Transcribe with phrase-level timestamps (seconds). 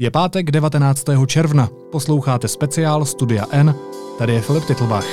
[0.00, 1.04] Je pátek 19.
[1.26, 1.68] června.
[1.92, 3.74] Posloucháte speciál Studia N.
[4.18, 5.06] Tady je Filip Titlbach.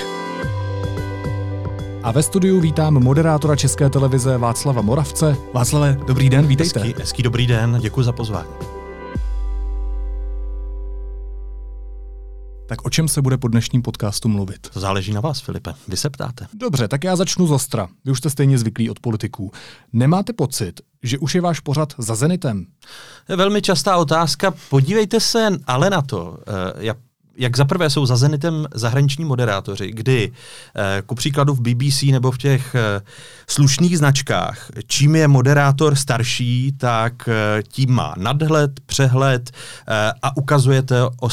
[2.03, 5.37] A ve studiu vítám moderátora České televize Václava Moravce.
[5.53, 6.79] Václave, dobrý den, vítejte.
[6.79, 8.74] Hezký, hezký dobrý den, děkuji za pozvání.
[12.67, 14.69] Tak o čem se bude po dnešním podcastu mluvit?
[14.73, 15.73] To záleží na vás, Filipe.
[15.87, 16.47] Vy se ptáte.
[16.53, 17.87] Dobře, tak já začnu z ostra.
[18.05, 19.51] Vy už jste stejně zvyklí od politiků.
[19.93, 22.65] Nemáte pocit, že už je váš pořad za Zenitem?
[23.29, 24.53] Je velmi častá otázka.
[24.69, 26.51] Podívejte se ale na to, eh,
[26.85, 26.97] jak
[27.37, 30.31] jak zaprvé jsou za Zenitem zahraniční moderátoři, kdy
[30.75, 33.01] eh, ku příkladu v BBC nebo v těch eh,
[33.47, 37.29] slušných značkách, čím je moderátor starší, tak
[37.67, 39.51] tím má nadhled, přehled
[40.21, 41.29] a ukazujete o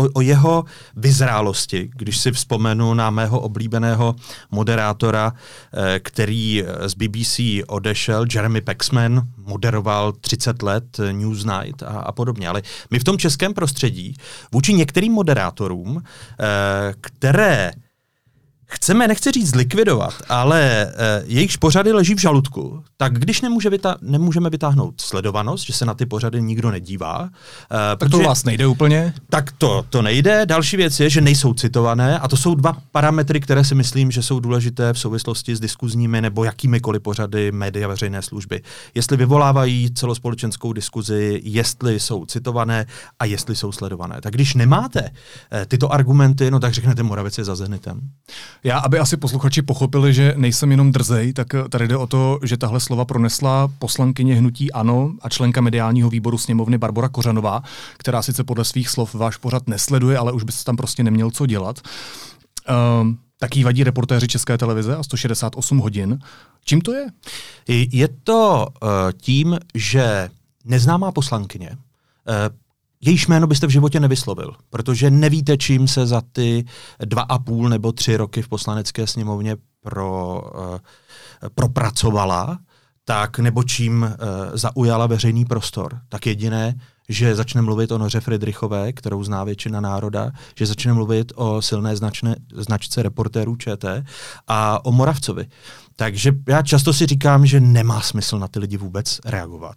[0.00, 0.64] o, o jeho
[0.96, 4.16] vyzrálosti, když si vzpomenu na mého oblíbeného
[4.50, 12.48] moderátora, eh, který z BBC odešel, Jeremy Paxman, moderoval 30 let Newsnight a, a podobně.
[12.48, 14.14] Ale my v tom českém prostředí
[14.52, 17.72] vůči některým moderátorům, eh, které
[18.70, 23.96] chceme, nechci říct zlikvidovat, ale uh, jejichž pořady leží v žaludku, tak když nemůže vyta-
[24.02, 27.22] nemůžeme vytáhnout sledovanost, že se na ty pořady nikdo nedívá.
[27.22, 27.28] Uh,
[27.68, 29.14] tak protože, to vás nejde úplně?
[29.30, 30.46] Tak to, to nejde.
[30.46, 34.22] Další věc je, že nejsou citované a to jsou dva parametry, které si myslím, že
[34.22, 38.62] jsou důležité v souvislosti s diskuzními nebo jakýmikoliv pořady média veřejné služby.
[38.94, 42.86] Jestli vyvolávají celospolečenskou diskuzi, jestli jsou citované
[43.18, 44.20] a jestli jsou sledované.
[44.20, 45.08] Tak když nemáte uh,
[45.68, 48.00] tyto argumenty, no tak řeknete Moravici za Zenitem.
[48.64, 52.56] Já, aby asi posluchači pochopili, že nejsem jenom drzej, tak tady jde o to, že
[52.56, 57.62] tahle slova pronesla poslankyně hnutí ANO a členka mediálního výboru sněmovny Barbara Kořanová,
[57.96, 61.46] která sice podle svých slov váš pořad nesleduje, ale už byste tam prostě neměl co
[61.46, 61.80] dělat.
[63.00, 66.18] Um, Taký vadí reportéři České televize a 168 hodin.
[66.64, 67.06] Čím to je?
[67.68, 70.30] Je to uh, tím, že
[70.64, 71.76] neznámá poslankyně uh,
[73.00, 76.64] jejíž jméno byste v životě nevyslovil, protože nevíte, čím se za ty
[77.04, 80.78] dva a půl nebo tři roky v poslanecké sněmovně pro, uh,
[81.54, 82.58] propracovala,
[83.04, 84.08] tak nebo čím uh,
[84.54, 86.00] zaujala veřejný prostor.
[86.08, 86.74] Tak jediné,
[87.08, 91.96] že začne mluvit o Noře Friedrichové, kterou zná většina národa, že začne mluvit o silné
[91.96, 94.04] značné, značce reportérů ČT
[94.48, 95.46] a o Moravcovi.
[96.00, 99.76] Takže já často si říkám, že nemá smysl na ty lidi vůbec reagovat,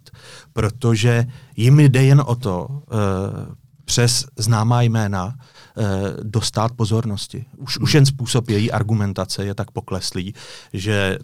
[0.52, 1.26] protože
[1.56, 3.54] jim jde jen o to, uh,
[3.84, 5.84] přes známá jména uh,
[6.22, 7.44] dostat pozornosti.
[7.56, 10.34] Už, už jen způsob její argumentace je tak pokleslý,
[10.72, 11.18] že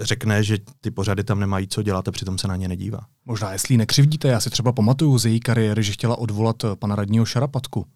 [0.00, 3.00] řekne, že ty pořady tam nemají co dělat a přitom se na ně nedívá.
[3.26, 7.24] Možná, jestli nekřivdíte, já si třeba pamatuju z její kariéry, že chtěla odvolat pana radního
[7.24, 7.86] Šarapatku.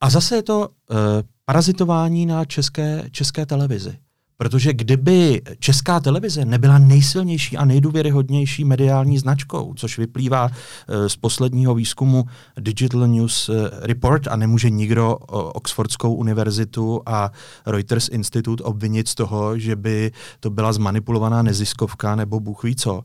[0.00, 0.96] A zase je to uh,
[1.44, 3.98] parazitování na české, české televizi.
[4.38, 11.74] Protože kdyby česká televize nebyla nejsilnější a nejdůvěryhodnější mediální značkou, což vyplývá eh, z posledního
[11.74, 12.24] výzkumu
[12.60, 15.16] Digital News eh, Report a nemůže nikdo
[15.54, 17.30] Oxfordskou univerzitu a
[17.66, 23.02] Reuters Institute obvinit z toho, že by to byla zmanipulovaná neziskovka nebo bůh ví co,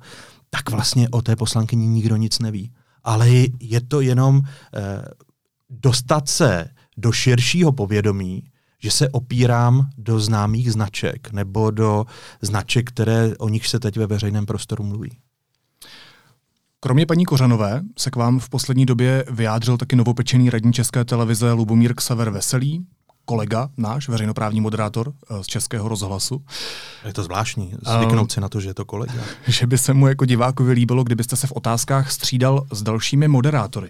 [0.50, 2.72] tak vlastně o té poslankyni nikdo nic neví.
[3.04, 4.42] Ale je to jenom
[4.74, 5.02] eh,
[5.70, 8.44] dostat se do širšího povědomí
[8.82, 12.06] že se opírám do známých značek nebo do
[12.42, 15.18] značek, které o nich se teď ve veřejném prostoru mluví.
[16.80, 21.52] Kromě paní Kořanové se k vám v poslední době vyjádřil taky novopečený radní České televize
[21.52, 22.86] Lubomír Ksaver Veselý,
[23.26, 26.46] kolega, náš veřejnoprávní moderátor eh, z Českého rozhlasu.
[27.06, 29.14] Je to zvláštní, zvyknout um, si na to, že je to kolega.
[29.48, 33.90] Že by se mu jako divákovi líbilo, kdybyste se v otázkách střídal s dalšími moderátory.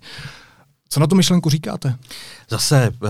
[0.89, 1.97] Co na tu myšlenku říkáte?
[2.49, 3.09] Zase eh,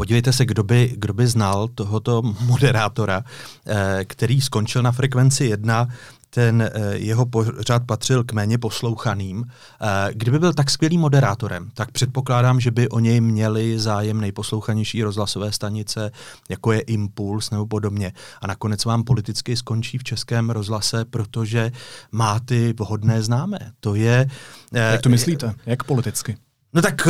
[0.00, 3.24] Podívejte se, kdo by, kdo by znal tohoto moderátora,
[3.66, 5.88] eh, který skončil na frekvenci 1,
[6.30, 9.44] ten eh, jeho pořád patřil k méně poslouchaným.
[9.44, 15.02] Eh, kdyby byl tak skvělým moderátorem, tak předpokládám, že by o něj měli zájem nejposlouchanější
[15.02, 16.10] rozhlasové stanice,
[16.48, 18.12] jako je Impuls nebo podobně.
[18.40, 21.72] A nakonec vám politicky skončí v českém rozhlase, protože
[22.12, 23.72] má ty vhodné známé.
[23.80, 24.26] To je...
[24.72, 25.54] Jak to myslíte?
[25.66, 26.36] Jak politicky?
[26.74, 27.08] No tak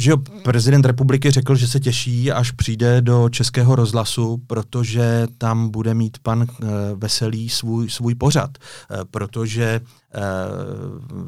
[0.00, 0.12] že
[0.42, 6.18] prezident republiky řekl, že se těší, až přijde do českého rozhlasu, protože tam bude mít
[6.18, 10.20] pan uh, Veselý svůj, svůj pořad, uh, protože uh,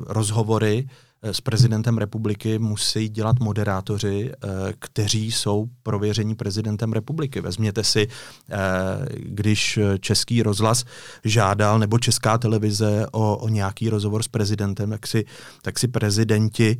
[0.06, 0.86] rozhovory
[1.22, 4.32] s prezidentem republiky musí dělat moderátoři,
[4.78, 7.40] kteří jsou prověření prezidentem republiky.
[7.40, 8.08] Vezměte si,
[9.16, 10.84] když český rozhlas
[11.24, 15.24] žádal nebo česká televize o, o nějaký rozhovor s prezidentem, tak si,
[15.62, 16.78] tak si prezidenti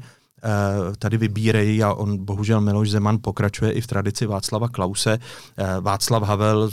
[0.98, 5.18] tady vybírejí a on bohužel Miloš Zeman pokračuje i v tradici Václava Klause.
[5.80, 6.70] Václav Havel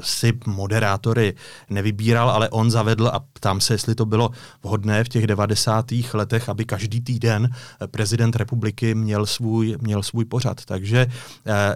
[0.00, 1.34] si moderátory
[1.70, 4.30] nevybíral, ale on zavedl a ptám se, jestli to bylo
[4.62, 5.86] vhodné v těch 90.
[6.14, 7.50] letech, aby každý týden
[7.86, 10.64] prezident republiky měl svůj, měl svůj pořad.
[10.64, 11.06] Takže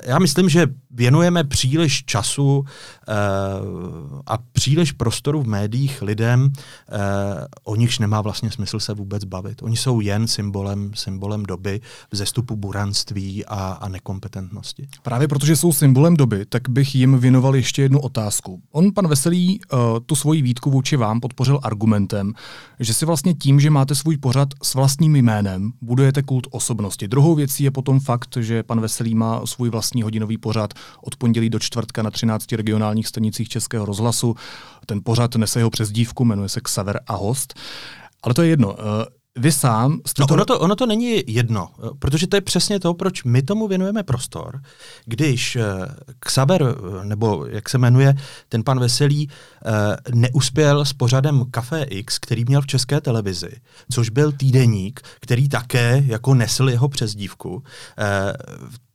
[0.07, 2.65] já myslím, že věnujeme příliš času
[4.27, 6.53] a příliš prostoru v médiích lidem,
[7.65, 9.63] o nichž nemá vlastně smysl se vůbec bavit.
[9.63, 11.81] Oni jsou jen symbolem, symbolem doby,
[12.12, 14.88] vzestupu buranství a, a nekompetentnosti.
[15.03, 18.62] Právě protože jsou symbolem doby, tak bych jim věnoval ještě jednu otázku.
[18.73, 22.32] On, pan Veselý, uh, tu svoji výtku vůči vám podpořil argumentem,
[22.81, 27.09] že si vlastně tím, že máte svůj pořad s vlastním jménem, budujete kult osobnosti.
[27.09, 31.50] Druhou věcí je potom fakt, že pan Veselý má svůj vlastní hodinový pořad od pondělí
[31.50, 34.35] do čtvrtka na 13 regionálních stanicích Českého rozhlasu.
[34.87, 37.55] Ten pořad nese jeho přezdívku, jmenuje se Xaver a host.
[38.23, 38.76] Ale to je jedno.
[38.79, 40.00] Eh, vy sám...
[40.19, 40.35] No, to...
[40.35, 43.69] Ono, to, ono to není jedno, eh, protože to je přesně to, proč my tomu
[43.69, 44.61] věnujeme prostor,
[45.05, 45.62] když uh,
[46.19, 48.14] Xaber, nebo jak se jmenuje
[48.49, 53.50] ten pan Veselý, uh, neuspěl s pořadem Café X, který měl v české televizi,
[53.90, 57.55] což byl týdeník, který také jako nesl jeho přezdívku.
[57.55, 57.62] Uh,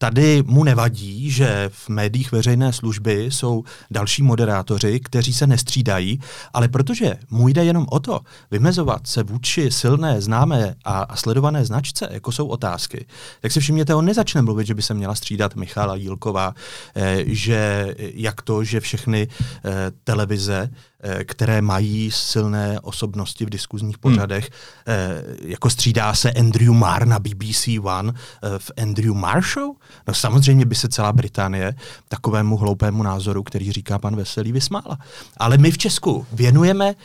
[0.03, 6.19] Tady mu nevadí, že v médiích veřejné služby jsou další moderátoři, kteří se nestřídají,
[6.53, 8.19] ale protože mu jde jenom o to
[8.51, 13.06] vymezovat se vůči silné, známé a, a sledované značce, jako jsou otázky,
[13.41, 16.56] tak si všimněte, on nezačne mluvit, že by se měla střídat Michála Jílková,
[16.95, 19.27] eh, že jak to, že všechny
[19.65, 19.71] eh,
[20.03, 20.69] televize
[21.06, 24.50] Eh, které mají silné osobnosti v diskuzních pořadech.
[24.85, 25.50] Hmm.
[25.50, 29.75] Jako střídá se Andrew Marr na BBC One eh, v Andrew Marr Show?
[30.07, 31.75] No samozřejmě by se celá Británie
[32.07, 34.97] takovému hloupému názoru, který říká pan Veselý, vysmála.
[35.38, 36.95] Ale my v Česku věnujeme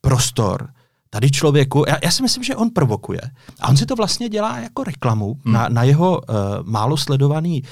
[0.00, 0.68] prostor
[1.10, 3.20] tady člověku, já, já si myslím, že on provokuje.
[3.60, 5.54] A on si to vlastně dělá jako reklamu hmm.
[5.54, 7.68] na, na jeho uh, málo sledovaný uh,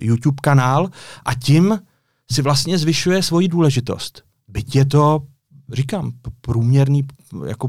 [0.00, 0.90] YouTube kanál
[1.24, 1.78] a tím
[2.32, 4.22] si vlastně zvyšuje svoji důležitost.
[4.48, 5.20] Byť je to,
[5.72, 7.02] říkám, průměrný,
[7.46, 7.68] jako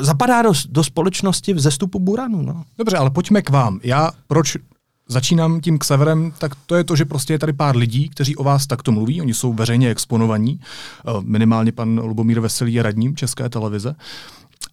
[0.00, 2.42] zapadá do, do společnosti v zestupu Buranu.
[2.42, 2.64] No.
[2.78, 3.80] Dobře, ale pojďme k vám.
[3.82, 4.56] Já proč
[5.10, 8.44] začínám tím severem, tak to je to, že prostě je tady pár lidí, kteří o
[8.44, 13.48] vás takto mluví, oni jsou veřejně exponovaní, eh, minimálně pan Lubomír Veselý je radním České
[13.48, 13.94] televize.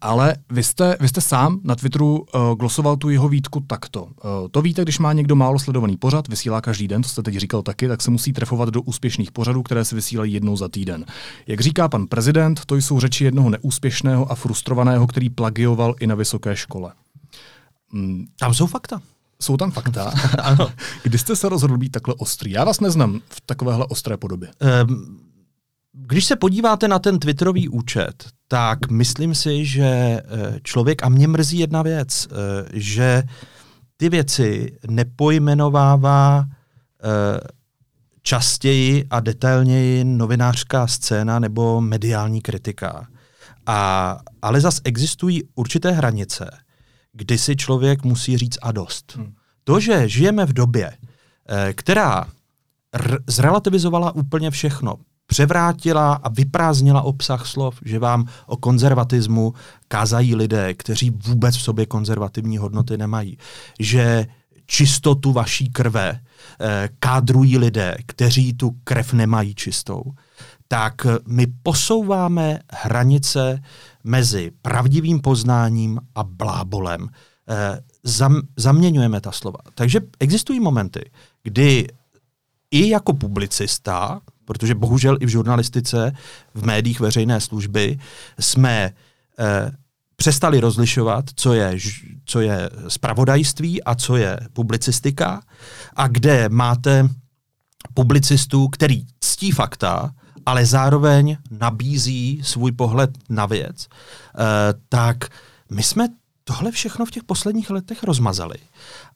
[0.02, 4.04] Ale vy jste, vy jste sám na Twitteru uh, glosoval tu jeho výtku takto.
[4.04, 4.10] Uh,
[4.52, 7.62] to víte, když má někdo málo sledovaný pořad, vysílá každý den, to jste teď říkal
[7.62, 11.06] taky, tak se musí trefovat do úspěšných pořadů, které se vysílají jednou za týden.
[11.48, 16.16] Jak říká pan prezident, to jsou řeči jednoho neúspěšného a frustrovaného, který plagioval i na
[16.16, 16.94] vysoké škole.
[17.92, 18.26] Mm.
[18.40, 19.02] Tam jsou fakta.
[19.42, 20.14] Jsou tam fakta?
[20.42, 20.70] ano.
[21.04, 22.52] Kdy jste se rozhodl být takhle ostrý?
[22.52, 24.50] Já vás neznám v takovéhle ostré podobě.
[24.88, 25.28] Um,
[25.94, 30.22] když se podíváte na ten Twitterový účet, tak myslím si, že eh,
[30.64, 32.36] člověk, a mě mrzí jedna věc, eh,
[32.74, 33.24] že
[33.98, 37.40] ty věci nepojmenovává eh,
[38.22, 43.08] častěji a detailněji novinářská scéna nebo mediální kritika.
[43.66, 46.50] A, ale zas existují určité hranice,
[47.18, 49.16] kdy si člověk musí říct a dost.
[49.16, 49.34] Hmm.
[49.64, 50.92] To, že žijeme v době,
[51.74, 52.28] která
[52.94, 54.96] r- zrelativizovala úplně všechno,
[55.28, 59.54] převrátila a vyprázdnila obsah slov, že vám o konzervatismu
[59.88, 63.38] kázají lidé, kteří vůbec v sobě konzervativní hodnoty nemají.
[63.80, 64.26] Že
[64.66, 70.04] čistotu vaší krve eh, kádrují lidé, kteří tu krev nemají čistou,
[70.68, 73.62] tak my posouváme hranice
[74.08, 77.10] mezi pravdivým poznáním a blábolem.
[77.50, 79.60] Eh, zam, zaměňujeme ta slova.
[79.76, 81.12] Takže existují momenty,
[81.44, 81.88] kdy
[82.72, 86.12] i jako publicista, protože bohužel i v žurnalistice,
[86.54, 88.00] v médiích veřejné služby
[88.40, 88.92] jsme
[89.40, 89.72] eh,
[90.16, 91.78] přestali rozlišovat, co je,
[92.26, 95.42] co je spravodajství a co je publicistika
[95.96, 97.10] a kde máte
[97.94, 100.12] publicistu, který ctí fakta,
[100.48, 104.44] ale zároveň nabízí svůj pohled na věc, eh,
[104.90, 105.18] tak
[105.72, 106.08] my jsme
[106.44, 108.56] tohle všechno v těch posledních letech rozmazali.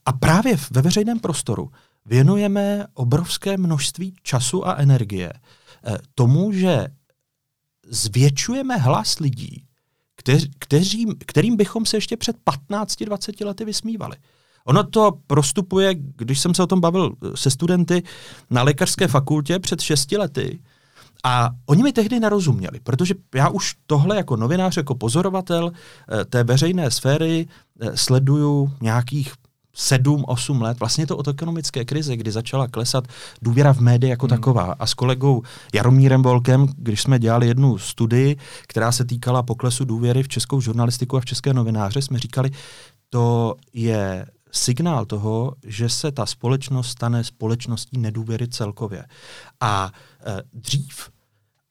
[0.06, 1.72] A právě ve veřejném prostoru
[2.06, 6.88] věnujeme obrovské množství času a energie eh, tomu, že
[7.88, 9.64] zvětšujeme hlas lidí,
[10.16, 12.36] kteř, kteří, kterým bychom se ještě před
[12.70, 14.18] 15-20 lety vysmívali.
[14.66, 18.04] Ono to prostupuje, když jsem se o tom bavil se studenty
[18.50, 20.60] na lékařské fakultě před 6 lety,
[21.24, 26.44] a oni mi tehdy nerozuměli, protože já už tohle jako novinář, jako pozorovatel eh, té
[26.44, 27.48] veřejné sféry
[27.80, 29.34] eh, sleduju nějakých
[29.78, 33.08] 7-8 let, vlastně to od ekonomické krize, kdy začala klesat
[33.42, 34.38] důvěra v média jako hmm.
[34.38, 34.76] taková.
[34.80, 35.42] A s kolegou
[35.74, 38.38] Jaromírem Volkem, když jsme dělali jednu studii,
[38.68, 42.52] která se týkala poklesu důvěry v českou žurnalistiku a v české novináře, jsme říkali,
[43.10, 49.06] to je signál toho, že se ta společnost stane společností nedůvěry celkově.
[49.60, 49.92] A
[50.26, 51.10] e, dřív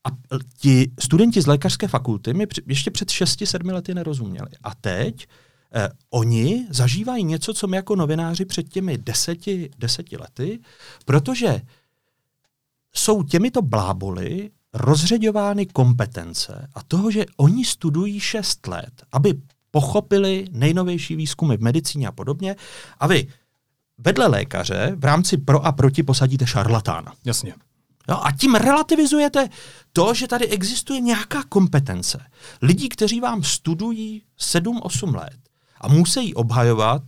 [0.05, 0.09] a
[0.57, 4.49] ti studenti z lékařské fakulty mi ještě před 6-7 lety nerozuměli.
[4.63, 5.27] A teď
[5.75, 10.61] eh, oni zažívají něco, co my jako novináři před těmi deseti, deseti lety,
[11.05, 11.61] protože
[12.93, 19.35] jsou těmito bláboli rozředovány kompetence a toho, že oni studují 6 let, aby
[19.71, 22.57] pochopili nejnovější výzkumy v medicíně a podobně,
[22.99, 23.27] a vy
[23.99, 27.13] vedle lékaře v rámci pro a proti posadíte šarlatána.
[27.25, 27.55] Jasně.
[28.09, 29.49] Jo, a tím relativizujete
[29.93, 32.25] to, že tady existuje nějaká kompetence.
[32.63, 35.39] Lidí, kteří vám studují 7-8 let
[35.81, 37.03] a musí obhajovat,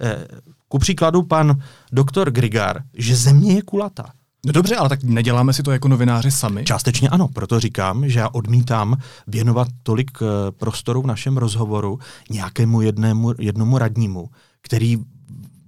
[0.00, 0.26] eh,
[0.68, 4.12] ku příkladu pan doktor Grigar, že země je kulatá.
[4.46, 6.64] No dobře, ale tak neděláme si to jako novináři sami?
[6.64, 11.98] Částečně ano, proto říkám, že já odmítám věnovat tolik eh, prostoru v našem rozhovoru
[12.30, 14.28] nějakému jednému, jednomu radnímu,
[14.62, 14.98] který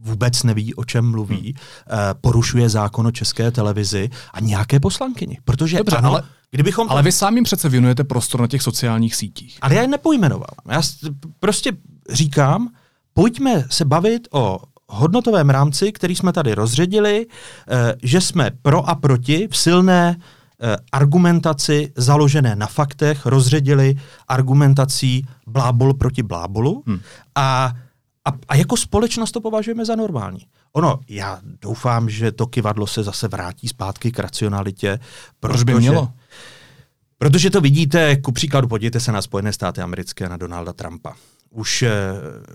[0.01, 1.99] vůbec neví, o čem mluví, hmm.
[1.99, 5.39] uh, porušuje zákon o české televizi a nějaké poslankyni.
[5.45, 9.59] Protože Dobře, ano, ale, kdybychom ale vy sami přece věnujete prostor na těch sociálních sítích.
[9.61, 10.51] Ale já je nepojmenoval.
[10.71, 10.83] Já
[11.41, 11.73] prostě
[12.11, 12.69] říkám,
[13.15, 14.59] pojďme se bavit o
[14.91, 20.69] hodnotovém rámci, který jsme tady rozředili, uh, že jsme pro a proti v silné uh,
[20.93, 23.97] argumentaci založené na faktech rozředili
[24.29, 27.01] argumentací blábol proti blábolu hmm.
[27.35, 27.73] a
[28.25, 30.47] a, a jako společnost to považujeme za normální.
[30.73, 34.99] Ono, já doufám, že to kivadlo se zase vrátí zpátky k racionalitě.
[35.41, 36.13] Proč by mělo?
[37.19, 41.15] Protože to vidíte, ku příkladu, podívejte se na Spojené státy americké, na Donalda Trumpa.
[41.51, 41.91] Už eh,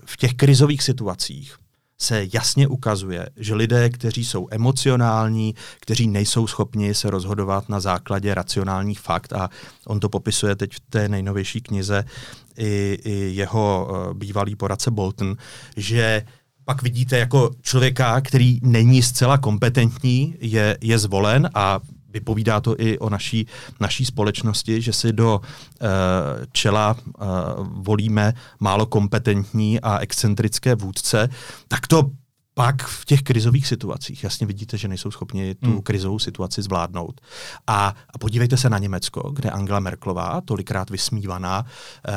[0.04, 1.54] v těch krizových situacích
[1.98, 8.34] se jasně ukazuje, že lidé, kteří jsou emocionální, kteří nejsou schopni se rozhodovat na základě
[8.34, 9.50] racionálních fakt, a
[9.86, 12.04] on to popisuje teď v té nejnovější knize
[12.58, 15.36] i, i jeho uh, bývalý poradce Bolton,
[15.76, 16.22] že
[16.64, 21.80] pak vidíte jako člověka, který není zcela kompetentní, je, je zvolen a
[22.16, 23.46] vypovídá to i o naší,
[23.80, 25.88] naší společnosti, že si do uh,
[26.52, 27.24] čela uh,
[27.84, 31.28] volíme málo kompetentní a excentrické vůdce,
[31.68, 32.10] tak to
[32.58, 35.82] pak v těch krizových situacích jasně vidíte, že nejsou schopni tu hmm.
[35.82, 37.20] krizovou situaci zvládnout.
[37.66, 41.66] A, a podívejte se na Německo, kde Angela Merklová, tolikrát vysmívaná,
[42.08, 42.12] eh,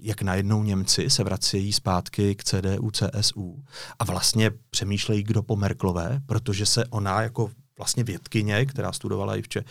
[0.00, 3.62] jak najednou Němci se vracejí zpátky k CDU, CSU
[3.98, 9.42] a vlastně přemýšlejí, kdo po Merklové, protože se ona jako vlastně vědkyně, která studovala i
[9.42, 9.64] v, Če-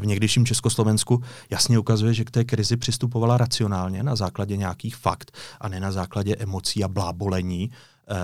[0.00, 5.36] v někdejším Československu, jasně ukazuje, že k té krizi přistupovala racionálně na základě nějakých fakt
[5.60, 8.14] a ne na základě emocí a blábolení, eh,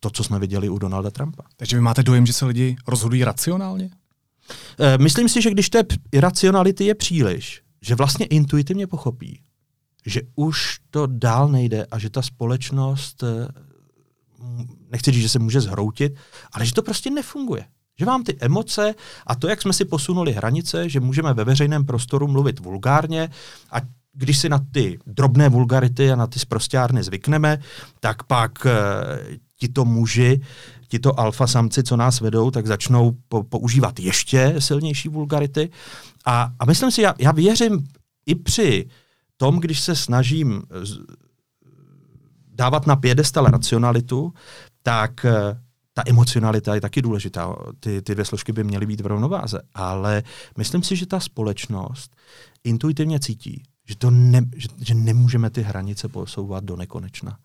[0.00, 1.42] to, co jsme viděli u Donalda Trumpa.
[1.56, 3.90] Takže vy máte dojem, že se lidi rozhodují racionálně?
[4.78, 9.40] Eh, myslím si, že když té iracionality je příliš, že vlastně intuitivně pochopí,
[10.06, 13.48] že už to dál nejde a že ta společnost, eh,
[14.90, 16.12] nechci říct, že se může zhroutit,
[16.52, 17.64] ale že to prostě nefunguje.
[17.98, 18.94] Že vám ty emoce
[19.26, 23.28] a to, jak jsme si posunuli hranice, že můžeme ve veřejném prostoru mluvit vulgárně
[23.70, 23.80] a
[24.12, 27.58] když si na ty drobné vulgarity a na ty sprostárny zvykneme,
[28.00, 28.72] tak pak e,
[29.56, 30.40] tito muži,
[30.88, 35.70] tito alfa samci, co nás vedou, tak začnou po, používat ještě silnější vulgarity.
[36.24, 37.88] A, a myslím si, já, já věřím
[38.26, 38.86] i při
[39.36, 40.98] tom, když se snažím z,
[42.54, 44.32] dávat na pědestal racionalitu,
[44.82, 45.60] tak eh,
[45.98, 47.56] ta emocionalita je taky důležitá.
[47.80, 49.60] Ty, ty dvě složky by měly být v rovnováze.
[49.74, 50.22] Ale
[50.58, 52.16] myslím si, že ta společnost
[52.64, 57.38] intuitivně cítí, že, to ne, že, že nemůžeme ty hranice posouvat do nekonečna.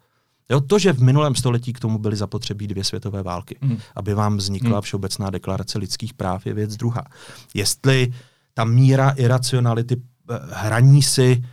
[0.49, 3.77] Jo, to, že v minulém století k tomu byly zapotřebí dvě světové války, mm.
[3.95, 4.81] aby vám vznikla mm.
[4.81, 7.03] Všeobecná deklarace lidských práv, je věc druhá.
[7.53, 8.13] Jestli
[8.53, 11.43] ta míra iracionality eh, hraní si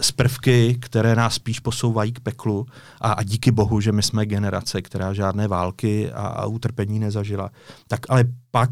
[0.00, 2.66] z prvky, které nás spíš posouvají k peklu
[3.00, 7.50] a, a díky bohu, že my jsme generace, která žádné války a, a utrpení nezažila.
[7.88, 8.70] Tak ale pak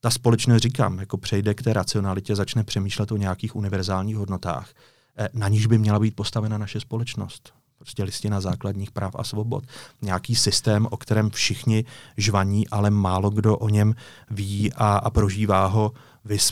[0.00, 4.70] ta společnost, říkám, jako přejde k té racionalitě, začne přemýšlet o nějakých univerzálních hodnotách,
[5.16, 7.52] eh, na níž by měla být postavena naše společnost.
[7.78, 9.64] Prostě listina základních práv a svobod.
[10.02, 11.84] Nějaký systém, o kterém všichni
[12.16, 13.94] žvaní, ale málo kdo o něm
[14.30, 15.92] ví a, a prožívá ho
[16.24, 16.50] vys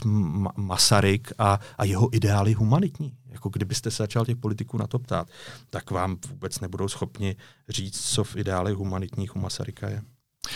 [0.55, 3.13] Masaryk a, a jeho ideály humanitní.
[3.31, 5.27] Jako kdybyste se začal těch politiků na to ptát,
[5.69, 7.35] tak vám vůbec nebudou schopni
[7.69, 10.01] říct, co v ideálech humanitních u Masaryka je.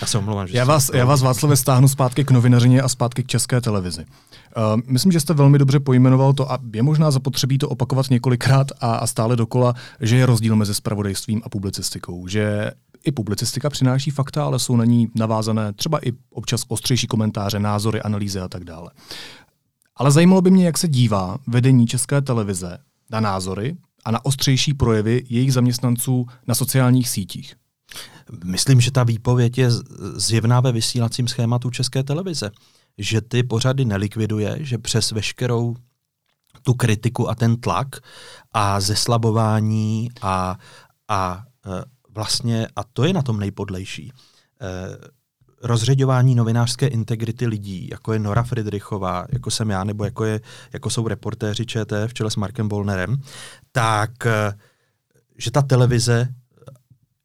[0.02, 3.24] Já se omlouvám, že já vás, já vás Václave stáhnu zpátky k novinařině a zpátky
[3.24, 4.06] k české televizi.
[4.06, 8.68] Uh, myslím, že jste velmi dobře pojmenoval to a je možná zapotřebí to opakovat několikrát
[8.80, 12.28] a, a stále dokola, že je rozdíl mezi spravodajstvím a publicistikou.
[12.28, 12.72] Že
[13.04, 18.02] i publicistika přináší fakta, ale jsou na ní navázané třeba i občas ostřejší komentáře, názory,
[18.02, 18.92] analýzy a tak dále.
[19.96, 22.78] Ale zajímalo by mě, jak se dívá vedení České televize
[23.12, 27.56] na názory a na ostřejší projevy jejich zaměstnanců na sociálních sítích.
[28.44, 29.70] Myslím, že ta výpověď je
[30.16, 32.52] zjevná ve vysílacím schématu České televize.
[32.98, 35.76] Že ty pořady nelikviduje, že přes veškerou
[36.62, 37.96] tu kritiku a ten tlak
[38.54, 40.58] a zeslabování a,
[41.08, 44.72] a e, vlastně, a to je na tom nejpodlejší, e,
[45.64, 50.42] rozředování novinářské integrity lidí, jako je Nora Friedrichová, jako jsem já, nebo jako, je,
[50.74, 53.18] jako jsou reportéři ČT v čele s Markem Bolnerem,
[53.72, 54.54] tak e,
[55.38, 56.28] že ta televize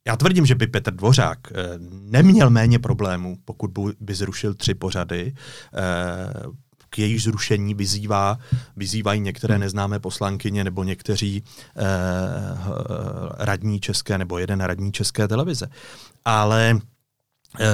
[0.07, 1.39] já tvrdím, že by Petr Dvořák
[1.91, 3.71] neměl méně problémů, pokud
[4.01, 5.35] by zrušil tři pořady,
[6.91, 8.39] k jejich zrušení vyzývá,
[8.77, 11.45] vyzývají některé neznámé poslankyně nebo někteří
[11.77, 11.83] eh,
[13.39, 15.67] radní české nebo jeden radní české televize.
[16.25, 16.79] Ale
[17.61, 17.67] eh,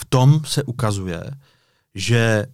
[0.00, 1.30] v tom se ukazuje,
[1.94, 2.46] že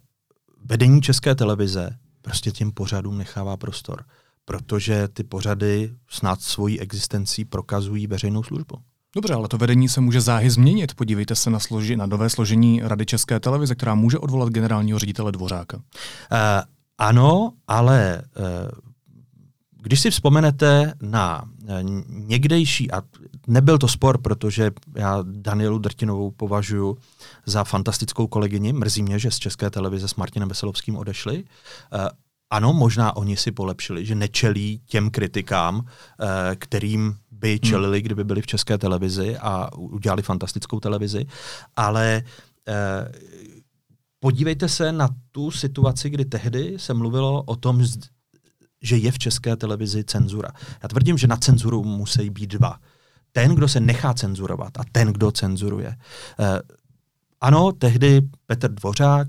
[0.65, 1.89] vedení české televize
[2.21, 4.03] prostě těm pořadům nechává prostor,
[4.45, 8.75] protože ty pořady snad svojí existencí prokazují veřejnou službu.
[9.15, 10.95] Dobře, ale to vedení se může záhy změnit.
[10.95, 15.31] Podívejte se na, složi, na nové složení Rady České televize, která může odvolat generálního ředitele
[15.31, 15.77] Dvořáka.
[15.77, 15.83] Uh,
[16.97, 18.86] ano, ale uh,
[19.87, 21.69] když si vzpomenete na uh,
[22.09, 23.01] někdejší, a
[23.47, 26.97] nebyl to spor, protože já Danielu Drtinovou považuji
[27.45, 32.07] za fantastickou kolegyni, mrzí mě, že z České televize s Martinem Veselovským odešli, uh,
[32.49, 35.85] ano, možná oni si polepšili, že nečelí těm kritikám,
[36.55, 37.59] kterým by hmm.
[37.59, 41.25] čelili, kdyby byli v české televizi a udělali fantastickou televizi,
[41.75, 42.23] ale
[42.67, 43.11] eh,
[44.19, 47.83] podívejte se na tu situaci, kdy tehdy se mluvilo o tom,
[48.87, 50.49] že je v české televizi cenzura.
[50.83, 52.79] Já tvrdím, že na cenzuru musí být dva.
[53.31, 55.95] Ten, kdo se nechá cenzurovat a ten, kdo cenzuruje.
[56.39, 56.59] Eh,
[57.41, 59.27] ano, tehdy Petr Dvořák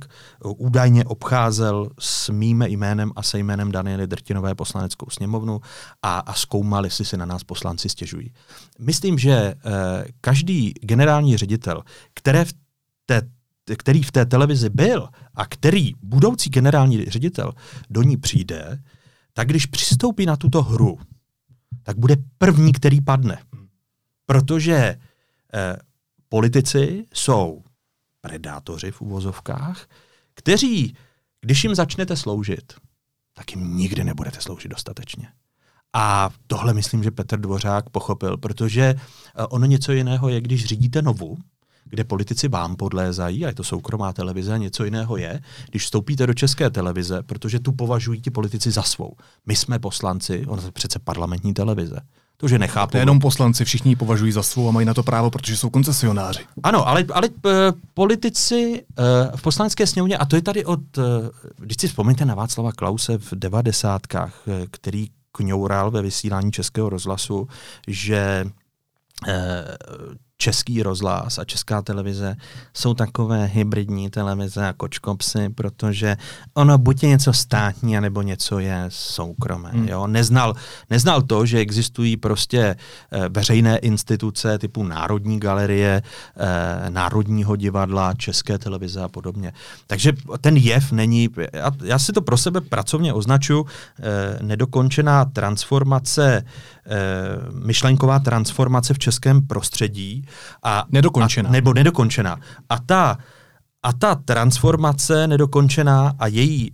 [0.57, 5.61] údajně obcházel s mým jménem a se jménem Daniely Drtinové poslaneckou sněmovnu
[6.03, 8.33] a, a zkoumal, jestli se na nás poslanci stěžují.
[8.79, 9.55] Myslím, že eh,
[10.21, 11.83] každý generální ředitel,
[12.15, 12.53] které v
[13.07, 13.23] té,
[13.77, 17.53] který v té televizi byl a který budoucí generální ředitel
[17.91, 18.79] do ní přijde,
[19.38, 20.99] tak když přistoupí na tuto hru,
[21.83, 23.38] tak bude první, který padne.
[24.26, 25.76] Protože eh,
[26.28, 27.62] politici jsou
[28.20, 29.87] predátoři v uvozovkách,
[30.35, 30.96] kteří,
[31.40, 32.72] když jim začnete sloužit,
[33.33, 35.29] tak jim nikdy nebudete sloužit dostatečně.
[35.92, 41.03] A tohle myslím, že Petr Dvořák pochopil, protože eh, ono něco jiného je, když řídíte
[41.03, 41.37] novu,
[41.90, 46.27] kde politici vám podlézají, a je to soukromá televize, a něco jiného je, když vstoupíte
[46.27, 49.16] do české televize, protože tu považují ti politici za svou.
[49.46, 52.01] My jsme poslanci, ono je přece parlamentní televize.
[52.40, 52.96] To, že nechápu.
[52.96, 56.40] Nejenom poslanci, všichni ji považují za svou a mají na to právo, protože jsou koncesionáři.
[56.62, 57.53] Ano, ale, ale uh,
[57.94, 60.81] politici uh, v poslanecké sněmovně, a to je tady od,
[61.57, 67.48] když si vzpomínáte na Václava Klause v devadesátkách, který kňoural ve vysílání Českého rozhlasu,
[67.87, 68.46] že
[70.38, 72.37] český rozhlas a česká televize
[72.74, 76.16] jsou takové hybridní televize a kočkopsy, protože
[76.55, 79.70] ono buď je něco státní, anebo něco je soukromé.
[79.70, 79.88] Hmm.
[79.88, 80.07] Jo?
[80.07, 80.55] Neznal,
[80.90, 82.77] neznal to, že existují prostě e,
[83.29, 86.03] veřejné instituce typu Národní galerie,
[86.37, 89.53] e, Národního divadla, České televize a podobně.
[89.87, 93.66] Takže ten jev není, já, já si to pro sebe pracovně označu,
[94.01, 96.44] e, nedokončená transformace
[96.90, 100.24] Eh, myšlenková transformace v českém prostředí.
[100.62, 101.49] A, nedokončená.
[101.49, 102.41] A, nebo nedokončená.
[102.69, 103.19] A ta,
[103.83, 106.73] a ta transformace nedokončená a její e,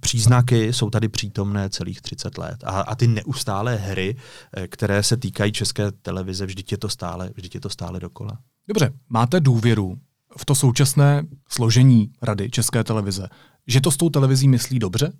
[0.00, 2.64] příznaky jsou tady přítomné celých 30 let.
[2.64, 4.16] A, a ty neustálé hry,
[4.56, 8.38] e, které se týkají české televize, vždyť je to stále, vždyť je to stále dokola.
[8.68, 9.98] Dobře, máte důvěru
[10.38, 13.28] v to současné složení Rady České televize,
[13.66, 15.12] že to s tou televizí myslí dobře?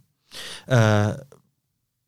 [0.70, 1.16] E,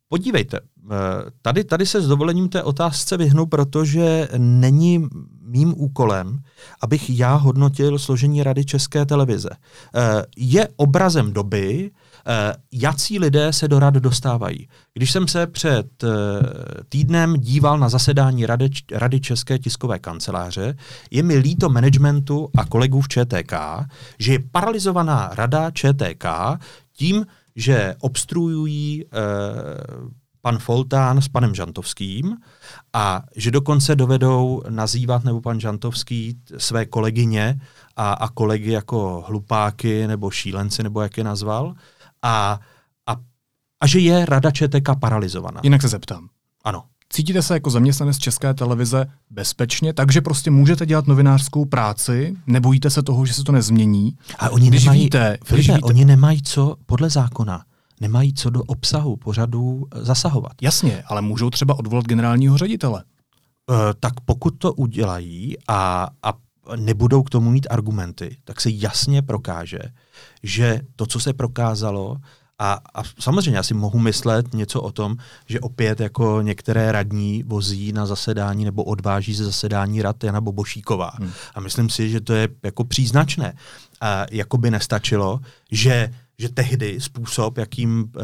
[0.09, 0.59] podívejte,
[0.91, 5.07] Eh, tady, tady se s dovolením té otázce vyhnu, protože není
[5.49, 6.39] mým úkolem,
[6.81, 9.49] abych já hodnotil složení Rady České televize.
[9.49, 11.91] Eh, je obrazem doby,
[12.27, 14.67] eh, jací lidé se do rad dostávají.
[14.93, 16.03] Když jsem se před
[16.89, 20.75] týdnem díval na zasedání Rady, Rady České tiskové kanceláře,
[21.11, 23.53] je mi líto managementu a kolegů v ČTK,
[24.19, 26.25] že je paralizovaná rada ČTK
[26.93, 29.05] tím, že obstruují
[30.41, 32.37] pan Foltán s panem Žantovským
[32.93, 37.61] a že dokonce dovedou nazývat nebo pan Žantovský své kolegyně
[37.95, 41.73] a, a kolegy jako hlupáky nebo šílenci, nebo jak je nazval,
[42.21, 42.59] a,
[43.07, 43.15] a,
[43.81, 45.61] a že je rada ČTK paralizovaná.
[45.63, 46.29] Jinak se zeptám.
[46.63, 46.83] Ano.
[47.13, 53.03] Cítíte se jako zaměstnanec České televize bezpečně, takže prostě můžete dělat novinářskou práci, nebojíte se
[53.03, 54.17] toho, že se to nezmění.
[54.39, 57.63] A oni když nemají, víte, Filipe, když víte, oni nemají co podle zákona
[57.99, 60.51] nemají co do obsahu pořadu zasahovat.
[60.61, 63.03] Jasně, ale můžou třeba odvolat generálního ředitele.
[63.69, 66.33] Uh, tak pokud to udělají a, a
[66.75, 69.79] nebudou k tomu mít argumenty, tak se jasně prokáže,
[70.43, 72.17] že to, co se prokázalo,
[72.59, 77.43] a, a samozřejmě já si mohu myslet něco o tom, že opět jako některé radní
[77.43, 81.11] vozí na zasedání nebo odváží ze zasedání rad Jana Bobošíková.
[81.13, 81.31] Hmm.
[81.55, 83.53] A myslím si, že to je jako příznačné.
[84.01, 85.39] A jako by nestačilo,
[85.71, 88.23] že, že tehdy způsob, jakým uh,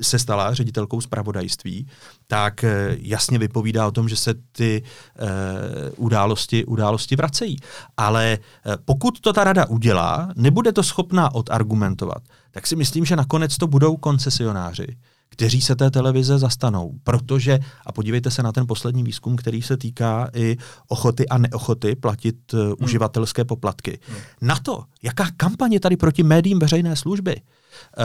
[0.00, 1.86] se stala ředitelkou zpravodajství,
[2.26, 7.56] tak eh, jasně vypovídá o tom, že se ty uh, události, události vracejí.
[7.96, 8.38] Ale
[8.84, 13.66] pokud to ta rada udělá, nebude to schopná odargumentovat, tak si myslím, že nakonec to
[13.66, 14.86] budou koncesionáři,
[15.28, 16.94] kteří se té televize zastanou.
[17.04, 20.56] Protože, a podívejte se na ten poslední výzkum, který se týká i
[20.88, 22.74] ochoty a neochoty platit uh, hmm.
[22.80, 23.98] uživatelské poplatky.
[24.08, 24.18] Hmm.
[24.40, 28.02] Na to, jaká kampaně tady proti médiím veřejné služby uh,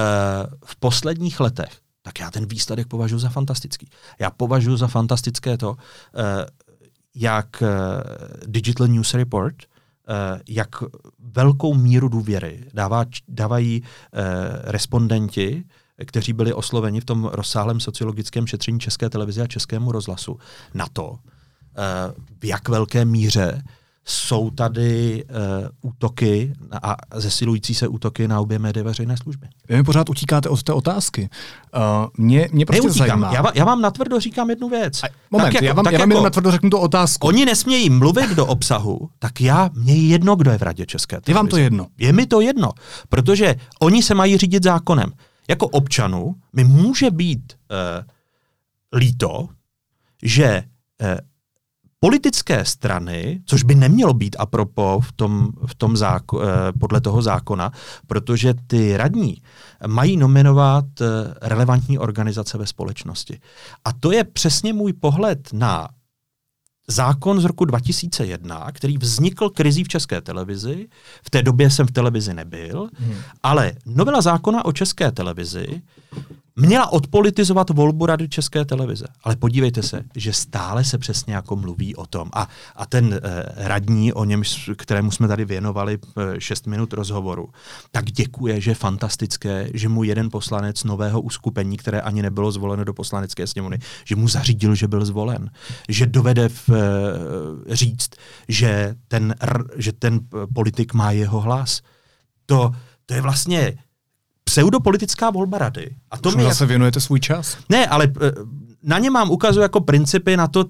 [0.66, 3.90] v posledních letech, tak já ten výsledek považuji za fantastický.
[4.20, 5.78] Já považuji za fantastické to, uh,
[7.16, 7.68] jak uh,
[8.48, 9.56] Digital News Report
[10.48, 10.70] jak
[11.20, 14.22] velkou míru důvěry dává, dávají eh,
[14.64, 15.64] respondenti,
[16.06, 20.40] kteří byli osloveni v tom rozsáhlém sociologickém šetření České televize a Českému rozhlasu
[20.74, 21.16] na to,
[21.78, 23.64] eh, v jak velké míře
[24.06, 29.48] jsou tady uh, útoky a zesilující se útoky na obě média veřejné služby.
[29.70, 31.30] Vy mi pořád utíkáte od té otázky.
[31.76, 33.08] Uh, mě, mě prostě Neutíkám.
[33.08, 33.34] zajímá.
[33.34, 35.04] Já, já vám natvrdo říkám jednu věc.
[35.04, 37.28] A, moment, tak jako, já vám, tak já vám jako, natvrdo řeknu tu otázku.
[37.28, 41.16] Oni nesmějí mluvit do obsahu, tak já, mě je jedno, kdo je v radě České
[41.16, 41.32] televize.
[41.32, 41.88] Je vám to jedno?
[41.98, 42.72] Je mi to jedno,
[43.10, 45.12] protože oni se mají řídit zákonem.
[45.48, 49.50] Jako občanu mi může být uh, líto,
[50.24, 50.64] že
[51.02, 51.08] uh,
[52.04, 56.48] politické strany, což by nemělo být apropo v tom, v tom záko, eh,
[56.80, 57.72] podle toho zákona,
[58.08, 59.42] protože ty radní
[59.88, 61.06] mají nominovat eh,
[61.42, 63.40] relevantní organizace ve společnosti.
[63.86, 65.88] A to je přesně můj pohled na
[66.92, 70.88] zákon z roku 2001, který vznikl krizí v české televizi.
[71.24, 73.16] V té době jsem v televizi nebyl, hmm.
[73.44, 75.82] ale novela zákona o české televizi
[76.56, 79.06] měla odpolitizovat volbu Rady České televize.
[79.24, 82.30] Ale podívejte se, že stále se přesně jako mluví o tom.
[82.34, 84.42] A, a ten eh, radní, o něm,
[84.76, 87.50] kterému jsme tady věnovali eh, 6 minut rozhovoru,
[87.92, 92.84] tak děkuje, že je fantastické, že mu jeden poslanec nového uskupení, které ani nebylo zvoleno
[92.84, 95.50] do poslanecké sněmovny, že mu zařídil, že byl zvolen.
[95.90, 98.10] Že dovede v, eh, říct,
[98.48, 99.36] že ten,
[99.76, 100.20] že ten
[100.54, 101.82] politik má jeho hlas.
[102.46, 102.72] To,
[103.06, 103.78] to je vlastně
[104.52, 105.96] pseudopolitická volba rady.
[106.12, 106.70] A to mi zase jak...
[106.70, 107.58] věnujete svůj čas?
[107.70, 108.32] Ne, ale eh,
[108.84, 110.66] na ně mám ukazu jako principy na to,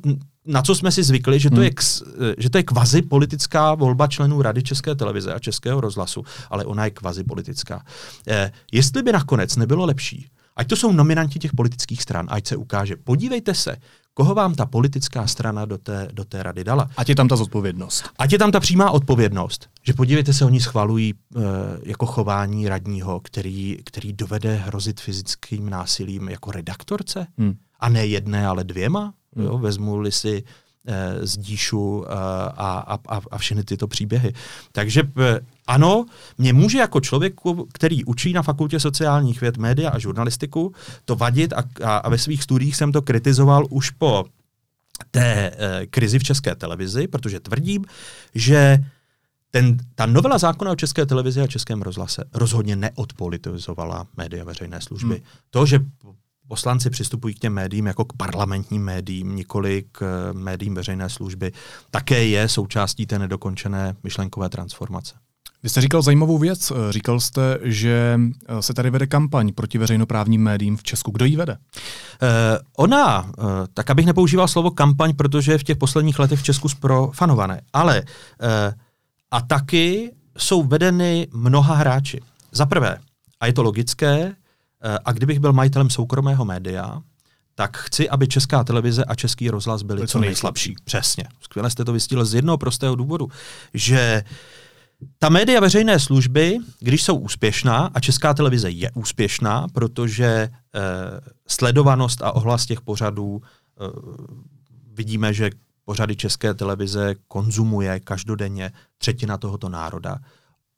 [0.45, 1.63] na co jsme si zvykli, že to, hmm.
[1.63, 6.23] je, eh, že to je kvazi politická volba členů Rady České televize a Českého rozhlasu,
[6.49, 7.83] ale ona je kvazi politická.
[8.27, 12.55] Eh, jestli by nakonec nebylo lepší, ať to jsou nominanti těch politických stran, ať se
[12.55, 13.75] ukáže, podívejte se,
[14.13, 16.89] koho vám ta politická strana do té, do té rady dala.
[16.97, 18.09] Ať je tam ta zodpovědnost.
[18.17, 19.69] Ať je tam ta přímá odpovědnost.
[19.83, 21.43] Že podívejte se, oni schvalují uh,
[21.83, 27.27] jako chování radního, který, který dovede hrozit fyzickým násilím jako redaktorce.
[27.37, 27.55] Hmm.
[27.79, 29.13] A ne jedné, ale dvěma.
[29.35, 29.45] Hmm.
[29.45, 30.43] Jo, vezmu-li si
[31.21, 32.13] z Díšu eh,
[32.57, 34.33] a, a, a všechny tyto příběhy.
[34.71, 36.05] Takže eh, ano,
[36.37, 40.73] mě může jako člověku, který učí na fakultě sociálních věd, média a žurnalistiku,
[41.05, 44.25] to vadit a, a, a ve svých studiích jsem to kritizoval už po
[45.11, 47.85] té eh, krizi v české televizi, protože tvrdím,
[48.35, 48.77] že
[49.51, 55.15] ten, ta novela zákona o české televizi a českém rozhlase rozhodně neodpolitizovala média veřejné služby.
[55.15, 55.23] Hmm.
[55.49, 55.79] To, že
[56.51, 61.51] poslanci přistupují k těm médiím jako k parlamentním médiím, nikoli k eh, médiím veřejné služby,
[61.91, 65.15] také je součástí té nedokončené myšlenkové transformace.
[65.63, 66.71] Vy jste říkal zajímavou věc.
[66.71, 71.11] Eh, říkal jste, že eh, se tady vede kampaň proti veřejnoprávním médiím v Česku.
[71.11, 71.57] Kdo ji vede?
[71.57, 72.29] Uh,
[72.77, 73.31] ona, uh,
[73.73, 78.03] tak abych nepoužíval slovo kampaň, protože je v těch posledních letech v Česku sprofanované, ale
[79.31, 82.21] a taky jsou vedeny mnoha hráči.
[82.51, 82.97] Za prvé,
[83.39, 84.40] a je to logické, Eh,
[85.05, 87.01] a kdybych byl majitelem soukromého média,
[87.55, 90.75] tak chci, aby česká televize a český rozhlas byly co nejslabší.
[90.83, 91.23] Přesně.
[91.41, 93.27] Skvěle jste to vystílil z jednoho prostého důvodu,
[93.73, 94.23] že
[95.19, 100.49] ta média veřejné služby, když jsou úspěšná, a česká televize je úspěšná, protože eh,
[101.47, 103.85] sledovanost a ohlas těch pořadů eh,
[104.93, 105.49] vidíme, že
[105.85, 110.17] pořady české televize konzumuje každodenně třetina tohoto národa,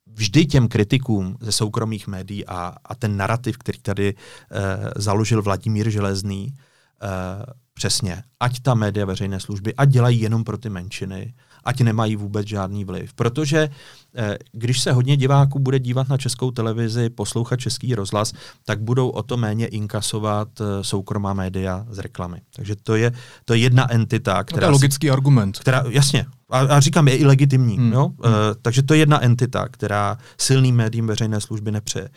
[0.06, 4.60] vždy těm kritikům ze soukromých médií a, a ten narrativ, který tady uh,
[4.96, 7.08] založil Vladimír Železný, uh,
[7.74, 11.34] přesně, ať ta média veřejné služby, ať dělají jenom pro ty menšiny,
[11.64, 13.14] ať nemají vůbec žádný vliv.
[13.14, 13.68] Protože
[14.16, 18.32] eh, když se hodně diváků bude dívat na českou televizi, poslouchat český rozhlas,
[18.64, 22.40] tak budou o to méně inkasovat eh, soukromá média z reklamy.
[22.56, 23.12] Takže to je,
[23.44, 24.60] to je jedna entita, která...
[24.60, 25.58] No to je logický argument.
[25.58, 27.76] Která, jasně, a, a říkám, je i legitimní.
[27.76, 27.92] Hmm.
[27.92, 28.02] Jo?
[28.02, 28.18] Hmm.
[28.18, 28.30] Uh,
[28.62, 32.08] takže to je jedna entita, která silným médiím veřejné služby nepřeje.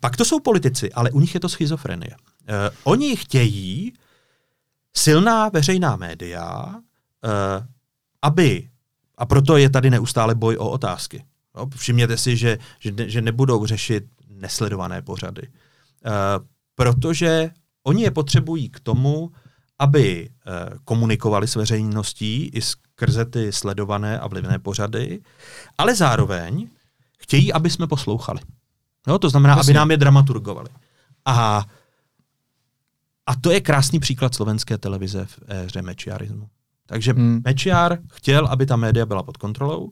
[0.00, 2.10] Pak to jsou politici, ale u nich je to schizofrenie.
[2.16, 3.92] Uh, oni chtějí
[4.96, 7.66] silná veřejná média, uh,
[8.22, 8.68] aby
[9.18, 11.24] a proto je tady neustále boj o otázky.
[11.56, 15.42] No, všimněte si, že, že, že nebudou řešit nesledované pořady.
[15.42, 17.50] Uh, protože
[17.82, 19.32] oni je potřebují k tomu,
[19.78, 25.20] aby uh, komunikovali s veřejností i skrze ty sledované a vlivné pořady,
[25.78, 26.68] ale zároveň
[27.18, 28.40] chtějí, aby jsme poslouchali.
[29.06, 29.70] No, to znamená, Jasně.
[29.70, 30.68] aby nám je dramaturgovali.
[31.24, 31.66] A,
[33.26, 36.48] a to je krásný příklad slovenské televize v éře mečiarismu.
[36.88, 37.42] Takže hmm.
[37.44, 39.90] Mečiar chtěl, aby ta média byla pod kontrolou,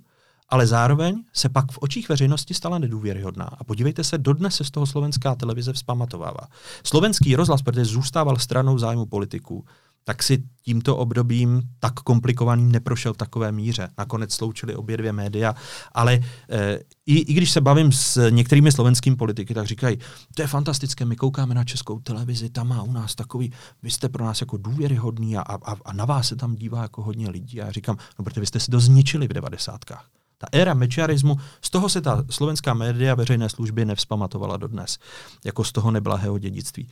[0.49, 3.45] ale zároveň se pak v očích veřejnosti stala nedůvěryhodná.
[3.45, 6.49] A podívejte se, dodnes se z toho slovenská televize vzpamatovává.
[6.85, 9.65] Slovenský rozhlas, protože zůstával stranou zájmu politiků,
[10.09, 13.89] tak si tímto obdobím tak komplikovaným neprošel v takové míře.
[13.99, 15.55] Nakonec sloučili obě dvě média,
[15.93, 16.15] ale
[16.51, 19.99] e, i, i když se bavím s některými slovenskými politiky, tak říkají,
[20.35, 24.09] to je fantastické, my koukáme na českou televizi, tam má u nás takový, vy jste
[24.09, 27.63] pro nás jako důvěryhodný a, a, a na vás se tam dívá jako hodně lidí.
[27.63, 30.09] A já říkám, no protože vy jste si to zničili v devadesátkách.
[30.39, 34.99] Ta éra mečiarismu, z toho se ta slovenská média veřejné služby nevzpamatovala dodnes.
[35.45, 36.89] Jako z toho neblahého dědictví.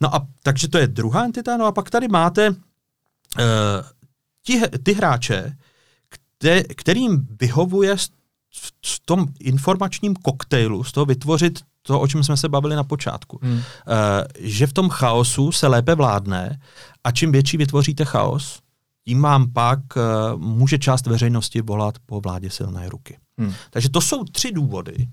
[0.00, 2.56] No a takže to je druhá entita, no a pak tady máte uh,
[4.42, 5.56] ti, ty hráče,
[6.08, 7.96] kte, kterým vyhovuje
[8.84, 13.38] v tom informačním koktejlu, z toho vytvořit to, o čem jsme se bavili na počátku.
[13.42, 13.52] Hmm.
[13.52, 13.62] Uh,
[14.38, 16.60] že v tom chaosu se lépe vládne
[17.04, 18.60] a čím větší vytvoříte chaos,
[19.08, 23.18] tím vám pak uh, může část veřejnosti volat po vládě silné ruky.
[23.38, 23.52] Hmm.
[23.70, 25.08] Takže to jsou tři důvody,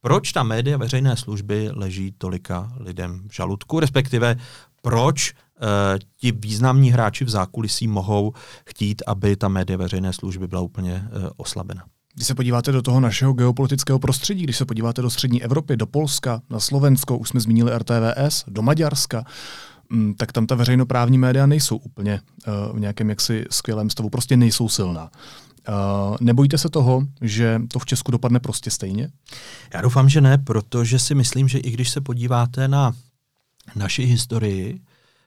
[0.00, 4.36] proč ta média veřejné služby leží tolika lidem v žaludku, respektive
[4.82, 5.68] proč uh,
[6.20, 8.32] ti významní hráči v zákulisí mohou
[8.66, 11.84] chtít, aby ta média veřejné služby byla úplně uh, oslabena.
[12.14, 15.86] Když se podíváte do toho našeho geopolitického prostředí, když se podíváte do střední Evropy, do
[15.86, 19.24] Polska, na Slovensko, už jsme zmínili RTVS, do Maďarska,
[20.16, 22.20] tak tam ta veřejnoprávní média nejsou úplně
[22.70, 25.10] uh, v nějakém jaksi skvělém stavu, prostě nejsou silná.
[25.68, 29.10] Uh, nebojíte se toho, že to v Česku dopadne prostě stejně?
[29.74, 32.92] Já doufám, že ne, protože si myslím, že i když se podíváte na
[33.76, 34.80] naši historii,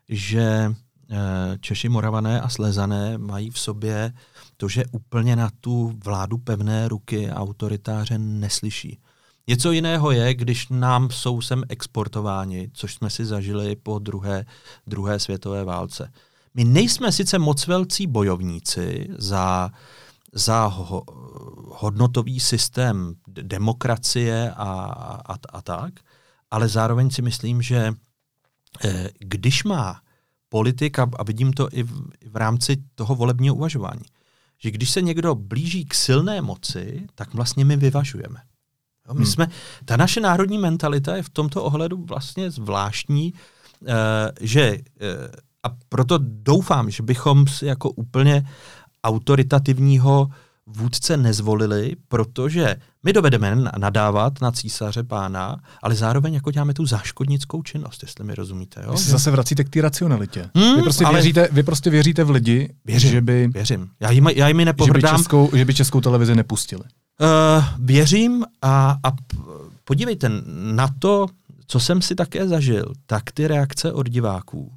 [0.09, 1.17] že uh,
[1.59, 4.13] Češi, Moravané a Slezané mají v sobě
[4.57, 8.99] to, že úplně na tu vládu pevné ruky autoritáře neslyší.
[9.47, 14.45] Něco jiného je, když nám jsou sem exportováni, což jsme si zažili po druhé,
[14.87, 16.11] druhé světové válce.
[16.53, 19.71] My nejsme sice moc velcí bojovníci za,
[20.33, 21.03] za ho,
[21.67, 24.71] hodnotový systém demokracie a,
[25.25, 25.93] a, a tak,
[26.51, 27.93] ale zároveň si myslím, že
[28.85, 30.01] eh, když má
[30.49, 34.05] politika, a vidím to i v, v rámci toho volebního uvažování,
[34.57, 38.39] že když se někdo blíží k silné moci, tak vlastně my vyvažujeme.
[39.13, 39.25] My hmm.
[39.25, 39.47] jsme,
[39.85, 43.33] ta naše národní mentalita je v tomto ohledu vlastně zvláštní,
[43.81, 43.89] uh,
[44.41, 44.77] že uh,
[45.63, 48.47] a proto doufám, že bychom si jako úplně
[49.03, 50.29] autoritativního
[50.67, 57.63] vůdce nezvolili, protože my dovedeme nadávat na císaře pána, ale zároveň jako děláme tu záškodnickou
[57.63, 58.81] činnost, jestli mi rozumíte.
[58.83, 58.91] Jo?
[58.91, 60.49] Vy se zase vracíte k té racionalitě.
[60.55, 61.13] Hmm, vy, prostě ale...
[61.13, 63.47] věříte, vy prostě věříte v lidi, věřím, že by...
[63.47, 63.89] Věřím.
[63.99, 64.59] Já jim, já jim.
[64.85, 66.83] Že by, českou, že by českou televizi nepustili.
[67.21, 69.11] Uh, věřím a, a
[69.83, 70.31] podívejte,
[70.73, 71.27] na to,
[71.67, 74.71] co jsem si také zažil, tak ty reakce od diváků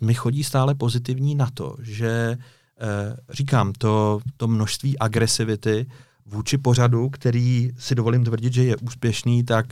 [0.00, 5.86] mi chodí stále pozitivní na to, že uh, říkám, to, to množství agresivity
[6.26, 9.66] vůči pořadu, který si dovolím tvrdit, že je úspěšný, tak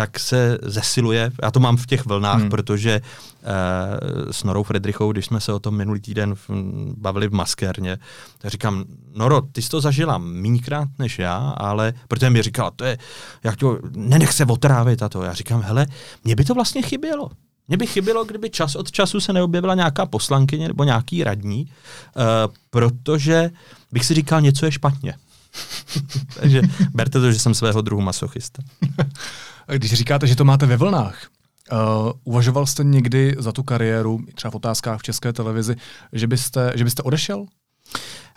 [0.00, 1.30] tak se zesiluje.
[1.42, 2.50] Já to mám v těch vlnách, hmm.
[2.50, 6.50] protože uh, s Norou Fredrichou, když jsme se o tom minulý týden v,
[6.96, 7.98] bavili v maskérně,
[8.38, 8.84] tak říkám,
[9.14, 12.98] Noro, ty jsi to zažila mínkrát než já, ale protože mi říkala, to je,
[13.44, 15.22] jak to, nenech se otrávit a to.
[15.22, 15.86] Já říkám, hele,
[16.24, 17.30] mně by to vlastně chybělo.
[17.68, 22.22] Mně by chybělo, kdyby čas od času se neobjevila nějaká poslankyně nebo nějaký radní, uh,
[22.70, 23.50] protože
[23.92, 25.14] bych si říkal, něco je špatně.
[26.40, 26.62] Takže
[26.94, 28.62] berte to, že jsem svého druhu masochista.
[29.66, 31.26] Když říkáte, že to máte ve vlnách,
[31.72, 35.76] Uh, uvažoval jste někdy za tu kariéru, třeba v otázkách v české televizi,
[36.12, 37.46] že byste, že byste odešel?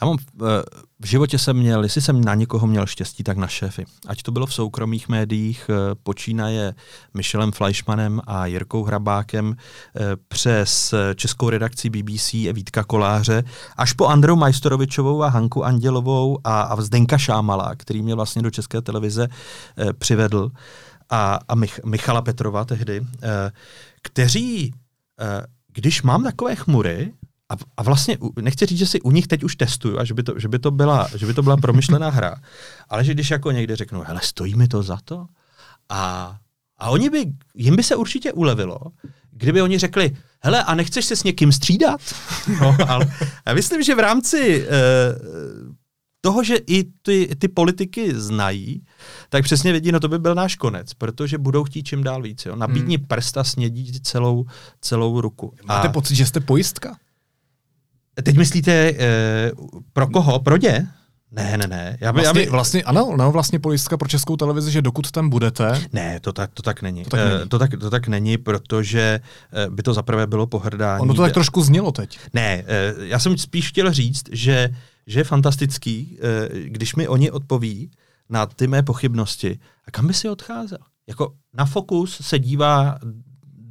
[0.02, 0.18] Já mám,
[1.00, 3.86] v životě jsem měl, jestli jsem na někoho měl štěstí, tak na šéfy.
[4.08, 5.70] Ať to bylo v soukromých médiích,
[6.04, 6.74] počínaje
[7.14, 9.56] Michelem Fleischmanem a Jirkou Hrabákem,
[10.28, 13.44] přes českou redakci BBC Vítka Koláře,
[13.78, 18.52] až po Andreu Majstorovičovou a Hanku Andělovou a, a Zdenka Šámala, který mě vlastně do
[18.52, 19.28] české televize
[19.98, 20.52] přivedl
[21.10, 23.52] a, a Mich, Michala Petrova tehdy, eh,
[24.02, 24.74] kteří,
[25.20, 27.14] eh, když mám takové chmury,
[27.50, 30.24] a, a vlastně nechci říct, že si u nich teď už testuju a že by
[30.24, 32.36] to, že by to, byla, že by to byla promyšlená hra,
[32.90, 35.26] ale že když jako někdy řeknu, hele, stojí mi to za to?
[35.90, 36.36] A,
[36.78, 38.80] a oni by, jim by se určitě ulevilo,
[39.32, 42.02] kdyby oni řekli, hele, a nechceš se s někým střídat?
[42.62, 43.14] No, ale
[43.48, 45.73] já myslím, že v rámci uh,
[46.26, 48.82] toho, že i ty, ty politiky znají,
[49.30, 52.46] tak přesně vědí, no to by byl náš konec, protože budou chtít čím dál víc.
[52.46, 52.56] Jo.
[52.56, 53.06] Nabídni hmm.
[53.08, 54.46] prsta, snědí celou,
[54.82, 55.54] celou ruku.
[55.66, 56.96] Máte a pocit, že jste pojistka?
[58.24, 59.52] Teď myslíte, eh,
[59.94, 60.40] pro koho?
[60.40, 60.88] Pro ně?
[61.32, 61.98] Ne, ne, ne.
[62.02, 62.52] Já by, vlastně, já by...
[62.52, 65.82] vlastně, ano, no, vlastně pojistka pro českou televizi, že dokud tam budete...
[65.94, 67.04] Ne, to tak, to tak není.
[67.04, 67.42] To tak, není.
[67.42, 69.20] Uh, to, tak, to tak není, protože
[69.68, 71.02] uh, by to zaprvé bylo pohrdání.
[71.02, 72.20] Ono to tak trošku znělo teď.
[72.34, 72.64] Ne,
[72.98, 74.70] uh, já jsem spíš chtěl říct, že
[75.08, 77.92] že je fantastický, eh, když mi oni odpoví
[78.30, 79.60] na ty mé pochybnosti.
[79.86, 80.80] A kam by si odcházel?
[81.08, 83.00] Jako na fokus se dívá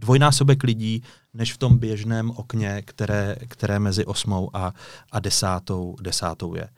[0.03, 1.03] dvojnásobek lidí,
[1.35, 4.75] než v tom běžném okně, které, které mezi osmou a,
[5.12, 6.62] a desátou, desátou je.
[6.62, 6.71] E,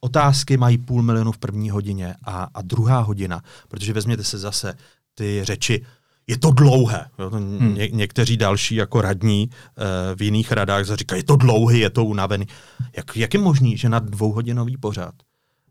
[0.00, 4.74] otázky mají půl milionu v první hodině a, a druhá hodina, protože vezměte se zase
[5.14, 5.84] ty řeči,
[6.26, 7.06] je to dlouhé.
[7.18, 7.74] Jo, to hmm.
[7.74, 9.84] ně, někteří další jako radní uh,
[10.14, 12.46] v jiných radách říkají, je to dlouhý, je to unavený.
[12.96, 15.14] Jak, jak je možný, že na dvouhodinový pořad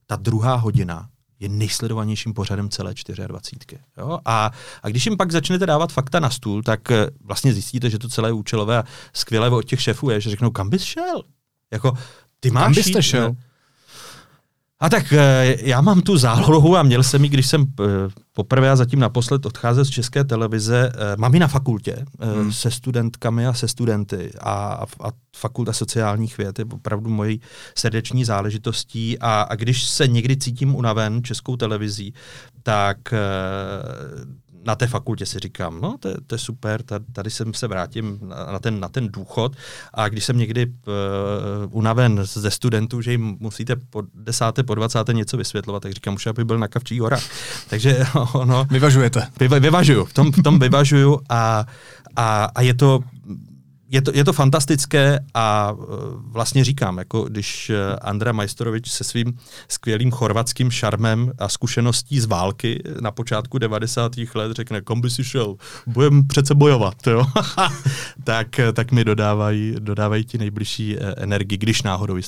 [0.06, 2.94] ta druhá hodina je nejsledovanějším pořadem celé
[3.28, 3.82] 24.
[3.98, 4.20] Jo?
[4.26, 4.52] A,
[4.84, 8.10] a když jim pak začnete dávat fakta na stůl, tak uh, vlastně zjistíte, že to
[8.10, 11.24] celé je účelové a skvělé od těch šéfů je, že řeknou, kam bys šel?
[11.72, 11.98] Jako,
[12.40, 13.30] ty máš kam byste šel?
[13.30, 13.36] Ne?
[14.84, 17.86] A tak eh, já mám tu zálohu a měl jsem ji, když jsem eh,
[18.34, 22.52] poprvé a zatím naposled odcházel z České televize, eh, mám ji na fakultě hmm.
[22.52, 27.42] se studentkami a se studenty a, a fakulta sociálních věd je opravdu mojí
[27.78, 32.14] srdeční záležitostí a, a když se někdy cítím unaven českou televizí,
[32.64, 32.98] tak
[34.66, 38.20] na té fakultě si říkám, no to, to je super, tady jsem se vrátím
[38.52, 39.56] na ten, na ten důchod
[39.94, 40.74] a když jsem někdy uh,
[41.72, 46.28] unaven ze studentů, že jim musíte po desáté, po dvacáté něco vysvětlovat, tak říkám, už
[46.28, 47.20] aby byl na Kavčí hora.
[47.70, 48.66] Takže ono...
[48.70, 49.28] Vyvažujete.
[49.40, 51.66] Vyva, vyvažuju, v tom, v tom vyvažuju a,
[52.16, 53.00] a, a je to
[53.94, 59.04] je to, je to fantastické a uh, vlastně říkám, jako když uh, Andra Majstorovič se
[59.04, 64.12] svým skvělým chorvatským šarmem a zkušeností z války na počátku 90.
[64.36, 65.56] let řekne, kom by si šel,
[65.88, 67.26] budeme přece bojovat, jo?
[68.24, 72.24] tak, tak mi dodávají, dodávají ti nejbližší energii, když náhodou ji.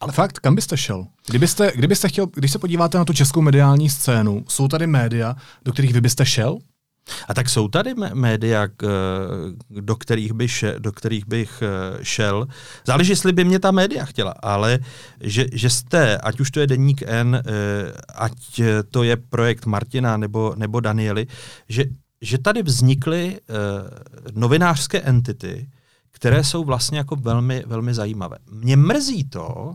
[0.00, 1.06] Ale fakt, kam byste šel?
[1.26, 5.72] Kdybyste, kdybyste chtěl, když se podíváte na tu českou mediální scénu, jsou tady média, do
[5.72, 6.58] kterých vy byste šel?
[7.28, 8.68] A tak jsou tady média,
[9.70, 12.46] do kterých, by še, do kterých bych eh, šel.
[12.86, 14.78] Záleží, jestli by mě ta média chtěla, ale
[15.20, 20.16] že, že jste, ať už to je Deník N, eh, ať to je projekt Martina
[20.16, 21.26] nebo, nebo Daniely,
[21.68, 21.84] že,
[22.20, 23.54] že tady vznikly eh,
[24.32, 25.68] novinářské entity,
[26.10, 28.36] které jsou vlastně jako velmi, velmi zajímavé.
[28.50, 29.74] Mě mrzí to,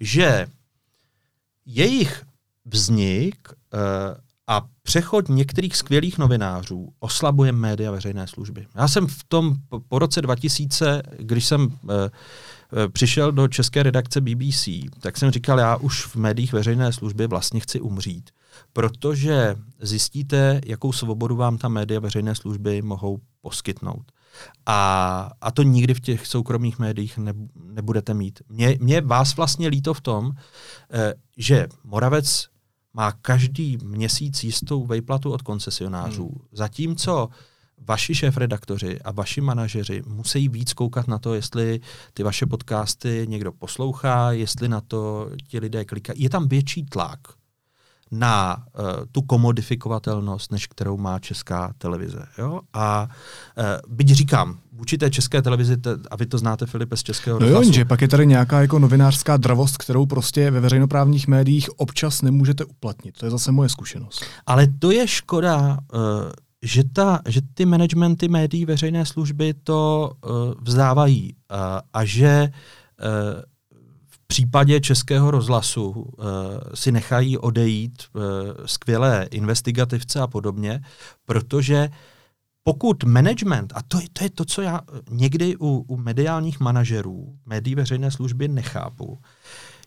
[0.00, 0.46] že
[1.66, 2.22] jejich
[2.64, 3.48] vznik
[4.46, 8.66] a přechod některých skvělých novinářů oslabuje média veřejné služby.
[8.74, 9.56] Já jsem v tom
[9.88, 14.68] po roce 2000, když jsem e, přišel do české redakce BBC,
[15.00, 18.30] tak jsem říkal, já už v médiích veřejné služby vlastně chci umřít,
[18.72, 24.12] protože zjistíte, jakou svobodu vám ta média veřejné služby mohou poskytnout.
[24.66, 27.32] A, a to nikdy v těch soukromých médiích ne,
[27.64, 28.42] nebudete mít.
[28.48, 30.32] Mě, mě vás vlastně líto v tom,
[30.92, 32.48] e, že Moravec
[32.96, 36.28] má každý měsíc jistou vejplatu od koncesionářů.
[36.28, 36.48] Hmm.
[36.52, 37.28] Zatímco
[37.78, 41.80] vaši šéf-redaktoři a vaši manažeři musí víc koukat na to, jestli
[42.14, 46.22] ty vaše podcasty někdo poslouchá, jestli na to ti lidé klikají.
[46.22, 47.20] Je tam větší tlak
[48.10, 52.26] na uh, tu komodifikovatelnost, než kterou má česká televize.
[52.38, 52.60] Jo?
[52.72, 53.08] A
[53.58, 57.40] uh, byť říkám, vůči té české televizi, te, a vy to znáte, Filipe, z českého
[57.40, 61.78] no jo, že pak je tady nějaká jako novinářská dravost, kterou prostě ve veřejnoprávních médiích
[61.78, 63.18] občas nemůžete uplatnit.
[63.18, 64.24] To je zase moje zkušenost.
[64.46, 66.00] Ale to je škoda, uh,
[66.62, 70.30] že, ta, že ty managementy médií veřejné služby to uh,
[70.62, 71.58] vzdávají uh,
[71.92, 73.42] a že uh,
[74.26, 76.04] případě českého rozhlasu uh,
[76.74, 78.22] si nechají odejít uh,
[78.66, 80.80] skvělé investigativce a podobně,
[81.24, 81.88] protože
[82.64, 87.38] pokud management, a to je, to je to, co já někdy u, u mediálních manažerů,
[87.46, 89.18] médií veřejné služby nechápu,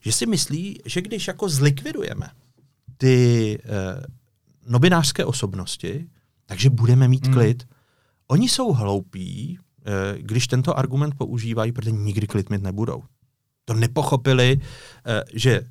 [0.02, 2.30] že si myslí, že když jako zlikvidujeme
[2.98, 4.04] ty eh,
[4.68, 6.10] novinářské osobnosti,
[6.46, 7.34] takže budeme mít hmm.
[7.34, 7.68] klid.
[8.28, 13.04] Oni jsou hloupí, eh, když tento argument používají, protože nikdy klid mít nebudou.
[13.70, 14.60] To nepochopili,
[15.06, 15.62] eh, že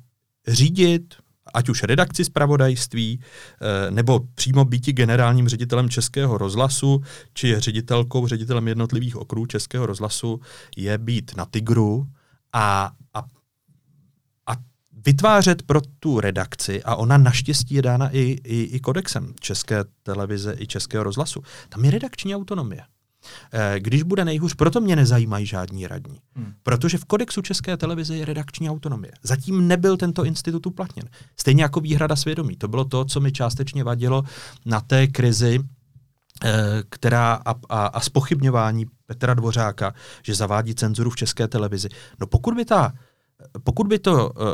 [0.47, 1.15] řídit
[1.53, 8.67] ať už redakci zpravodajství, eh, nebo přímo býti generálním ředitelem Českého rozhlasu, či ředitelkou, ředitelem
[8.67, 10.39] jednotlivých okrů Českého rozhlasu,
[10.77, 12.07] je být na Tigru
[12.53, 13.23] a, a,
[14.47, 14.55] a
[15.05, 20.55] vytvářet pro tu redakci, a ona naštěstí je dána i, i, i kodexem České televize
[20.59, 22.81] i Českého rozhlasu, tam je redakční autonomie.
[23.53, 26.19] Eh, když bude nejhůř, proto mě nezajímají žádní radní.
[26.35, 26.53] Hmm.
[26.63, 29.11] Protože v kodexu České televize je redakční autonomie.
[29.23, 31.09] Zatím nebyl tento institut uplatněn.
[31.35, 32.55] Stejně jako výhrada svědomí.
[32.55, 34.23] To bylo to, co mi částečně vadilo
[34.65, 35.59] na té krizi,
[36.43, 41.89] eh, která a, a, a spochybňování Petra Dvořáka, že zavádí cenzuru v české televizi.
[42.19, 42.93] No pokud by, ta,
[43.63, 44.45] pokud by to uh,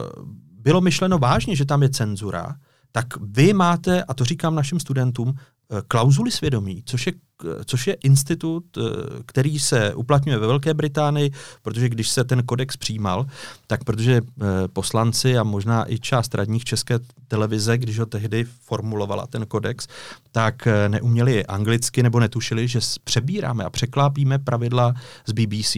[0.60, 2.56] bylo myšleno vážně, že tam je cenzura,
[2.92, 5.55] tak vy máte, a to říkám našim studentům, Eh,
[5.88, 7.14] klauzuli svědomí, což je,
[7.66, 8.82] což je institut, eh,
[9.26, 13.26] který se uplatňuje ve Velké Británii, protože když se ten kodex přijímal,
[13.68, 19.28] tak protože eh, poslanci a možná i část radních České televize, když ho tehdy formulovala
[19.28, 19.88] ten kodex,
[20.32, 24.94] tak neuměli anglicky nebo netušili, že přebíráme a překlápíme pravidla
[25.26, 25.78] z BBC.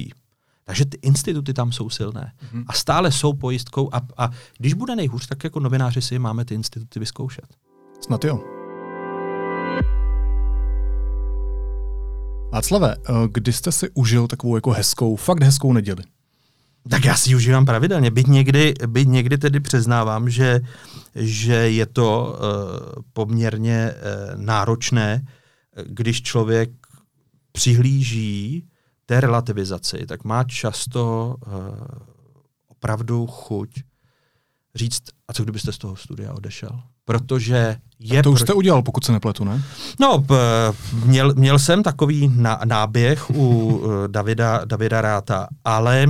[0.63, 2.31] Takže ty instituty tam jsou silné.
[2.43, 2.63] Mm-hmm.
[2.67, 6.55] A stále jsou pojistkou a, a když bude nejhůř, tak jako novináři si máme ty
[6.55, 7.45] instituty vyzkoušet.
[8.01, 8.56] Snad jo.
[12.51, 16.03] Václave, eh, kdy jste si užil takovou jako hezkou, fakt hezkou neděli?
[16.89, 18.11] Tak já si užívám pravidelně.
[18.11, 20.59] Byť někdy, byť někdy tedy přiznávám, že,
[21.15, 25.27] že je to uh, poměrně uh, náročné,
[25.85, 26.69] když člověk
[27.51, 28.67] přihlíží
[29.05, 31.53] té relativizaci, tak má často uh,
[32.67, 33.69] opravdu chuť
[34.75, 36.83] říct, a co kdybyste z toho studia odešel?
[37.07, 38.19] Protože je...
[38.19, 39.63] A to už jste udělal, pokud se nepletu, ne?
[39.99, 40.25] No,
[41.05, 42.31] měl, měl jsem takový
[42.65, 46.07] náběh u eh, Davida, Davida Ráta, ale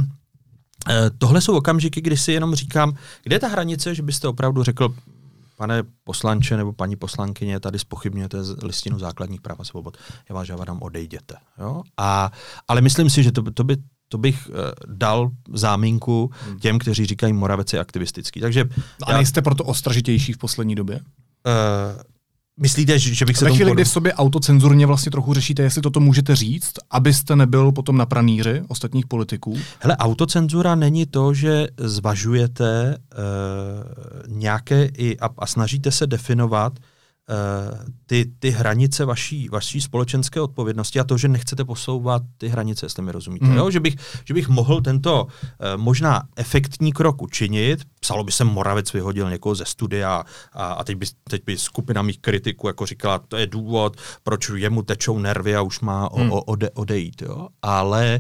[0.89, 2.93] eh, tohle jsou okamžiky, kdy si jenom říkám,
[3.23, 4.95] kde je ta hranice, že byste opravdu řekl,
[5.57, 9.97] pane poslanče nebo paní poslankyně, tady spochybňujete listinu základních práv a svobod.
[10.29, 11.35] Já vás žádám, odejděte.
[11.59, 11.81] Jo?
[11.97, 12.31] A,
[12.67, 13.77] ale myslím si, že to, to by
[14.09, 14.55] to bych uh,
[14.87, 16.59] dal záminku hmm.
[16.59, 18.39] těm, kteří říkají Moravec je aktivistický.
[18.39, 18.69] Takže
[19.03, 20.95] a já, nejste proto ostražitější v poslední době?
[20.95, 22.01] Uh,
[22.59, 25.81] Myslíte, že, že bych se Ve chvíli, kdy v sobě autocenzurně vlastně trochu řešíte, jestli
[25.81, 29.57] toto můžete říct, abyste nebyl potom na pranýři ostatních politiků?
[29.79, 36.96] Hele, autocenzura není to, že zvažujete uh, nějaké i a, a snažíte se definovat Eh,
[38.05, 43.03] ty, ty hranice vaší, vaší společenské odpovědnosti a to, že nechcete posouvat ty hranice, jestli
[43.03, 43.45] mi rozumíte.
[43.45, 43.57] Mm.
[43.57, 43.71] Jo?
[43.71, 45.29] Že, bych, že bych mohl tento uh,
[45.75, 50.23] možná efektní krok učinit, psalo by se Moravec vyhodil někoho ze studia
[50.53, 54.49] a, a teď, by, teď by skupina mých kritiků jako říkala, to je důvod, proč
[54.55, 56.31] jemu tečou nervy a už má mm.
[56.31, 57.21] o, ode, odejít.
[57.21, 57.47] Jo?
[57.61, 58.19] Ale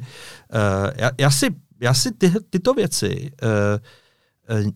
[0.53, 1.47] uh, já, já si,
[1.81, 4.71] já si ty, tyto věci uh, uh,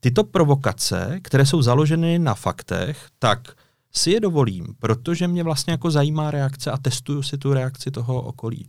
[0.00, 3.48] tyto provokace, které jsou založeny na faktech, tak
[3.92, 8.22] si je dovolím, protože mě vlastně jako zajímá reakce a testuju si tu reakci toho
[8.22, 8.66] okolí.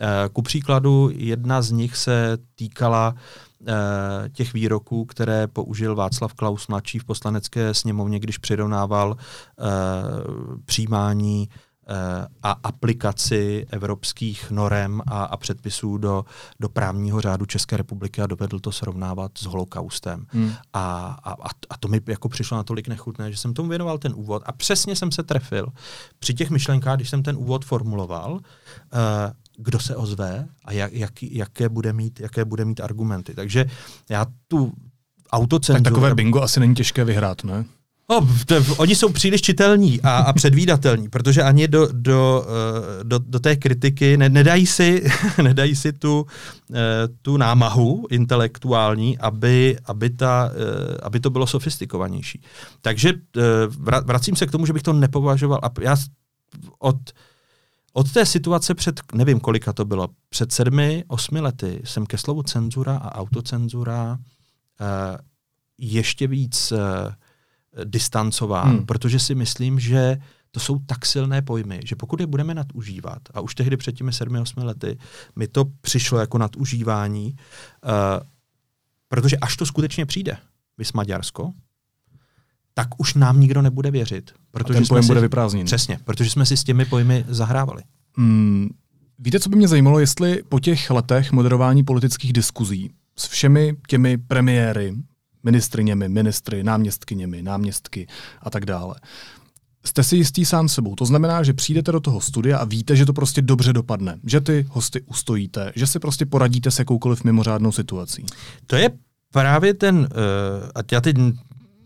[0.00, 3.14] Eh, ku příkladu, jedna z nich se týkala
[3.68, 3.74] eh,
[4.28, 9.62] těch výroků, které použil Václav Klaus mladší v poslanecké sněmovně, když přirovnával eh,
[10.64, 11.48] přijímání
[12.42, 16.24] a aplikaci evropských norem a, a předpisů do,
[16.60, 20.26] do právního řádu České republiky a dovedl to srovnávat s holokaustem.
[20.28, 20.52] Hmm.
[20.72, 24.42] A, a, a to mi jako přišlo natolik nechutné, že jsem tomu věnoval ten úvod
[24.46, 25.68] a přesně jsem se trefil
[26.18, 28.40] při těch myšlenkách, když jsem ten úvod formuloval, uh,
[29.56, 33.34] kdo se ozve a jak, jak, jaké, bude mít, jaké bude mít argumenty.
[33.34, 33.66] Takže
[34.08, 34.72] já tu
[35.32, 35.84] autocenzuru...
[35.84, 37.64] Tak takové bingo asi není těžké vyhrát, ne?
[38.08, 43.18] Oh, to, oni jsou příliš čitelní a, a předvídatelní, protože ani do, do, eh, do,
[43.18, 45.04] do té kritiky ne, nedají si,
[45.42, 46.26] nedají si tu,
[46.74, 46.76] eh,
[47.22, 52.42] tu námahu intelektuální, aby, aby, ta, eh, aby to bylo sofistikovanější.
[52.80, 53.12] Takže
[54.04, 55.60] vracím se k tomu, že bych to nepovažoval.
[55.62, 55.96] A já
[56.78, 56.96] od,
[57.92, 62.42] od té situace před, nevím kolika to bylo, před sedmi, osmi lety jsem ke slovu
[62.42, 64.18] cenzura a autocenzura
[65.78, 66.72] ještě víc
[67.84, 68.86] distancován, hmm.
[68.86, 70.16] protože si myslím, že
[70.50, 74.10] to jsou tak silné pojmy, že pokud je budeme nadužívat, a už tehdy před těmi
[74.10, 74.98] 7-8 lety
[75.36, 77.34] mi to přišlo jako nadužívání,
[77.84, 77.90] uh,
[79.08, 80.36] protože až to skutečně přijde,
[80.78, 81.52] vys Maďarsko,
[82.74, 84.32] tak už nám nikdo nebude věřit.
[84.50, 85.66] Protože a ten pojem si, bude vyprázdněn.
[85.66, 87.82] Přesně, protože jsme si s těmi pojmy zahrávali.
[88.16, 88.68] Hmm,
[89.18, 94.18] víte, co by mě zajímalo, jestli po těch letech moderování politických diskuzí s všemi těmi
[94.18, 94.94] premiéry,
[95.46, 98.06] ministriněmi, ministry, náměstkyněmi, náměstky
[98.42, 98.94] a tak dále,
[99.84, 100.94] jste si jistý sám sebou.
[100.94, 104.40] To znamená, že přijdete do toho studia a víte, že to prostě dobře dopadne, že
[104.40, 108.26] ty hosty ustojíte, že si prostě poradíte s jakoukoliv mimořádnou situací.
[108.66, 108.90] To je
[109.32, 110.06] právě ten, uh,
[110.74, 111.16] a já teď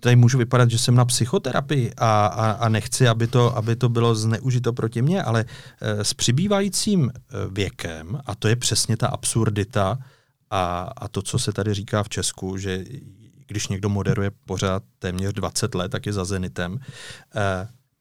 [0.01, 3.89] tady můžu vypadat, že jsem na psychoterapii a, a, a nechci, aby to, aby to
[3.89, 7.11] bylo zneužito proti mně, ale uh, s přibývajícím uh,
[7.53, 9.99] věkem, a to je přesně ta absurdita
[10.51, 12.85] a, a to, co se tady říká v Česku, že
[13.51, 16.73] když někdo moderuje pořád téměř 20 let, tak je za Zenitem.
[16.73, 16.81] Uh,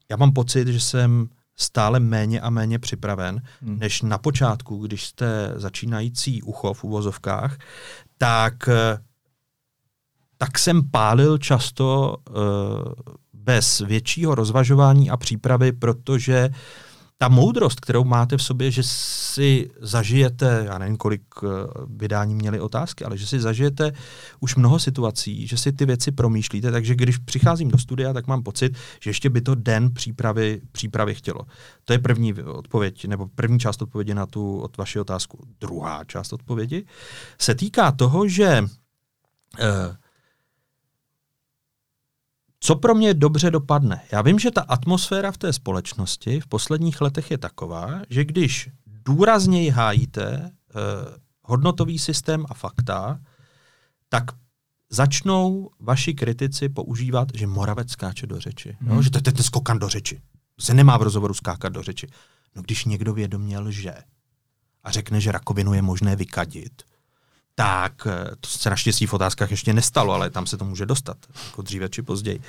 [0.10, 3.80] já mám pocit, že jsem stále méně a méně připraven, hmm.
[3.80, 7.58] než na počátku, když jste začínající ucho v uvozovkách,
[8.18, 8.70] tak,
[10.38, 12.36] tak jsem pálil často uh,
[13.34, 16.56] bez většího rozvažování a přípravy, protože uh,
[17.22, 21.48] ta moudrost, kterou máte v sobě, že si zažijete, já nevím, kolik eh,
[21.88, 23.92] vydání měli otázky, ale že si zažijete
[24.40, 28.44] už mnoho situací, že si ty věci promýšlíte, takže když přicházím do studia, tak mám
[28.44, 31.42] pocit, že ještě by to den přípravy, přípravy chtělo.
[31.86, 35.48] To je první odpověď, nebo první část odpovědi na tu od vaši otázku.
[35.62, 36.86] Druhá část odpovědi
[37.42, 39.96] se týká toho, že uh,
[42.60, 44.02] co pro mě dobře dopadne?
[44.12, 48.70] Já vím, že ta atmosféra v té společnosti v posledních letech je taková, že když
[48.86, 50.82] důrazněji hájíte uh,
[51.44, 53.20] hodnotový systém a fakta,
[54.10, 54.24] tak
[54.90, 58.78] začnou vaši kritici používat, že Moravec skáče do řeči.
[58.80, 58.96] Hmm.
[58.96, 60.22] No, že to je ten skokan do řeči.
[60.60, 62.08] Se nemá v rozhovoru skákat do řeči.
[62.56, 63.94] No když někdo vědomě lže
[64.84, 66.84] a řekne, že rakovinu je možné vykadit,
[67.60, 71.18] tak eh, to se naštěstí v otázkách ještě nestalo, ale tam se to může dostat,
[71.46, 72.40] jako dříve či později,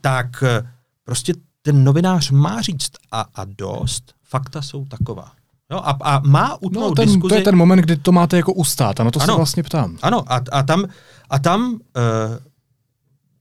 [0.00, 0.70] tak eh,
[1.04, 5.32] prostě ten novinář má říct a, a dost, fakta jsou taková.
[5.70, 7.28] Jo, a, a má utnout no, ten, diskuzi...
[7.28, 9.62] To je ten moment, kdy to máte jako ustát a na to ano, se vlastně
[9.62, 9.98] ptám.
[10.02, 10.84] Ano, a, a tam,
[11.30, 11.78] a tam uh,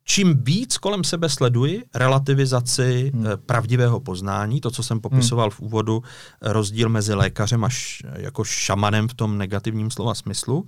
[0.10, 3.28] čím víc kolem sebe sleduji relativizaci hmm.
[3.28, 5.56] Eh, pravdivého poznání, to, co jsem popisoval hmm.
[5.56, 10.68] v úvodu, eh, rozdíl mezi lékařem a š, jako šamanem v tom negativním slova smyslu,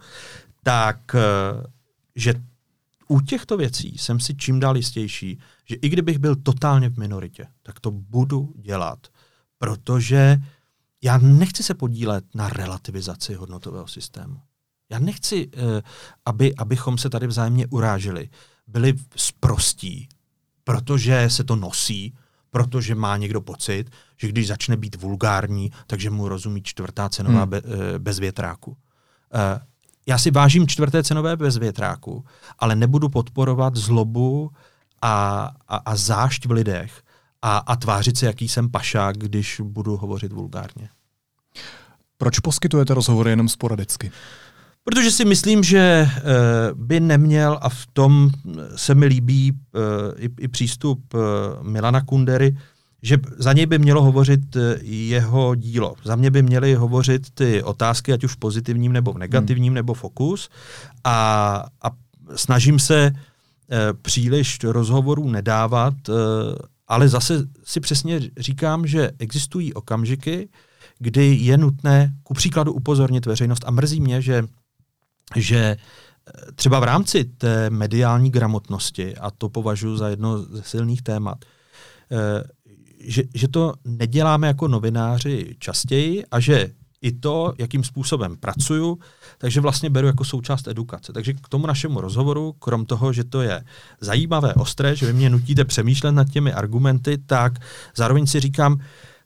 [0.63, 1.19] tak eh,
[2.15, 2.33] že
[3.07, 7.47] u těchto věcí jsem si čím dál jistější, že i kdybych byl totálně v minoritě,
[7.63, 9.07] tak to budu dělat,
[9.57, 10.37] protože
[11.01, 14.41] já nechci se podílet na relativizaci hodnotového systému.
[14.91, 15.49] Já nechci,
[16.25, 18.29] aby, abychom se tady vzájemně urážili
[18.70, 20.09] byli sprostí,
[20.63, 22.13] protože se to nosí,
[22.51, 27.49] protože má někdo pocit, že když začne být vulgární, takže mu rozumí čtvrtá cenová hmm.
[27.49, 28.72] be, eh, bez větráku.
[28.72, 29.61] Uh,
[30.07, 32.26] já si vážím čtvrté cenové bez větráku,
[32.59, 34.51] ale nebudu podporovat zlobu
[35.01, 37.01] a, a, a zášť v lidech
[37.41, 40.89] a, a tvářit se, jaký jsem pašák, když budu hovořit vulgárně.
[42.17, 44.11] Proč poskytujete rozhovory jenom sporadicky?
[44.89, 48.29] Protože si myslím, že uh, by neměl, a v tom
[48.75, 49.57] se mi líbí uh,
[50.17, 51.13] i, i přístup
[51.61, 52.57] Milana Kundery,
[53.01, 55.95] že za něj by mělo hovořit jeho dílo.
[56.03, 59.75] Za mě by měly hovořit ty otázky, ať už v pozitivním nebo v negativním, hmm.
[59.75, 60.49] nebo fokus.
[61.03, 61.89] A, a
[62.35, 63.11] snažím se
[64.01, 65.93] příliš rozhovorů nedávat,
[66.87, 70.49] ale zase si přesně říkám, že existují okamžiky,
[70.99, 73.63] kdy je nutné ku příkladu upozornit veřejnost.
[73.65, 74.43] A mrzí mě, že
[75.36, 81.01] že eh, třeba v rámci té mediální gramotnosti, a to považuji za jedno ze silných
[81.01, 81.45] témat,
[82.11, 82.43] eh,
[82.99, 86.69] že, že to neděláme jako novináři častěji a že
[87.01, 88.99] i to, jakým způsobem pracuju,
[89.38, 91.13] takže vlastně beru jako součást edukace.
[91.13, 93.63] Takže k tomu našemu rozhovoru, krom toho, že to je
[94.01, 97.53] zajímavé, ostré, že vy mě nutíte přemýšlet nad těmi argumenty, tak
[97.95, 98.80] zároveň si říkám,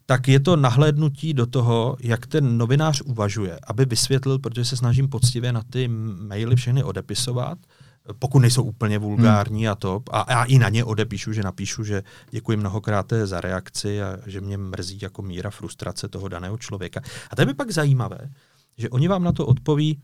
[0.06, 5.08] tak je to nahlédnutí do toho, jak ten novinář uvažuje, aby vysvětlil, protože se snažím
[5.08, 7.58] poctivě na ty maily všechny odepisovat,
[8.18, 9.72] pokud nejsou úplně vulgární hmm.
[9.72, 10.02] a to.
[10.10, 14.40] A já i na ně odepíšu, že napíšu, že děkuji mnohokrát za reakci a že
[14.40, 17.00] mě mrzí jako míra frustrace toho daného člověka.
[17.30, 18.18] A to je mi pak zajímavé,
[18.78, 20.00] že oni vám na to odpoví,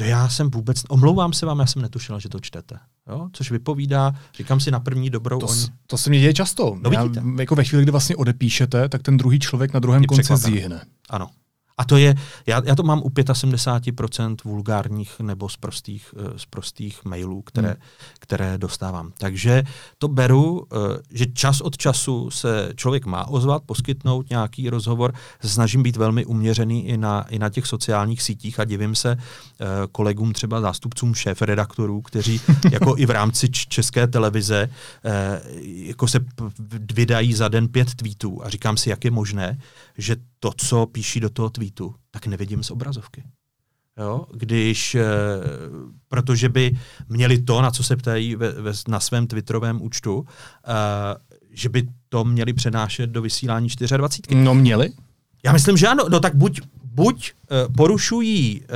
[0.00, 2.78] to já jsem vůbec, omlouvám se vám, já jsem netušil, že to čtete.
[3.08, 3.28] Jo?
[3.32, 5.38] Což vypovídá, říkám si na první dobrou.
[5.38, 5.56] To, on...
[5.86, 6.78] to se mi děje často.
[6.82, 10.36] No, já, jako ve chvíli, kdy vlastně odepíšete, tak ten druhý člověk na druhém konci
[10.36, 10.84] zjihne.
[11.10, 11.30] Ano.
[11.80, 12.14] A to je,
[12.46, 17.68] já, já to mám u 75% vulgárních nebo z prostých, eh, z prostých mailů, které,
[17.68, 17.76] hmm.
[18.18, 19.12] které dostávám.
[19.18, 19.62] Takže
[19.98, 20.76] to beru, eh,
[21.10, 25.12] že čas od času se člověk má ozvat, poskytnout nějaký rozhovor.
[25.44, 29.66] Snažím být velmi uměřený i na, i na těch sociálních sítích a divím se eh,
[29.92, 34.68] kolegům, třeba zástupcům šéf-redaktorů, kteří jako i v rámci české televize
[35.64, 36.20] jako se
[36.94, 39.58] vydají za den pět tweetů a říkám si, jak je možné,
[40.00, 43.24] že to, co píší do toho tweetu, tak nevidím z obrazovky.
[43.98, 44.26] Jo?
[44.34, 45.04] Když, e,
[46.08, 46.72] protože by
[47.08, 50.24] měli to, na co se ptají ve, ve, na svém Twitterovém účtu,
[50.66, 50.72] e,
[51.50, 54.44] že by to měli přenášet do vysílání 24.
[54.44, 54.92] No měli?
[55.44, 56.04] Já myslím, že ano.
[56.08, 56.60] No tak buď,
[57.02, 58.66] buď uh, porušují, uh,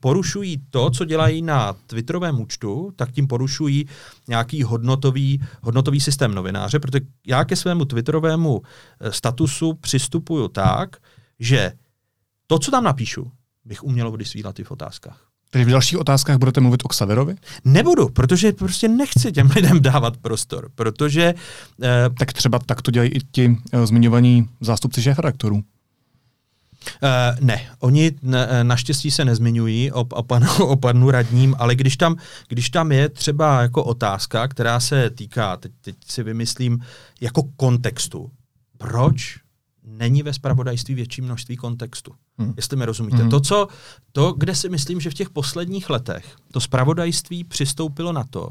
[0.00, 3.86] porušují to, co dělají na Twitterovém účtu, tak tím porušují
[4.28, 8.62] nějaký hodnotový, hodnotový systém novináře, protože já ke svému Twitterovému uh,
[9.10, 10.96] statusu přistupuju tak,
[11.40, 11.72] že
[12.46, 13.30] to, co tam napíšu,
[13.64, 15.28] bych uměl vysvílat i v otázkách.
[15.50, 17.36] Takže v dalších otázkách budete mluvit o Xaverovi?
[17.64, 21.34] Nebudu, protože prostě nechci těm lidem dávat prostor, protože...
[21.82, 25.62] Eh, tak třeba tak to dělají i ti eh, zmiňovaní zástupci šéf-redaktorů.
[27.02, 31.96] Uh, ne, oni ne, naštěstí se nezmiňují o, o, panu, o panu radním, ale když
[31.96, 32.16] tam,
[32.48, 36.78] když tam je třeba jako otázka, která se týká, teď, teď si vymyslím,
[37.20, 38.30] jako kontextu,
[38.78, 39.38] proč
[39.82, 42.14] není ve spravodajství větší množství kontextu.
[42.38, 42.54] Hmm.
[42.56, 43.16] Jestli mi rozumíte.
[43.16, 43.30] Hmm.
[43.30, 43.68] To, co,
[44.12, 48.50] to, kde si myslím, že v těch posledních letech to spravodajství přistoupilo na to,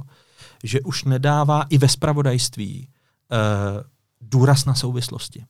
[0.63, 3.83] že už nedává i ve spravodajství uh,
[4.21, 5.45] důraz na souvislosti.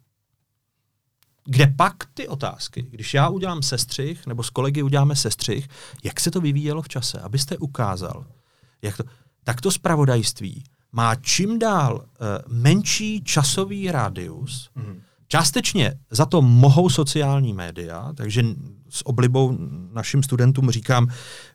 [1.50, 5.68] Kde pak ty otázky, když já udělám sestřih, nebo s kolegy uděláme sestřih,
[6.04, 8.26] jak se to vyvíjelo v čase, abyste ukázal,
[8.82, 9.04] jak to,
[9.44, 16.90] tak to spravodajství má čím dál uh, menší časový rádius, hmm Částečně za to mohou
[16.90, 18.44] sociální média, takže
[18.90, 19.58] s oblibou
[19.94, 21.08] našim studentům říkám,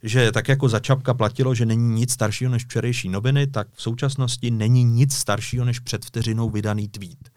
[0.03, 3.83] že tak jako za Čapka platilo, že není nic staršího než včerejší noviny, tak v
[3.83, 7.31] současnosti není nic staršího než před vteřinou vydaný tweet.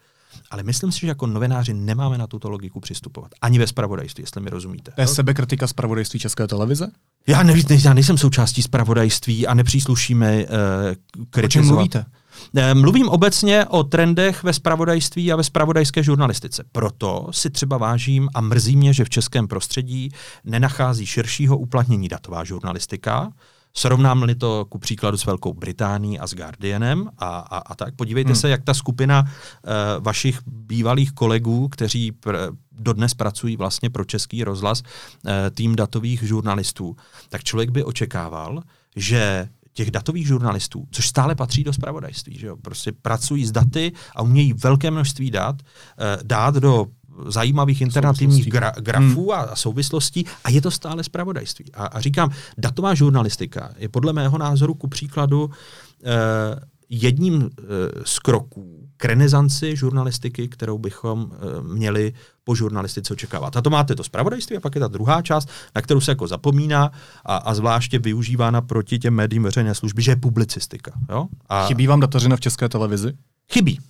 [0.50, 3.30] Ale myslím si, že jako novináři nemáme na tuto logiku přistupovat.
[3.42, 4.92] Ani ve spravodajství, jestli mi rozumíte.
[4.94, 6.90] To je sebekritika spravodajství České televize?
[7.26, 10.44] Já, ne, já nejsem součástí spravodajství a nepříslušíme uh,
[11.30, 11.44] kritizovat.
[11.44, 12.06] O čem mluvíte?
[12.56, 16.64] Eh, mluvím obecně o trendech ve spravodajství a ve spravodajské žurnalistice.
[16.72, 20.10] Proto si třeba vážím a mrzí mě, že v českém prostředí
[20.44, 23.32] nenachází širšího uplatnění datová žurnalistika,
[23.78, 28.28] Srovnám-li to ku příkladu s Velkou Británií a s Guardianem a, a, a tak, podívejte
[28.28, 28.36] hmm.
[28.36, 34.44] se, jak ta skupina uh, vašich bývalých kolegů, kteří pr- dodnes pracují vlastně pro český
[34.44, 36.96] rozhlas, uh, tým datových žurnalistů,
[37.28, 38.62] tak člověk by očekával,
[38.96, 42.56] že těch datových žurnalistů, což stále patří do spravodajství, že jo?
[42.56, 46.86] prostě pracují s daty a umějí velké množství dat eh, dát do
[47.26, 49.40] zajímavých internativních gra, grafů hmm.
[49.40, 51.64] a, souvislostí a je to stále spravodajství.
[51.74, 55.50] A, a říkám, datová žurnalistika je podle mého názoru ku příkladu
[56.04, 57.62] eh, jedním eh,
[58.04, 62.12] z kroků k renesanci žurnalistiky, kterou bychom eh, měli
[62.44, 63.56] po žurnalistice očekávat.
[63.56, 66.26] A to máte to zpravodajství a pak je ta druhá část, na kterou se jako
[66.26, 66.90] zapomíná
[67.24, 70.92] a, a zvláště využívána proti těm médiím veřejné služby, že je publicistika.
[71.10, 71.26] Jo?
[71.48, 73.12] A Chybí vám datařina v české televizi?
[73.52, 73.80] Chybí.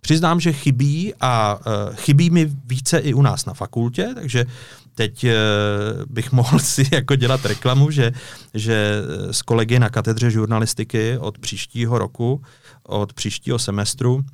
[0.00, 4.46] Přiznám, že chybí a uh, chybí mi více i u nás na fakultě, takže
[4.94, 5.30] teď uh,
[6.06, 8.12] bych mohl si jako dělat reklamu, že,
[8.54, 12.42] že s kolegy na katedře žurnalistiky od příštího roku,
[12.82, 14.24] od příštího semestru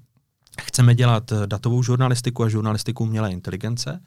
[0.62, 4.00] chceme dělat datovou žurnalistiku a žurnalistiku umělé inteligence,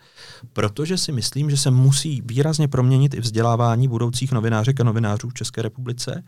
[0.54, 5.34] protože si myslím, že se musí výrazně proměnit i vzdělávání budoucích novinářek a novinářů v
[5.34, 6.24] České republice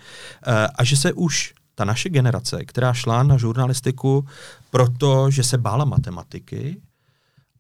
[0.47, 4.25] eh, a že se už ta naše generace, která šla na žurnalistiku
[4.69, 6.81] proto, že se bála matematiky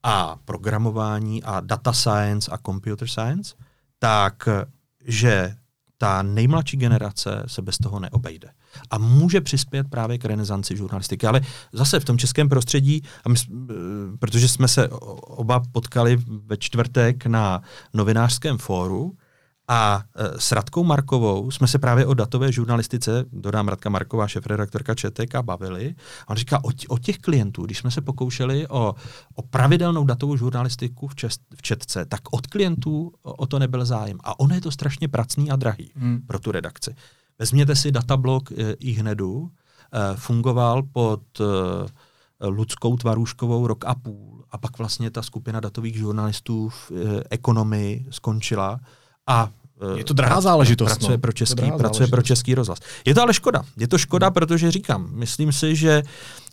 [0.03, 3.55] a programování a data science a computer science,
[3.99, 4.49] tak
[5.05, 5.55] že
[5.97, 8.49] ta nejmladší generace se bez toho neobejde.
[8.91, 11.27] A může přispět právě k renesanci žurnalistiky.
[11.27, 11.41] Ale
[11.73, 13.73] zase v tom českém prostředí, a my, eh,
[14.19, 14.89] protože jsme se
[15.21, 17.61] oba potkali ve čtvrtek na
[17.93, 19.17] novinářském fóru,
[19.71, 24.95] a e, s Radkou Markovou jsme se právě o datové žurnalistice, dodám Radka Marková, šefredaktorka
[24.95, 25.95] ČTK, bavili.
[26.27, 28.95] A on říká, o, těch klientů, když jsme se pokoušeli o,
[29.35, 33.85] o pravidelnou datovou žurnalistiku v, čest, v Četce, tak od klientů o, o to nebyl
[33.85, 34.17] zájem.
[34.23, 36.21] A ono je to strašně pracný a drahý hmm.
[36.27, 36.95] pro tu redakci.
[37.39, 39.51] Vezměte si datablok e, i hnedu,
[39.93, 41.43] e, fungoval pod e,
[42.47, 48.05] Ludskou Tvarůškovou rok a půl a pak vlastně ta skupina datových žurnalistů v e, ekonomii
[48.09, 48.79] skončila
[49.27, 49.49] a
[49.95, 50.87] je to drahá záležitost.
[50.87, 51.21] Pracuje, no.
[51.21, 52.79] pro český, pracuje pro český rozhlas.
[53.05, 53.63] Je to ale škoda.
[53.77, 54.33] Je to škoda, hmm.
[54.33, 56.03] protože říkám, myslím si, že,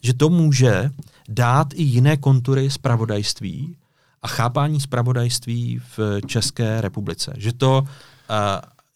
[0.03, 0.91] že to může
[1.29, 3.77] dát i jiné kontury zpravodajství
[4.23, 7.33] a chápání zpravodajství v České republice.
[7.37, 7.87] Že to, uh,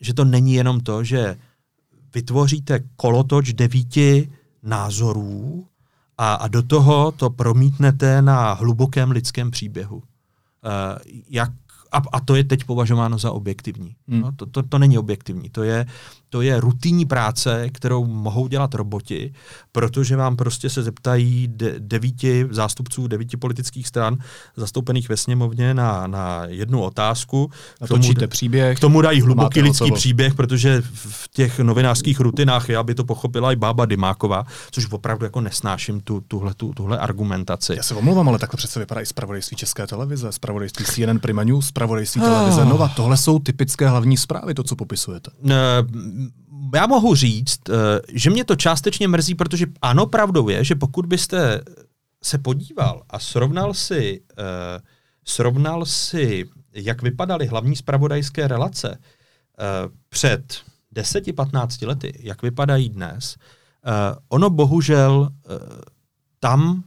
[0.00, 1.36] že to není jenom to, že
[2.14, 5.66] vytvoříte kolotoč devíti názorů
[6.18, 9.96] a, a do toho to promítnete na hlubokém lidském příběhu.
[9.96, 10.02] Uh,
[11.30, 11.50] jak
[11.92, 13.96] a, a to je teď považováno za objektivní.
[14.08, 14.20] Hmm.
[14.20, 15.86] No, to, to, to není objektivní, to je,
[16.32, 19.32] to je rutinní práce, kterou mohou dělat roboti,
[19.72, 24.16] protože vám prostě se zeptají de, devíti zástupců devíti politických stran
[24.56, 27.50] zastoupených ve sněmovně na, na jednu otázku.
[27.84, 28.76] K tomu, příběh.
[28.76, 29.96] K tomu dají hluboký lidský hotovo.
[29.96, 35.24] příběh, protože v těch novinářských rutinách je, aby to pochopila i bába Dymáková, což opravdu
[35.24, 37.74] jako nesnáším tu, tuhle, tu, tuhle argumentaci.
[37.76, 41.66] Já se omlouvám, ale takhle přece vypadá i zpravodajství České televize, zpravodajství CNN Prima News,
[41.66, 42.88] zpravodajství televize Nova.
[42.88, 45.30] Tohle jsou typické hlavní zprávy, to, co popisujete.
[45.42, 45.56] Ne,
[46.74, 51.06] já mohu říct, eh, že mě to částečně mrzí, protože ano, pravdou je, že pokud
[51.06, 51.60] byste
[52.22, 54.44] se podíval a srovnal si, uh,
[55.24, 60.60] srovnal si, jak vypadaly hlavní spravodajské relace uh, před
[60.94, 63.36] 10-15 lety, jak vypadají dnes,
[64.28, 65.28] ono bohužel
[66.40, 66.84] tam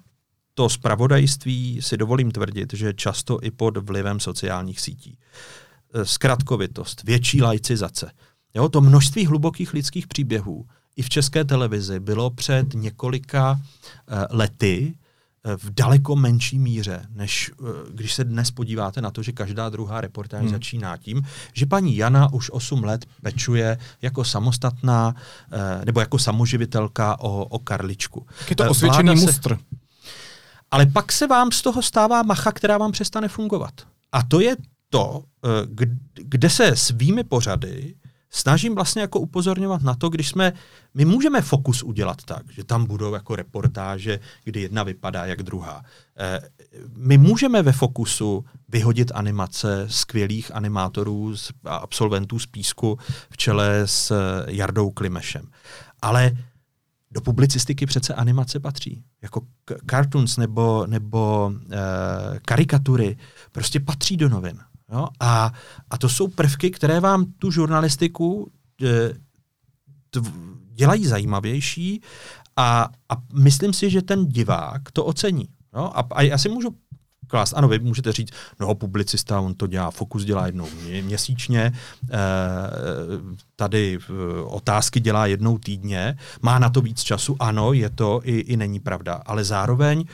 [0.54, 5.18] to spravodajství si dovolím tvrdit, že často i pod vlivem sociálních sítí.
[6.04, 8.12] Zkratkovitost, větší laicizace.
[8.56, 14.94] Jo, to množství hlubokých lidských příběhů i v české televizi bylo před několika uh, lety
[15.46, 19.70] uh, v daleko menší míře, než uh, když se dnes podíváte na to, že každá
[19.70, 20.50] druhá reportáž hmm.
[20.50, 21.22] začíná tím,
[21.54, 25.16] že paní Jana už 8 let pečuje jako samostatná
[25.86, 28.28] nebo jako samoživitelka o, o Karličku.
[28.50, 29.58] Je to osvědčený se, mustr.
[30.72, 33.74] Ale pak se vám z toho stává macha, která vám přestane fungovat.
[34.12, 34.56] A to je
[34.90, 35.24] to,
[36.16, 37.96] kde se svými pořady
[38.36, 40.54] snažím vlastně jako upozorňovat na to, když jsme,
[40.94, 45.84] my můžeme fokus udělat tak, že tam budou jako reportáže, kdy jedna vypadá jak druhá.
[46.18, 46.42] Eh,
[46.98, 54.14] my můžeme ve fokusu vyhodit animace skvělých animátorů a absolventů z Písku v čele s
[54.48, 55.48] Jardou Klimešem.
[56.02, 56.32] Ale
[57.12, 59.04] do publicistiky přece animace patří.
[59.22, 59.42] Jako
[59.90, 61.78] cartoons nebo, nebo e,
[62.40, 63.18] karikatury
[63.52, 64.60] prostě patří do novin.
[64.92, 65.08] Jo?
[65.20, 65.54] A,
[65.90, 69.14] a to jsou prvky, které vám tu žurnalistiku e,
[70.74, 72.02] dělají zajímavější
[72.56, 75.48] a, a myslím si, že ten divák to ocení.
[75.76, 75.92] Jo?
[75.94, 76.76] A, a já si můžu
[77.28, 78.30] klást, ano, vy můžete říct,
[78.60, 80.68] no publicista, on to dělá, Fokus dělá jednou
[81.02, 81.72] měsíčně, e,
[83.56, 88.40] tady e, otázky dělá jednou týdně, má na to víc času, ano, je to i,
[88.40, 90.06] i není pravda, ale zároveň e,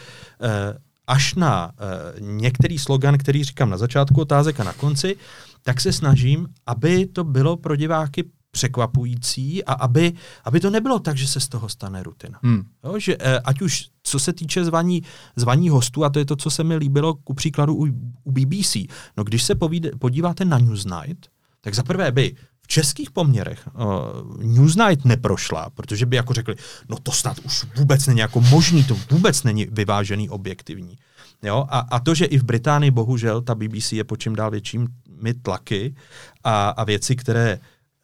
[1.11, 5.15] až na uh, některý slogan, který říkám na začátku otázek a na konci,
[5.63, 11.17] tak se snažím, aby to bylo pro diváky překvapující a aby, aby to nebylo tak,
[11.17, 12.39] že se z toho stane rutina.
[12.43, 12.63] Hmm.
[12.83, 15.03] Jo, že, uh, ať už co se týče zvaní,
[15.35, 17.85] zvaní hostů, a to je to, co se mi líbilo ku příkladu u,
[18.23, 18.75] u BBC,
[19.17, 21.27] no když se povíde, podíváte na Newsnight,
[21.61, 22.35] tak za prvé by
[22.71, 26.55] českých poměrech uh, Newsnight neprošla, protože by jako řekli,
[26.89, 30.97] no to snad už vůbec není jako možný, to vůbec není vyvážený, objektivní.
[31.43, 31.65] Jo?
[31.69, 35.33] A, a to, že i v Británii bohužel ta BBC je po čím dál většími
[35.41, 35.95] tlaky
[36.43, 37.59] a, a věci, které,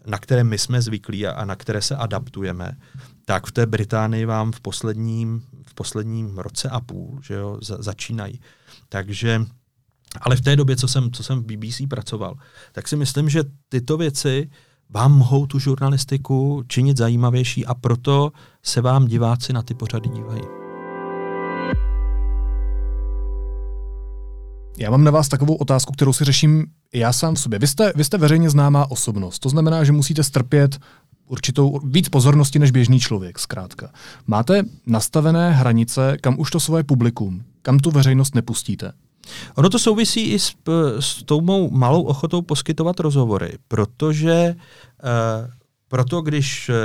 [0.06, 2.78] na které my jsme zvyklí a, a na které se adaptujeme,
[3.26, 7.78] tak v té Británii vám v posledním, v posledním roce a půl že jo, za,
[7.80, 8.42] začínají.
[8.90, 9.46] Takže
[10.22, 12.36] ale v té době, co jsem, co jsem v BBC pracoval,
[12.72, 14.50] tak si myslím, že tyto věci
[14.90, 18.32] vám mohou tu žurnalistiku činit zajímavější a proto
[18.64, 20.42] se vám diváci na ty pořady dívají.
[24.80, 27.60] Já mám na vás takovou otázku, kterou si řeším já sám v sobě.
[27.60, 30.80] Vy jste, vy jste veřejně známá osobnost, to znamená, že musíte strpět
[31.28, 33.92] určitou víc pozornosti než běžný člověk, zkrátka.
[34.28, 38.92] Máte nastavené hranice, kam už to svoje publikum, kam tu veřejnost nepustíte?
[39.56, 40.56] Ono to souvisí i s,
[41.00, 45.52] s tou mou malou ochotou poskytovat rozhovory, protože uh,
[45.88, 46.76] proto, když uh,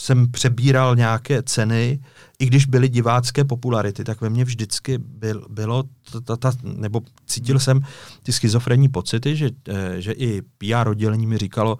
[0.00, 2.00] jsem přebíral nějaké ceny,
[2.38, 5.84] i když byly divácké popularity, tak ve mně vždycky byl, bylo,
[6.24, 7.80] ta, ta, nebo cítil jsem
[8.22, 11.78] ty schizofrenní pocity, že, eh, že i PR oddělení mi říkalo,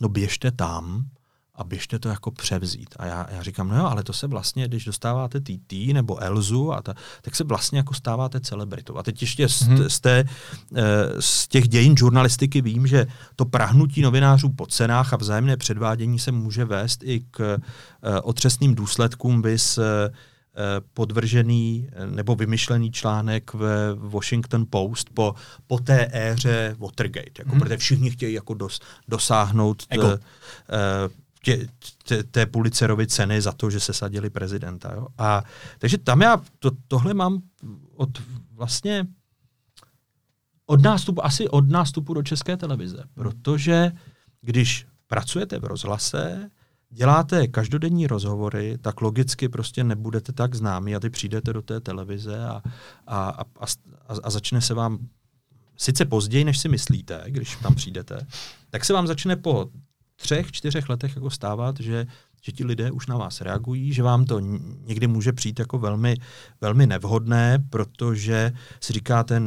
[0.00, 1.04] no běžte tam,
[1.62, 2.94] a běžte to jako převzít.
[2.96, 6.72] A já, já říkám, no jo, ale to se vlastně, když dostáváte TT nebo Elzu,
[6.72, 8.96] a ta, tak se vlastně jako stáváte celebritou.
[8.96, 9.86] A teď ještě z, mm-hmm.
[9.86, 10.24] z, té,
[10.74, 10.82] eh,
[11.20, 13.06] z těch dějin žurnalistiky vím, že
[13.36, 18.74] to prahnutí novinářů po cenách a vzájemné předvádění se může vést i k eh, otřesným
[18.74, 20.10] důsledkům, bys eh,
[20.94, 25.34] podvržený nebo vymyšlený článek ve Washington Post po,
[25.66, 27.60] po té éře Watergate, jako, hmm.
[27.60, 30.04] protože všichni chtějí jako dos, dosáhnout t, uh,
[31.42, 31.66] tě,
[32.04, 34.92] tě, té Pulitzerovy ceny za to, že se sadili prezidenta.
[34.94, 35.06] Jo?
[35.18, 35.44] A,
[35.78, 37.42] takže tam já to, tohle mám
[37.96, 38.22] od
[38.52, 39.06] vlastně
[40.66, 43.92] od nástupu, asi od nástupu do české televize, protože
[44.40, 46.50] když pracujete v rozhlase,
[46.90, 52.44] děláte každodenní rozhovory, tak logicky prostě nebudete tak známí a ty přijdete do té televize
[52.44, 52.62] a,
[53.06, 53.66] a, a, a,
[54.22, 54.98] a začne se vám
[55.76, 58.26] sice později, než si myslíte, když tam přijdete,
[58.70, 59.70] tak se vám začne po
[60.16, 62.06] třech, čtyřech letech jako stávat, že
[62.44, 64.40] že ti lidé už na vás reagují, že vám to
[64.86, 66.16] někdy může přijít jako velmi,
[66.60, 69.42] velmi nevhodné, protože si říkáte,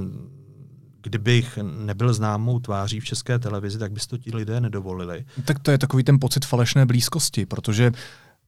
[1.01, 5.25] kdybych nebyl známou tváří v české televizi, tak by to ti lidé nedovolili.
[5.45, 7.91] Tak to je takový ten pocit falešné blízkosti, protože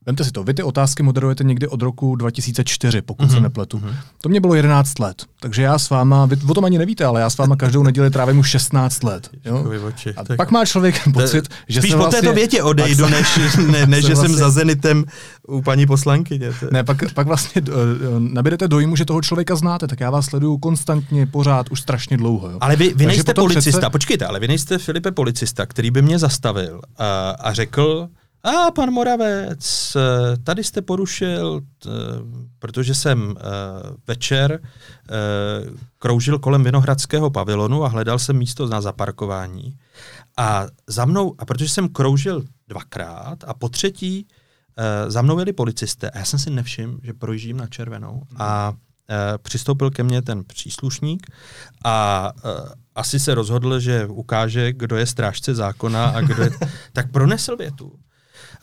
[0.06, 3.28] Vemte si to, vy ty otázky moderujete někdy od roku 2004, pokud mm-hmm.
[3.28, 3.42] se mhm.
[3.42, 3.78] nepletu.
[3.78, 3.94] Mm-hmm.
[4.22, 7.20] To mě bylo 11 let, takže já s váma, vy o tom ani nevíte, ale
[7.20, 9.30] já s váma každou neděli trávím už 16 let.
[9.44, 9.64] Jo?
[9.86, 13.04] Oči, a tak pak má člověk pocit, že Spíš se vlastně, po této větě odejdu,
[13.04, 13.38] se, než,
[13.70, 15.04] ne, než že vlastně, jsem za Zenitem
[15.48, 16.50] u paní poslankyně.
[16.70, 17.74] Ne, pak, pak vlastně uh,
[18.18, 22.50] nabídete dojmu, že toho člověka znáte, tak já vás sleduju konstantně, pořád, už strašně dlouho.
[22.50, 22.58] Jo?
[22.60, 23.90] Ale vy, vy nejste policista, přece...
[23.90, 26.80] počkejte, ale vy nejste Filipe policista, který by mě zastavil uh,
[27.38, 28.08] a řekl,
[28.42, 29.96] a pan Moravec,
[30.44, 31.60] tady jste porušil,
[32.58, 33.42] protože jsem eh,
[34.06, 35.10] večer eh,
[35.98, 39.78] kroužil kolem Vinohradského pavilonu a hledal jsem místo na zaparkování.
[40.36, 44.26] A za mnou, a protože jsem kroužil dvakrát a po třetí
[44.76, 48.72] eh, za mnou jeli policisté a já jsem si nevšiml, že projíždím na červenou a
[49.42, 51.26] přistoupil ke mně ten příslušník
[51.84, 52.32] a
[52.94, 56.50] asi se rozhodl, že ukáže, kdo je strážce zákona a kdo je...
[56.92, 57.92] tak pronesl větu.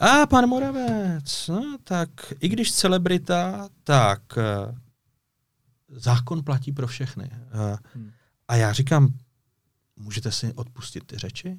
[0.00, 2.08] A pan Moravec, no, tak
[2.40, 4.74] i když celebrita, tak uh,
[5.88, 7.30] zákon platí pro všechny.
[7.30, 8.10] Uh, hmm.
[8.48, 9.08] A já říkám,
[9.96, 11.56] můžete si odpustit ty řeči?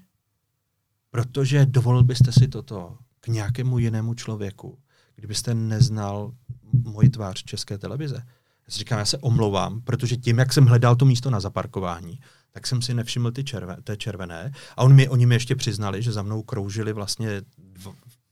[1.09, 4.79] Protože dovolil byste si toto k nějakému jinému člověku,
[5.15, 6.33] kdybyste neznal
[6.83, 8.15] moji tvář české televize.
[8.67, 12.19] Já si říkám, já se omlouvám, protože tím, jak jsem hledal to místo na zaparkování,
[12.51, 14.51] tak jsem si nevšiml ty červe, té červené.
[14.77, 17.87] A on mi, oni mi ještě přiznali, že za mnou kroužili vlastně dv,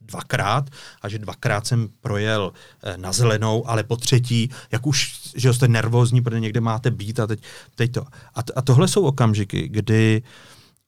[0.05, 0.69] dvakrát
[1.01, 2.53] a že dvakrát jsem projel
[2.83, 7.19] eh, na zelenou, ale po třetí, jak už, že jste nervózní, protože někde máte být
[7.19, 7.39] a teď,
[7.75, 8.01] teď to.
[8.35, 10.21] A, a tohle jsou okamžiky, kdy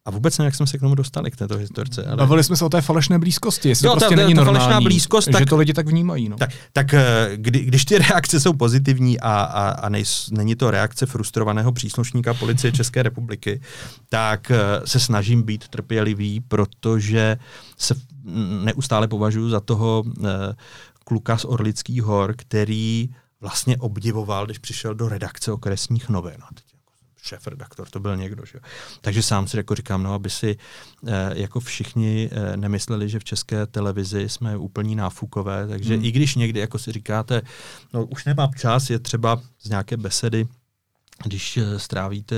[0.08, 2.06] a vůbec nevím, jak jsme se k tomu dostali, k této historce.
[2.06, 2.18] Ale...
[2.18, 4.84] Bavili jsme se o té falešné blízkosti, jestli jo, to prostě ta, není ta normální,
[4.84, 6.30] blízkost, tak, že to lidi tak vnímají.
[6.30, 6.38] No.
[6.38, 10.72] Tak, tak eh, kdy, když ty reakce jsou pozitivní a, a, a nejs, není to
[10.72, 13.62] reakce frustrovaného příslušníka policie České republiky,
[14.10, 17.38] tak eh, se snažím být trpělivý, protože
[17.78, 17.96] se
[18.64, 20.26] neustále považuji za toho uh,
[21.04, 23.10] kluka z Orlických hor, který
[23.42, 26.38] vlastně obdivoval, když přišel do redakce okresních novin.
[26.42, 28.46] A teď jako šéf redaktor, to byl někdo.
[28.46, 28.60] Že?
[29.02, 30.58] Takže sám si jako říkám, no, aby si
[31.08, 36.06] eh, jako všichni eh, nemysleli, že v české televizi jsme úplní náfukové, takže hmm.
[36.06, 37.42] i když někdy jako si říkáte,
[37.94, 40.48] no už nemám čas, je třeba z nějaké besedy
[41.24, 42.36] když eh, strávíte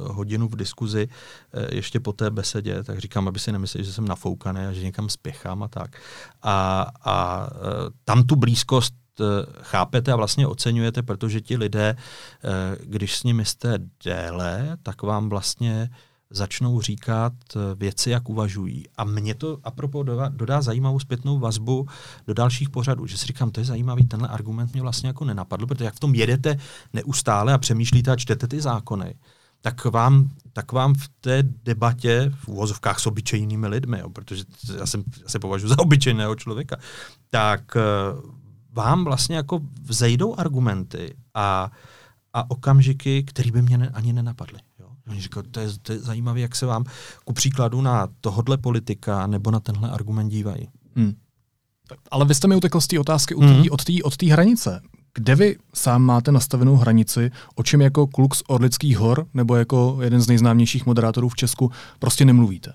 [0.00, 1.08] hodinu v diskuzi
[1.52, 4.82] eh, ještě po té besedě, tak říkám, aby si nemysleli, že jsem nafoukaný a že
[4.82, 5.96] někam spěchám a tak.
[6.42, 8.94] A, a eh, tam tu blízkost
[9.62, 11.96] chápete a vlastně oceňujete, protože ti lidé,
[12.84, 15.90] když s nimi jste déle, tak vám vlastně
[16.30, 18.84] začnou říkat eh, věci, jak uvažují.
[18.96, 21.86] A mě to apropo dodá, dodá zajímavou zpětnou vazbu
[22.26, 25.66] do dalších pořadů, že si říkám, to je zajímavý, tenhle argument mě vlastně jako nenapadl,
[25.66, 26.58] protože jak v tom jedete
[26.92, 29.14] neustále a přemýšlíte a čtete ty zákony,
[29.60, 34.44] tak vám, tak vám v té debatě, v úvozovkách s obyčejnými lidmi, jo, protože
[34.78, 36.76] já, jsem, já se považuji za obyčejného člověka,
[37.30, 37.80] tak eh,
[38.72, 41.70] vám vlastně jako vzejdou argumenty a,
[42.32, 44.60] a okamžiky, které by mě ne, ani nenapadly.
[45.10, 46.84] Oni říkají, to je, to je zajímavé, jak se vám
[47.24, 50.68] ku příkladu na tohodle politika nebo na tenhle argument dívají.
[50.96, 51.14] Hmm.
[52.10, 53.64] Ale vy jste mi utekl z té otázky hmm.
[53.70, 54.80] od té od hranice.
[55.14, 59.98] Kde vy sám máte nastavenou hranici, o čem jako kluk z Orlických hor nebo jako
[60.00, 62.72] jeden z nejznámějších moderátorů v Česku prostě nemluvíte?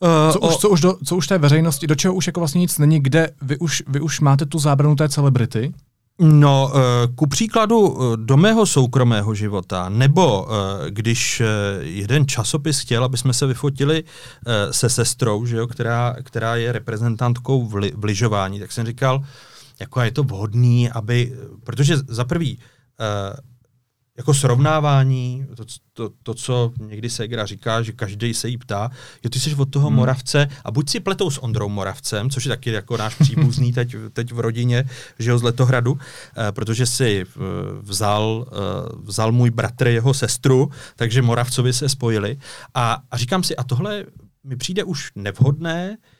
[0.00, 0.48] Uh, co, o...
[0.48, 3.00] už, co, už do, co už té veřejnosti, do čeho už jako vlastně nic není,
[3.00, 5.74] kde vy už, vy už máte tu zábranu té celebrity,
[6.18, 6.80] No, eh,
[7.14, 11.42] ku příkladu eh, do mého soukromého života, nebo eh, když
[11.80, 14.04] jeden časopis chtěl, aby jsme se vyfotili
[14.70, 19.24] se sestrou, že jo, která, která je reprezentantkou v, li, v lyžování, tak jsem říkal,
[19.80, 21.32] jako je to vhodný, aby,
[21.64, 22.58] protože za prvý,
[24.16, 28.90] jako srovnávání, to, to, to, co někdy Segra říká, že každý se jí ptá,
[29.24, 29.96] jo, ty jsi od toho hmm.
[29.96, 33.96] Moravce a buď si pletou s Ondrou Moravcem, což je taky jako náš příbuzný teď,
[34.12, 34.84] teď v rodině,
[35.18, 37.40] že jo, z Letohradu, eh, protože si eh,
[37.80, 38.56] vzal, eh,
[39.02, 42.38] vzal můj bratr jeho sestru, takže Moravcovi se spojili
[42.74, 44.04] a, a říkám si, a tohle
[44.44, 46.15] mi přijde už nevhodné, Uh,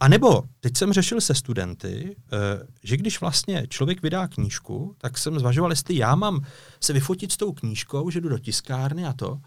[0.00, 2.38] a nebo teď jsem řešil se studenty, uh,
[2.84, 6.44] že když vlastně člověk vydá knížku, tak jsem zvažoval, jestli já mám
[6.80, 9.38] se vyfotit s tou knížkou, že jdu do tiskárny a to, uh,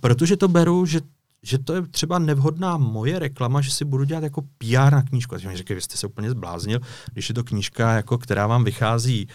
[0.00, 1.00] protože to beru, že,
[1.42, 5.34] že to je třeba nevhodná moje reklama, že si budu dělat jako PR na knížku.
[5.34, 6.80] A mi řekl, vy jste se úplně zbláznil,
[7.12, 9.28] když je to knížka, jako, která vám vychází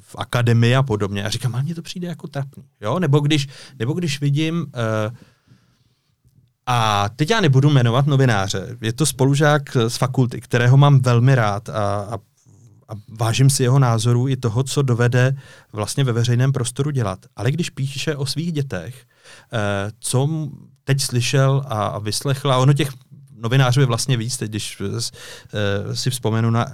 [0.00, 1.24] v akademii a podobně.
[1.24, 2.64] A říkám, ale mně to přijde jako trapný.
[2.80, 2.98] Jo?
[2.98, 4.66] Nebo, když, nebo když vidím...
[6.66, 8.76] a teď já nebudu jmenovat novináře.
[8.80, 12.14] Je to spolužák z fakulty, kterého mám velmi rád a, a,
[12.88, 15.36] a vážím si jeho názoru i toho, co dovede
[15.72, 17.18] vlastně ve veřejném prostoru dělat.
[17.36, 19.04] Ale když píše o svých dětech,
[19.52, 20.28] eh, co
[20.84, 22.90] teď slyšel a, a vyslechl, a ono těch
[23.44, 24.88] novinářů je vlastně víc, teď když uh,
[25.92, 26.72] si vzpomenu na uh,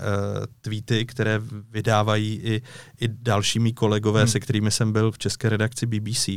[0.60, 1.40] tweety, které
[1.70, 2.62] vydávají i,
[3.00, 4.28] i dalšími kolegové, hmm.
[4.28, 6.28] se kterými jsem byl v české redakci BBC.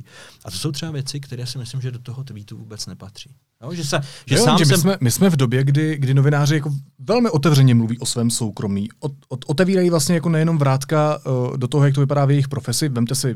[0.45, 3.35] A to jsou třeba věci, které si myslím, že do toho tweetu vůbec nepatří.
[3.61, 4.75] No, že se, že jo, sám že jsem...
[4.75, 8.29] my, jsme, my jsme v době, kdy, kdy novináři jako velmi otevřeně mluví o svém
[8.29, 8.89] soukromí.
[8.99, 12.47] Od, od, otevírají vlastně jako nejenom vrátka uh, do toho, jak to vypadá v jejich
[12.47, 12.89] profesi.
[12.89, 13.35] Vemte si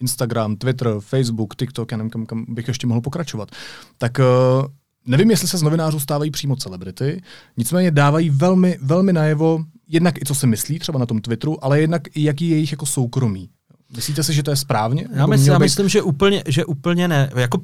[0.00, 3.50] Instagram, Twitter, Facebook, TikTok, já nevím, kam, kam bych ještě mohl pokračovat.
[3.98, 4.66] Tak uh,
[5.06, 7.22] Nevím, jestli se z novinářů stávají přímo celebrity,
[7.56, 11.80] nicméně dávají velmi, velmi najevo, jednak i co si myslí třeba na tom Twitteru, ale
[11.80, 13.48] jednak i jaký je jejich jako soukromí.
[13.96, 15.08] Myslíte si, že to je správně?
[15.12, 17.30] Já, mysl, já myslím, že úplně, že úplně ne.
[17.36, 17.58] Jako,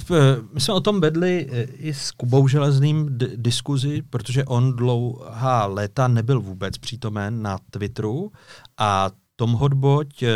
[0.53, 5.67] my jsme o tom vedli e, i s Kubou Železným d- diskuzi, protože on dlouhá
[5.67, 8.33] léta nebyl vůbec přítomen na Twitteru
[8.79, 9.11] a
[9.41, 10.29] tom Hodboť, eh,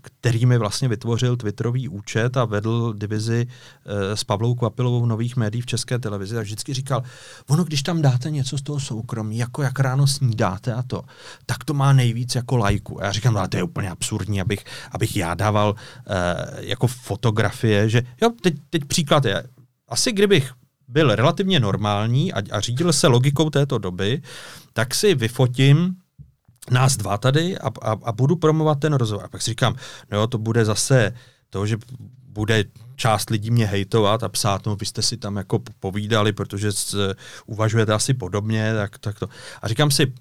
[0.00, 5.60] který mi vlastně vytvořil Twitterový účet a vedl divizi eh, s Pavlou Kvapilovou nových médií
[5.60, 7.02] v české televizi, tak vždycky říkal,
[7.48, 11.04] ono, když tam dáte něco z toho soukromí, jako jak ráno snídáte a to,
[11.46, 13.00] tak to má nejvíc jako lajku.
[13.00, 16.14] A já říkám, no, ale to je úplně absurdní, abych, abych já dával uh,
[16.58, 19.44] jako fotografie, že jo, teď, teď příklad je,
[19.88, 20.52] asi kdybych
[20.88, 24.22] byl relativně normální a, a řídil se logikou této doby,
[24.72, 25.96] tak si vyfotím
[26.70, 29.24] nás dva tady a, a, a budu promovat ten rozhovor.
[29.24, 29.74] A pak si říkám,
[30.10, 31.12] no jo, to bude zase
[31.50, 31.76] to, že
[32.28, 32.64] bude
[32.96, 36.94] část lidí mě hejtovat a psát, no vy jste si tam jako povídali, protože z,
[37.46, 39.28] uvažujete asi podobně, tak, tak to.
[39.62, 40.12] A říkám si,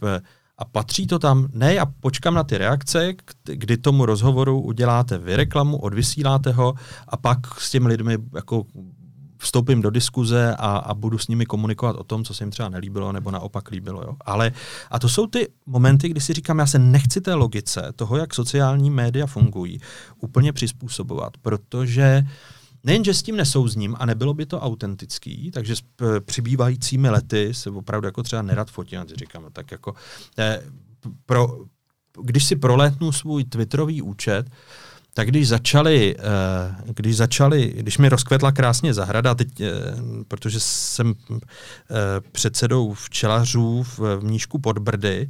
[0.58, 1.48] a patří to tam?
[1.54, 6.74] Ne, a počkám na ty reakce, kdy tomu rozhovoru uděláte vy reklamu, odvysíláte ho
[7.08, 8.64] a pak s těmi lidmi jako
[9.46, 12.70] vstoupím do diskuze a, a budu s nimi komunikovat o tom, co se jim třeba
[12.70, 14.02] nelíbilo nebo naopak líbilo.
[14.02, 14.16] Jo.
[14.26, 14.52] Ale
[14.92, 18.34] a to jsou ty momenty, kdy si říkám, já se nechci té logice toho, jak
[18.34, 19.82] sociální média fungují,
[20.20, 22.24] úplně přizpůsobovat, protože
[22.86, 25.84] Nejenže s tím nesouzním a nebylo by to autentický, takže s
[26.26, 29.96] přibývajícími lety se opravdu jako třeba nerad fotím, říkám, no tak jako
[30.38, 30.62] eh,
[31.26, 31.66] pro,
[32.22, 34.50] když si prolétnu svůj Twitterový účet,
[35.18, 39.72] tak když začali, eh, když začali, když mi rozkvetla krásně zahrada, teď, eh,
[40.28, 41.96] protože jsem eh,
[42.32, 45.30] předsedou včelařů v Mnížku pod Brdy,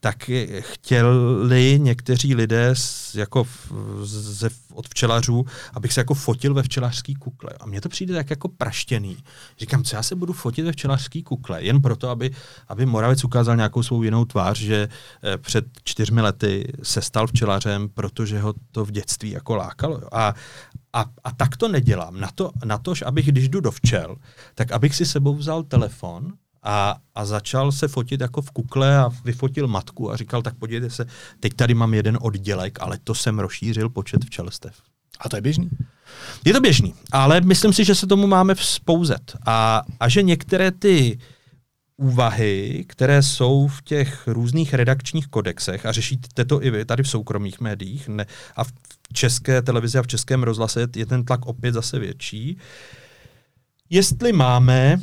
[0.00, 0.30] tak
[0.60, 3.46] chtěli někteří lidé z, jako
[4.02, 5.44] ze, od včelařů,
[5.74, 7.50] abych se jako fotil ve včelařský kukle.
[7.60, 9.16] A mně to přijde tak jako praštěný.
[9.58, 12.30] Říkám, co já se budu fotit ve včelařský kukle, jen proto, aby,
[12.68, 14.88] aby Moravec ukázal nějakou svou jinou tvář, že
[15.22, 20.00] eh, před čtyřmi lety se stal včelařem, protože ho to v dětství jako lákalo.
[20.12, 20.34] A,
[20.92, 22.20] a, a tak to nedělám.
[22.20, 24.16] Na to, na tož, abych, když jdu do včel,
[24.54, 26.32] tak abych si sebou vzal telefon
[26.66, 30.90] a, a začal se fotit jako v kukle a vyfotil matku a říkal, tak podívejte
[30.94, 31.06] se,
[31.40, 34.74] teď tady mám jeden oddělek, ale to jsem rozšířil počet včelstev.
[35.20, 35.70] A to je běžný?
[36.44, 39.36] Je to běžný, ale myslím si, že se tomu máme vzpouzet.
[39.46, 41.18] A, a že některé ty
[41.96, 47.08] úvahy, které jsou v těch různých redakčních kodexech, a řešíte to i vy tady v
[47.08, 48.72] soukromých médiích, ne, a v
[49.12, 52.58] české televizi a v českém rozhlase je ten tlak opět zase větší,
[53.90, 54.98] jestli máme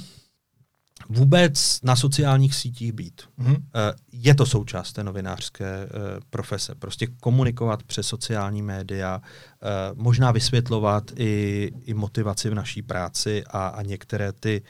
[1.10, 3.22] vůbec na sociálních sítích být.
[3.40, 3.64] Mm-hmm.
[4.12, 5.90] Je to součást té novinářské eh,
[6.30, 6.76] profese.
[6.76, 13.68] Prostě komunikovat přes sociální média, eh, možná vysvětlovat i, i motivaci v naší práci a,
[13.68, 14.62] a některé ty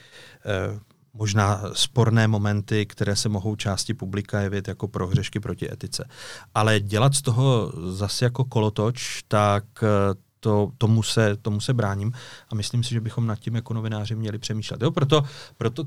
[1.14, 6.08] možná sporné momenty, které se mohou části publika jevit jako prohřešky proti etice.
[6.56, 9.64] Ale dělat z toho zase jako kolotoč, tak
[10.44, 12.12] to, tomu, se, tomu se bráním
[12.50, 14.82] a myslím si, že bychom nad tím jako novináři měli přemýšlet.
[14.82, 15.24] Jo, proto,
[15.58, 15.84] proto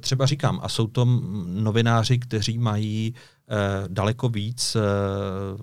[0.00, 1.04] třeba říkám, a jsou to
[1.44, 3.54] novináři, kteří mají eh,
[3.88, 4.80] daleko víc eh,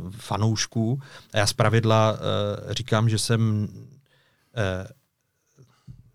[0.10, 1.02] fanoušků.
[1.34, 2.18] A já zpravidla
[2.70, 3.68] eh, říkám, že jsem
[4.56, 4.88] eh,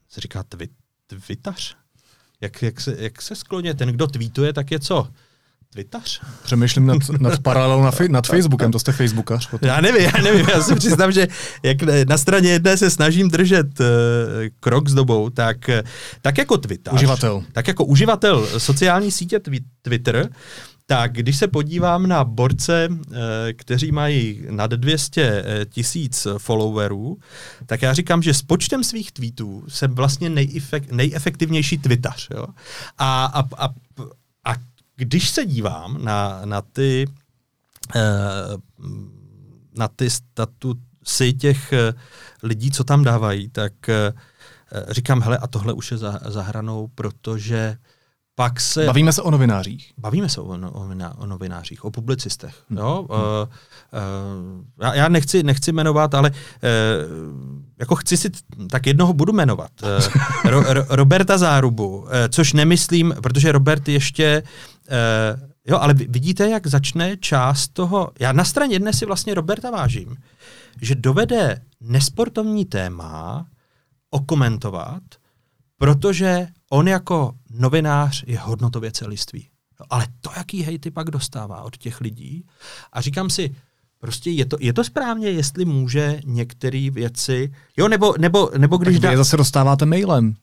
[0.09, 0.71] se říká twit,
[1.07, 1.77] twitař?
[2.41, 3.75] Jak, jak, se, jak se skloně?
[3.75, 5.09] Ten, kdo tweetuje, tak je co?
[5.73, 6.21] Twitteř?
[6.43, 9.51] Přemýšlím nad, nad paralelou na, nad Facebookem, to jste Facebookař.
[9.51, 9.69] Potom.
[9.69, 11.29] Já nevím, já nevím, já si přiznám, že
[11.63, 13.87] jak na straně jedné se snažím držet uh,
[14.61, 15.57] krok s dobou, tak,
[16.23, 16.95] tak jako Twitter.
[16.95, 17.45] Uživatel.
[17.53, 19.41] Tak jako uživatel sociální sítě
[19.83, 20.31] Twitter,
[20.91, 27.19] tak když se podívám na borce, eh, kteří mají nad 200 eh, tisíc followerů,
[27.67, 32.29] tak já říkám, že s počtem svých tweetů jsem vlastně nejefek, nejefektivnější twitař.
[32.35, 32.47] Jo?
[32.99, 33.69] A, a, a,
[34.45, 34.55] a
[35.01, 37.07] když se dívám na, na ty
[37.97, 38.61] uh,
[39.75, 41.95] na ty statusy těch eh,
[42.43, 44.13] lidí, co tam dávají, tak eh,
[44.89, 47.77] říkám, hele, a tohle už je za, za hranou, protože
[48.35, 48.87] pak se...
[48.87, 49.93] Bavíme se o novinářích.
[49.99, 52.55] Bavíme se o, no, o, o novinářích, o publicistech.
[52.69, 52.79] Hmm.
[52.79, 53.07] Jo?
[53.11, 53.21] Hmm.
[53.21, 53.49] Uh,
[54.59, 56.37] uh, já, já nechci, nechci jmenovat, ale uh,
[57.79, 58.31] jako chci si,
[58.71, 59.71] tak jednoho budu jmenovat.
[60.45, 64.43] Ro, Ro, Roberta Zárubu, uh, což nemyslím, protože Robert ještě
[64.91, 68.11] uh, Jo, ale vidíte, jak začne část toho.
[68.21, 70.17] Já na straně jedné si vlastně Roberta vážím,
[70.81, 73.47] že dovede nesportovní téma
[74.11, 75.03] okomentovat,
[75.79, 79.49] protože on jako novinář je hodnotově celiství.
[79.91, 82.47] Ale to, jaký hejty pak dostává od těch lidí.
[82.93, 83.55] A říkám si,
[83.99, 88.95] prostě je to, je to správně, jestli může některé věci, jo, nebo, nebo, nebo když...
[88.95, 89.11] Tak vy dá...
[89.11, 90.35] je zase dostáváte mailem.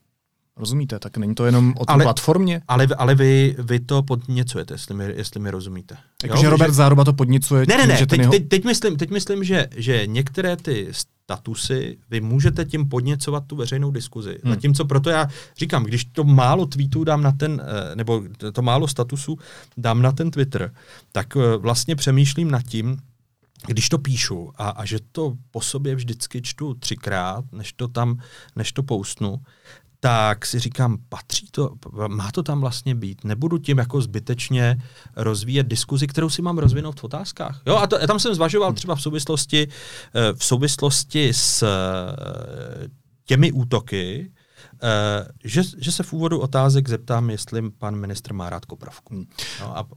[0.57, 0.99] Rozumíte?
[0.99, 2.61] Tak není to jenom o té ale, platformě?
[2.67, 5.97] Ale, ale vy, vy to podněcujete, jestli mi, jestli mi rozumíte.
[6.17, 6.75] Takže Robert že...
[6.75, 7.65] Záruba to podněcuje?
[7.67, 8.31] Ne, ne, ne, teď, jeho...
[8.31, 13.55] teď, teď myslím, teď myslím že, že některé ty statusy, vy můžete tím podněcovat tu
[13.55, 14.39] veřejnou diskuzi.
[14.43, 14.53] Hmm.
[14.53, 15.27] Zatímco proto já
[15.57, 19.37] říkám, když to málo tweetů dám na ten, eh, nebo to málo statusů
[19.77, 20.73] dám na ten Twitter,
[21.11, 22.97] tak eh, vlastně přemýšlím nad tím,
[23.65, 28.19] když to píšu a, a že to po sobě vždycky čtu třikrát, než to tam,
[28.55, 29.41] než to poustnu,
[29.99, 31.73] tak si říkám, patří to,
[32.07, 33.23] má to tam vlastně být.
[33.23, 34.81] Nebudu tím jako zbytečně
[35.15, 37.61] rozvíjet diskuzi, kterou si mám rozvinout v otázkách.
[37.65, 39.67] Jo, a, to, tam jsem zvažoval třeba v souvislosti,
[40.15, 42.87] eh, v souvislosti s eh,
[43.25, 44.31] těmi útoky,
[44.83, 49.25] eh, že, že se v úvodu otázek zeptám, jestli pan ministr má rád Koprovku.
[49.59, 49.87] No a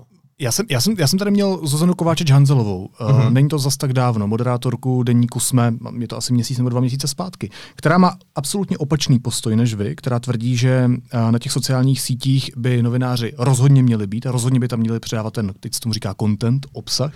[0.40, 2.88] já jsem, já, jsem, já jsem tady měl Zuzanu Kováčeč Hanzelovou.
[3.00, 3.26] Uh-huh.
[3.26, 4.28] Uh, není to zas tak dávno.
[4.28, 9.18] Moderátorku denníku jsme, je to asi měsíc nebo dva měsíce zpátky, která má absolutně opačný
[9.18, 14.06] postoj než vy, která tvrdí, že uh, na těch sociálních sítích by novináři rozhodně měli
[14.06, 17.12] být a rozhodně by tam měli předávat ten, teď se tomu říká content, obsah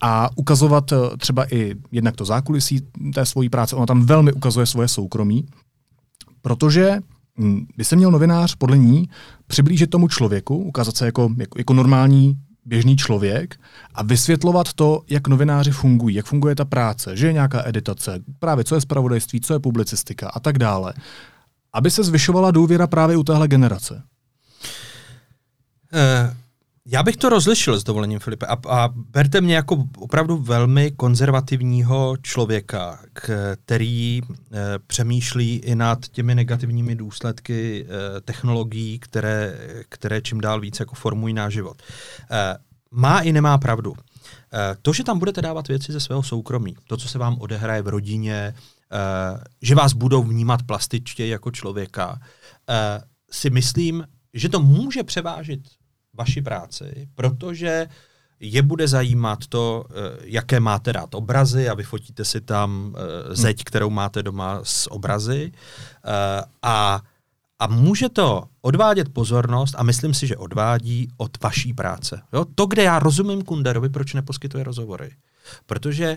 [0.00, 2.80] a ukazovat uh, třeba i jednak to zákulisí
[3.14, 3.76] té svojí práce.
[3.76, 5.46] Ona tam velmi ukazuje svoje soukromí,
[6.42, 6.98] protože
[7.38, 9.08] hm, by se měl novinář podle ní
[9.46, 13.60] přiblížit tomu člověku, ukázat se jako, jako, jako normální běžný člověk
[13.94, 18.64] a vysvětlovat to, jak novináři fungují, jak funguje ta práce, že je nějaká editace, právě
[18.64, 20.94] co je spravodajství, co je publicistika a tak dále,
[21.72, 24.02] aby se zvyšovala důvěra právě u téhle generace.
[25.92, 26.34] Uh,
[26.86, 32.16] já bych to rozlišil s dovolením, Filipe, a, a berte mě jako opravdu velmi konzervativního
[32.22, 39.58] člověka, který e, přemýšlí i nad těmi negativními důsledky e, technologií, které,
[39.88, 41.82] které čím dál více jako formují náš život.
[42.30, 42.56] E,
[42.90, 43.94] má i nemá pravdu.
[43.94, 47.82] E, to, že tam budete dávat věci ze svého soukromí, to, co se vám odehraje
[47.82, 48.54] v rodině, e,
[49.62, 52.20] že vás budou vnímat plastičtě jako člověka,
[52.68, 54.04] e, si myslím,
[54.34, 55.60] že to může převážit
[56.14, 57.88] vaši práci, protože
[58.40, 63.64] je bude zajímat to, eh, jaké máte rád obrazy a vyfotíte si tam eh, zeď,
[63.64, 67.00] kterou máte doma z obrazy eh, a,
[67.58, 72.22] a může to odvádět pozornost a myslím si, že odvádí od vaší práce.
[72.32, 72.44] Jo?
[72.54, 75.10] To, kde já rozumím Kunderovi, proč neposkytuje rozhovory.
[75.66, 76.16] Protože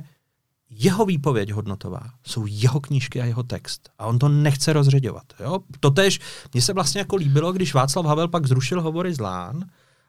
[0.69, 3.89] jeho výpověď hodnotová jsou jeho knížky a jeho text.
[3.99, 5.23] A on to nechce rozředovat.
[5.39, 5.59] Jo?
[5.79, 6.19] Totež
[6.53, 9.65] mně se vlastně jako líbilo, když Václav Havel pak zrušil hovory z Lán,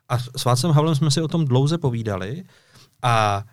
[0.09, 2.45] a s Václavem Havlem jsme si o tom dlouze povídali
[3.03, 3.45] a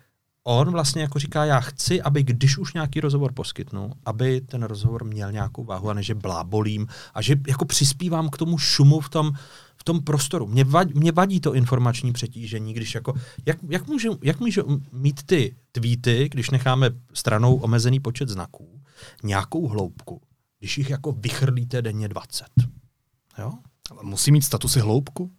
[0.48, 5.04] on vlastně jako říká, já chci, aby když už nějaký rozhovor poskytnu, aby ten rozhovor
[5.04, 9.08] měl nějakou váhu a ne, že blábolím a že jako přispívám k tomu šumu v
[9.08, 9.32] tom,
[9.76, 10.46] v tom prostoru.
[10.46, 13.14] Mě vadí, mě vadí to informační přetížení, když jako,
[13.46, 18.80] jak, jak, můžu, jak můžu mít ty tweety, když necháme stranou omezený počet znaků,
[19.22, 20.20] nějakou hloubku,
[20.58, 22.44] když jich jako vychrlíte denně 20.
[23.38, 23.52] Jo?
[24.02, 25.30] Musí mít statusy hloubku?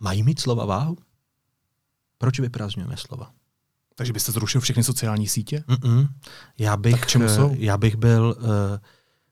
[0.00, 0.96] Mají mít slova váhu?
[2.18, 3.30] Proč vyprázdňujeme slova?
[3.94, 5.64] Takže byste zrušil všechny sociální sítě?
[5.68, 6.08] Mm-mm.
[6.58, 7.54] Já bych, tak čemu jsou?
[7.58, 8.46] Já bych byl uh,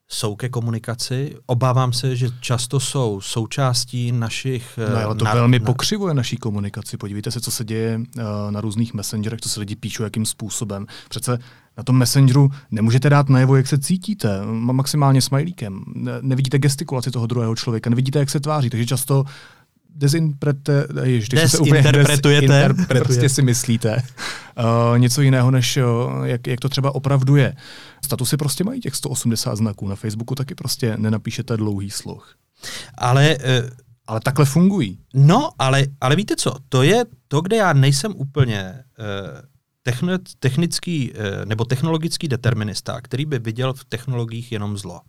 [0.09, 1.37] jsou ke komunikaci.
[1.47, 4.79] Obávám se, že často jsou součástí našich...
[4.93, 5.65] No ale to na, velmi na...
[5.65, 6.97] pokřivuje naší komunikaci.
[6.97, 10.87] Podívejte se, co se děje uh, na různých messengerech, co se lidi píšou, jakým způsobem.
[11.09, 11.39] Přece
[11.77, 15.85] na tom messengeru nemůžete dát najevo, jak se cítíte, maximálně smajlíkem.
[15.95, 19.25] Ne, nevidíte gestikulaci toho druhého člověka, nevidíte, jak se tváří, takže často
[19.97, 20.87] dezinterprete,
[21.31, 23.05] desinterpretujete, desinterpretujete.
[23.05, 24.03] prostě si myslíte
[24.59, 27.57] uh, něco jiného, než uh, jak, jak to třeba opravdu je.
[28.05, 32.35] Statusy prostě mají těch 180 znaků, na Facebooku taky prostě nenapíšete dlouhý sloh.
[32.99, 33.71] Ale uh,
[34.09, 34.99] ale takhle fungují.
[35.15, 39.41] No, ale, ale víte co, to je to, kde já nejsem úplně uh,
[40.39, 41.13] technický
[41.45, 45.01] nebo technologický determinista, který by viděl v technologiích jenom zlo.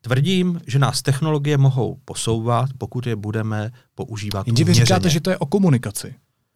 [0.00, 5.30] Tvrdím, že nás technologie mohou posouvat, pokud je budeme používat Jenže vy říkáte, že to
[5.30, 6.14] je o komunikaci.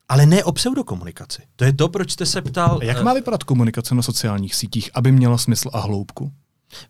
[0.09, 1.43] ale ne o pseudokomunikaci.
[1.57, 2.83] To je to, proč jste se ptal.
[2.83, 6.33] Jak má vypadat komunikace na sociálních sítích, aby měla smysl a hloubku?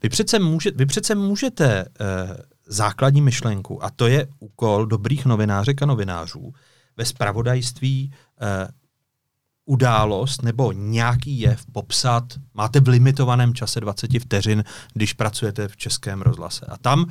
[0.02, 2.36] Vy přece, může, vy přece můžete uh,
[2.66, 6.52] základní myšlenku, a to je úkol dobrých novinářek a novinářů,
[6.96, 8.48] ve spravodajství uh,
[9.66, 12.24] událost nebo nějaký jev popsat,
[12.54, 14.64] máte v limitovaném čase 20 vteřin,
[14.94, 16.66] když pracujete v českém rozhlase.
[16.68, 17.06] A tam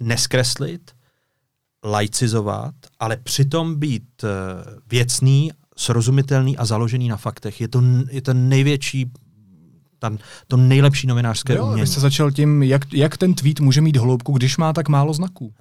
[0.00, 0.90] neskreslit,
[1.84, 4.28] laicizovat, ale přitom být uh,
[4.90, 7.60] věcný, srozumitelný a založený na faktech.
[7.60, 9.10] Je to, je to největší
[9.98, 10.18] tam,
[10.48, 11.80] to nejlepší novinářské jo, umění.
[11.80, 15.14] Vy jste začal tím, jak, jak ten tweet může mít hloubku, když má tak málo
[15.14, 15.44] znaků.
[15.46, 15.52] Uh,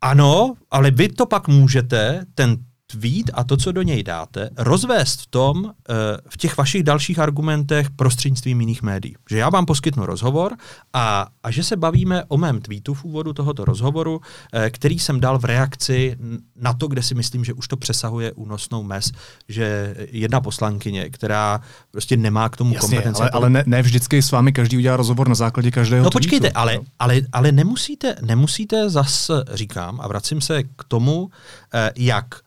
[0.00, 2.56] ano, ale vy to pak můžete, ten
[3.00, 5.94] tweet a to, co do něj dáte, rozvést v tom, eh,
[6.28, 9.16] v těch vašich dalších argumentech prostřednictvím jiných médií.
[9.30, 10.56] Že já vám poskytnu rozhovor
[10.92, 14.20] a, a že se bavíme o mém tweetu v úvodu tohoto rozhovoru,
[14.52, 16.16] eh, který jsem dal v reakci
[16.56, 19.12] na to, kde si myslím, že už to přesahuje únosnou mez,
[19.48, 21.60] že jedna poslankyně, která
[21.90, 23.22] prostě nemá k tomu Jasně, kompetence.
[23.22, 26.24] Ale, ale ne, ne vždycky s vámi každý udělá rozhovor na základě každého No tweetu,
[26.24, 31.30] počkejte, ale, ale, ale nemusíte, nemusíte zas, říkám, a vracím se k tomu,
[31.74, 32.43] eh, jak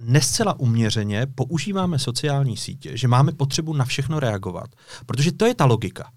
[0.00, 4.70] nescela uměřeně používáme sociální sítě, že máme potřebu na všechno reagovat.
[5.06, 6.10] Protože to je ta logika uh,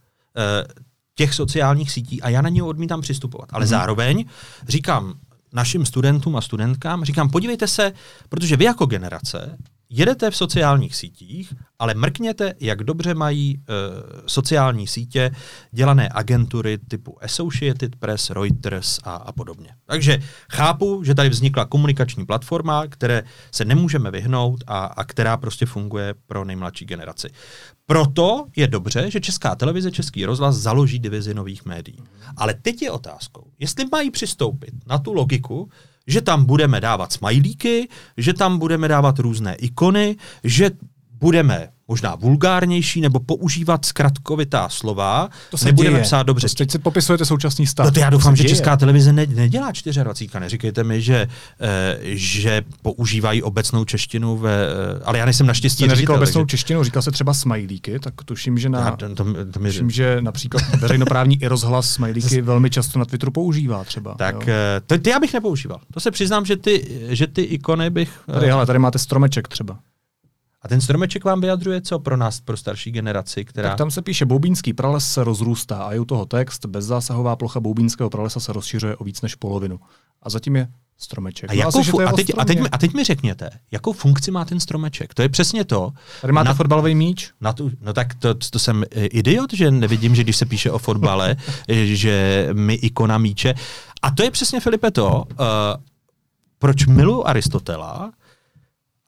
[1.16, 3.50] těch sociálních sítí a já na ně odmítám přistupovat.
[3.54, 3.70] Ale mm.
[3.70, 4.26] zároveň
[4.68, 5.14] říkám
[5.54, 7.94] našim studentům a studentkám, říkám, podívejte se,
[8.30, 9.58] protože vy jako generace
[9.96, 13.74] jedete v sociálních sítích, ale mrkněte, jak dobře mají e,
[14.28, 15.32] sociální sítě
[15.72, 19.70] dělané agentury typu Associated Press, Reuters a, a podobně.
[19.86, 25.66] Takže chápu, že tady vznikla komunikační platforma, které se nemůžeme vyhnout a, a která prostě
[25.66, 27.30] funguje pro nejmladší generaci.
[27.86, 32.04] Proto je dobře, že Česká televize, Český rozhlas založí divizi nových médií.
[32.38, 35.70] Ale teď je otázkou, jestli mají přistoupit na tu logiku,
[36.08, 40.72] že tam budeme dávat smajlíky, že tam budeme dávat různé ikony, že
[41.12, 46.04] budeme možná vulgárnější nebo používat zkratkovitá slova, to se nebudeme děje.
[46.04, 46.50] psát dobře.
[46.50, 47.86] To teď si popisujete současný stav.
[47.86, 48.56] No to já doufám, to že děje.
[48.56, 49.72] Česká televize ne, nedělá
[50.04, 50.40] 24.
[50.40, 51.28] Neříkejte mi, že,
[51.62, 56.52] e, že používají obecnou češtinu, ve, e, ale já nejsem naštěstí neříkal obecnou takže...
[56.52, 59.70] češtinu, říkal se třeba smajlíky, tak tuším, že na, já, to, to, to mi...
[59.70, 64.16] tuším, že například veřejnoprávní i rozhlas smajlíky velmi často na Twitteru používá třeba.
[64.16, 64.54] Tak jo.
[64.54, 65.80] E, to, ty já bych nepoužíval.
[65.94, 68.20] To se přiznám, že ty, že ty ikony bych...
[68.32, 69.78] Tady, hele, tady máte stromeček třeba.
[70.64, 73.70] A ten stromeček vám vyjadřuje co pro nás, pro starší generaci, která...
[73.70, 77.60] Tak tam se píše, boubínský prales se rozrůstá a je u toho text, bezzásahová plocha
[77.60, 79.80] boubínského pralesa se rozšiřuje o víc než polovinu.
[80.22, 80.68] A zatím je
[80.98, 81.50] stromeček.
[81.50, 84.32] A, no jakou, asi, a, teď, a, teď, mi, a teď mi řekněte, jakou funkci
[84.32, 85.14] má ten stromeček?
[85.14, 85.92] To je přesně to.
[86.22, 87.32] Tady máte na, fotbalový míč?
[87.42, 90.80] Na tu, no tak to, to jsem idiot, že nevidím, že když se píše o
[90.80, 91.36] fotbale,
[91.84, 93.54] že mi ikona míče.
[94.02, 95.46] A to je přesně, Filipe, to, uh,
[96.60, 98.12] proč miluji Aristotela,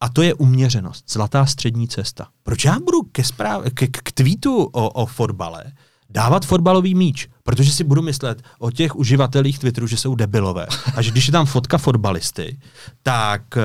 [0.05, 2.27] a to je uměřenost, zlatá střední cesta.
[2.43, 5.63] Proč já budu ke správ, k, k tweetu o, o fotbale
[6.09, 7.29] dávat fotbalový míč?
[7.43, 10.67] Protože si budu myslet o těch uživatelích Twitteru, že jsou debilové.
[10.95, 12.57] A že když je tam fotka fotbalisty,
[13.03, 13.61] tak eh,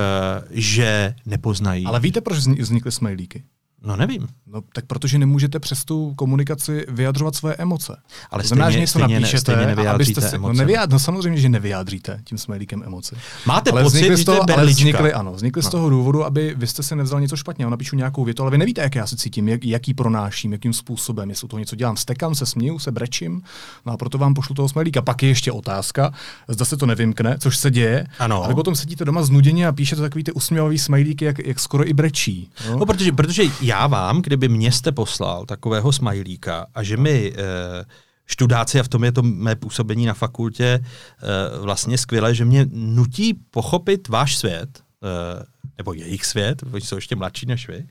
[0.49, 1.85] že nepoznají.
[1.85, 3.43] Ale víte, proč vznikly smajlíky?
[3.83, 4.27] No nevím.
[4.47, 7.97] No tak protože nemůžete přes tu komunikaci vyjadřovat svoje emoce.
[8.31, 10.53] Ale stejně, znamená, že něco stejně, napíšete, stejně nevyjádříte si, emoce.
[10.53, 13.15] No, nevyjad, no samozřejmě, že nevyjádříte tím smajlíkem emoci.
[13.45, 15.67] Máte ale pocit, že to ale vznikly, ano, vznikly no.
[15.67, 17.65] z toho důvodu, aby vy jste si nevzal něco špatně.
[17.65, 20.73] Já napíšu nějakou větu, ale vy nevíte, jak já se cítím, jak, jaký pronáším, jakým
[20.73, 21.97] způsobem, jestli to něco dělám.
[21.97, 23.41] Stekám se, směju se, brečím,
[23.85, 25.01] no a proto vám pošlu toho smajlíka.
[25.01, 26.13] Pak je ještě otázka,
[26.47, 28.07] zda se to nevymkne, což se děje.
[28.19, 28.43] Ano.
[28.43, 31.89] A vy potom sedíte doma znuděně a píšete takový ty usměvavý smajlíky, jak, jak skoro
[31.89, 32.49] i brečí.
[32.69, 32.79] No?
[32.79, 37.85] no protože, protože já vám, kdyby mě jste poslal takového smajlíka a že mi eh,
[38.25, 42.65] študáci, a v tom je to mé působení na fakultě eh, vlastně skvělé, že mě
[42.71, 44.69] nutí pochopit váš svět,
[45.03, 45.43] eh,
[45.77, 47.87] nebo jejich svět, oni jsou ještě mladší než vy,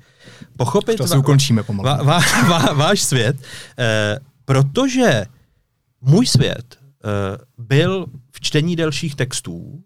[0.57, 1.89] pochopit to ukončíme pomalu.
[1.89, 3.37] Va, va, va, váš svět,
[3.79, 5.25] eh, protože
[6.01, 9.81] můj svět eh, byl v čtení delších textů,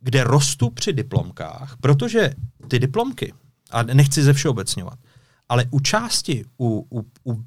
[0.00, 2.34] kde rostu při diplomkách, protože
[2.68, 3.32] ty diplomky,
[3.70, 4.98] a nechci ze všeobecňovat,
[5.50, 7.44] ale u části, u, u, u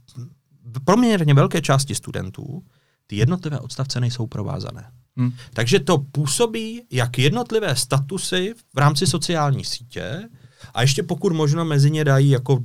[0.85, 2.63] proměrně velké části studentů,
[3.07, 4.91] ty jednotlivé odstavce nejsou provázané.
[5.17, 5.33] Hmm.
[5.53, 10.29] Takže to působí jak jednotlivé statusy v rámci sociální sítě
[10.73, 12.61] a ještě pokud možno mezi ně dají jako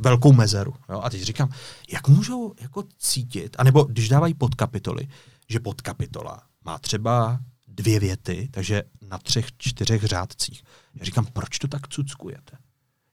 [0.00, 0.74] velkou mezeru.
[0.88, 1.00] Jo?
[1.00, 1.50] A teď říkám,
[1.92, 5.08] jak můžou jako cítit, anebo když dávají podkapitoly,
[5.48, 10.62] že podkapitola má třeba dvě věty, takže na třech, čtyřech řádcích.
[10.94, 12.56] Já říkám, proč to tak cuckujete?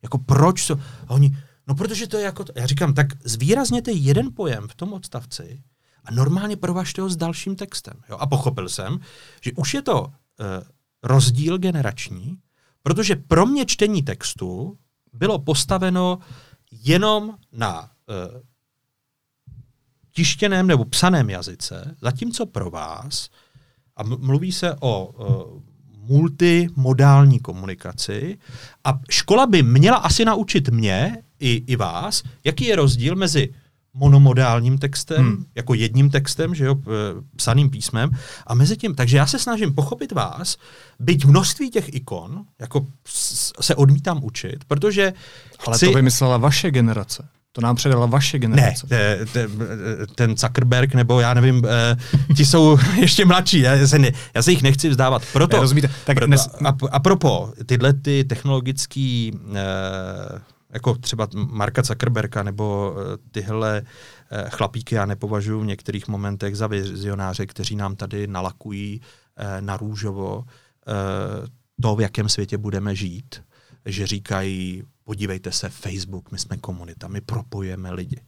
[0.04, 0.80] Jako proč to?
[1.08, 4.94] A oni, no protože to je jako, já říkám, tak zvýrazněte jeden pojem v tom
[4.94, 5.64] odstavci
[6.04, 7.94] a normálně provažte ho s dalším textem.
[8.10, 8.18] Jo?
[8.20, 9.00] A pochopil jsem,
[9.42, 10.12] že už je to uh,
[11.04, 12.38] rozdíl generační,
[12.84, 14.78] Protože pro mě čtení textu
[15.14, 16.20] bylo postaveno
[16.72, 18.42] jenom na uh,
[20.12, 23.30] tištěném nebo psaném jazyce, zatímco pro vás,
[23.96, 25.62] a mluví se o uh,
[26.10, 28.38] multimodální komunikaci,
[28.84, 33.50] a škola by měla asi naučit mě i, i vás, jaký je rozdíl mezi
[33.94, 35.46] monomodálním textem, hmm.
[35.56, 36.76] jako jedním textem, že jo,
[37.36, 38.10] psaným písmem
[38.48, 40.58] a mezi tím, takže já se snažím pochopit vás,
[41.00, 42.88] byť množství těch ikon, jako
[43.62, 45.14] se odmítám učit, protože
[45.68, 45.86] Ale chci...
[45.86, 47.28] to vymyslela vaše generace.
[47.60, 48.88] To nám předala vaše generace.
[48.90, 49.48] Ne, te, te,
[50.16, 51.98] ten Zuckerberg, nebo já nevím, eh,
[52.36, 55.22] ti jsou ještě mladší, já se, ne, já se jich nechci vzdávat.
[55.34, 56.50] Proto, ne, rozumíte, tak proto dnes...
[56.66, 60.40] a, a propo, tyhle ty technologický eh,
[60.74, 63.82] jako třeba Marka Zuckerberga nebo eh, tyhle
[64.50, 69.02] chlapíky já nepovažuji v některých momentech za vizionáře, kteří nám tady nalakují
[69.60, 70.44] na růžovo
[71.82, 73.42] to, v jakém světě budeme žít,
[73.86, 78.22] že říkají, podívejte se, Facebook, my jsme komunita, my propojujeme lidi.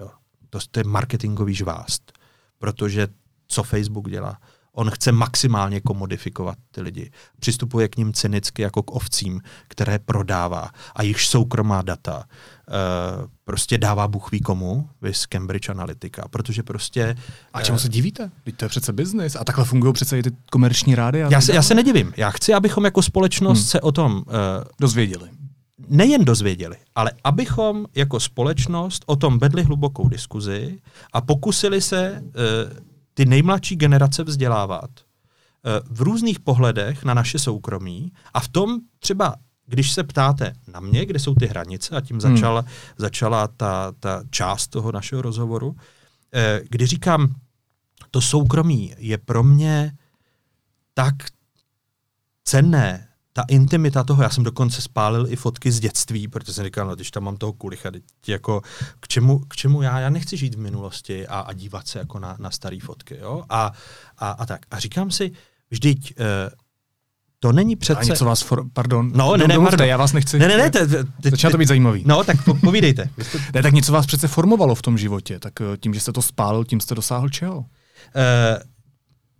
[0.00, 0.10] Jo.
[0.50, 2.12] To, to je marketingový žvást,
[2.58, 3.08] protože
[3.48, 4.38] co Facebook dělá?
[4.72, 7.10] On chce maximálně komodifikovat ty lidi.
[7.40, 13.78] Přistupuje k ním cynicky jako k ovcím, které prodává a již soukromá data uh, prostě
[13.78, 17.16] dává Bůh ví komu, vys Cambridge Analytica, protože prostě...
[17.52, 18.30] A čemu uh, se divíte?
[18.44, 21.18] Teď to je přece biznis a takhle fungují přece i ty komerční rády.
[21.18, 22.12] Já se, já se nedivím.
[22.16, 23.66] Já chci, abychom jako společnost hmm.
[23.66, 24.16] se o tom...
[24.16, 24.22] Uh,
[24.80, 25.30] dozvěděli.
[25.88, 30.78] Nejen dozvěděli, ale abychom jako společnost o tom vedli hlubokou diskuzi
[31.12, 32.86] a pokusili se uh,
[33.16, 39.36] ty nejmladší generace vzdělávat eh, v různých pohledech na naše soukromí a v tom třeba
[39.66, 42.70] když se ptáte na mě, kde jsou ty hranice, a tím začala, hmm.
[42.96, 45.76] začala ta, ta část toho našeho rozhovoru,
[46.32, 47.34] eh, kdy říkám,
[48.10, 49.96] to soukromí je pro mě
[50.94, 51.14] tak
[52.44, 53.05] cenné,
[53.36, 56.94] ta intimita toho, já jsem dokonce spálil i fotky z dětství, protože jsem říkal, no
[56.94, 57.90] když tam mám toho kulicha,
[58.26, 58.62] jako,
[59.00, 62.18] k čemu, k čemu já, já nechci žít v minulosti a, a dívat se jako
[62.18, 63.72] na, na staré fotky, jo, a,
[64.18, 64.60] a, a tak.
[64.70, 65.32] A říkám si,
[65.70, 66.24] vždyť uh,
[67.38, 68.00] to není přece...
[68.00, 68.64] A něco vás, for...
[68.72, 70.38] pardon, no, ne, ne, domluvte, já vás nechci...
[70.38, 72.02] Ne, ne, ne, te, te, te, Začíná to být zajímavý.
[72.06, 73.10] No, tak po, povídejte.
[73.54, 76.22] ne, tak něco vás přece formovalo v tom životě, tak eh, tím, že jste to
[76.22, 77.58] spálil, tím jste dosáhl čeho?
[77.58, 77.64] Uh,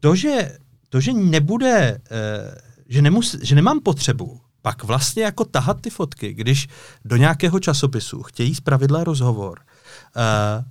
[0.00, 0.58] to, že,
[0.88, 6.34] to, že nebude uh, že, nemus, že nemám potřebu pak vlastně jako tahat ty fotky,
[6.34, 6.68] když
[7.04, 10.64] do nějakého časopisu chtějí zpravidla rozhovor uh,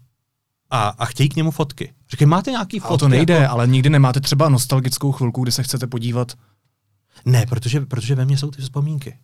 [0.69, 1.93] a, a chtějí k němu fotky.
[2.09, 2.93] Říkají, máte nějaký fotky?
[2.93, 3.53] A to nejde, jako...
[3.53, 6.33] ale nikdy nemáte třeba nostalgickou chvilku, kdy se chcete podívat.
[7.25, 9.17] Ne, protože, protože ve mně jsou ty vzpomínky.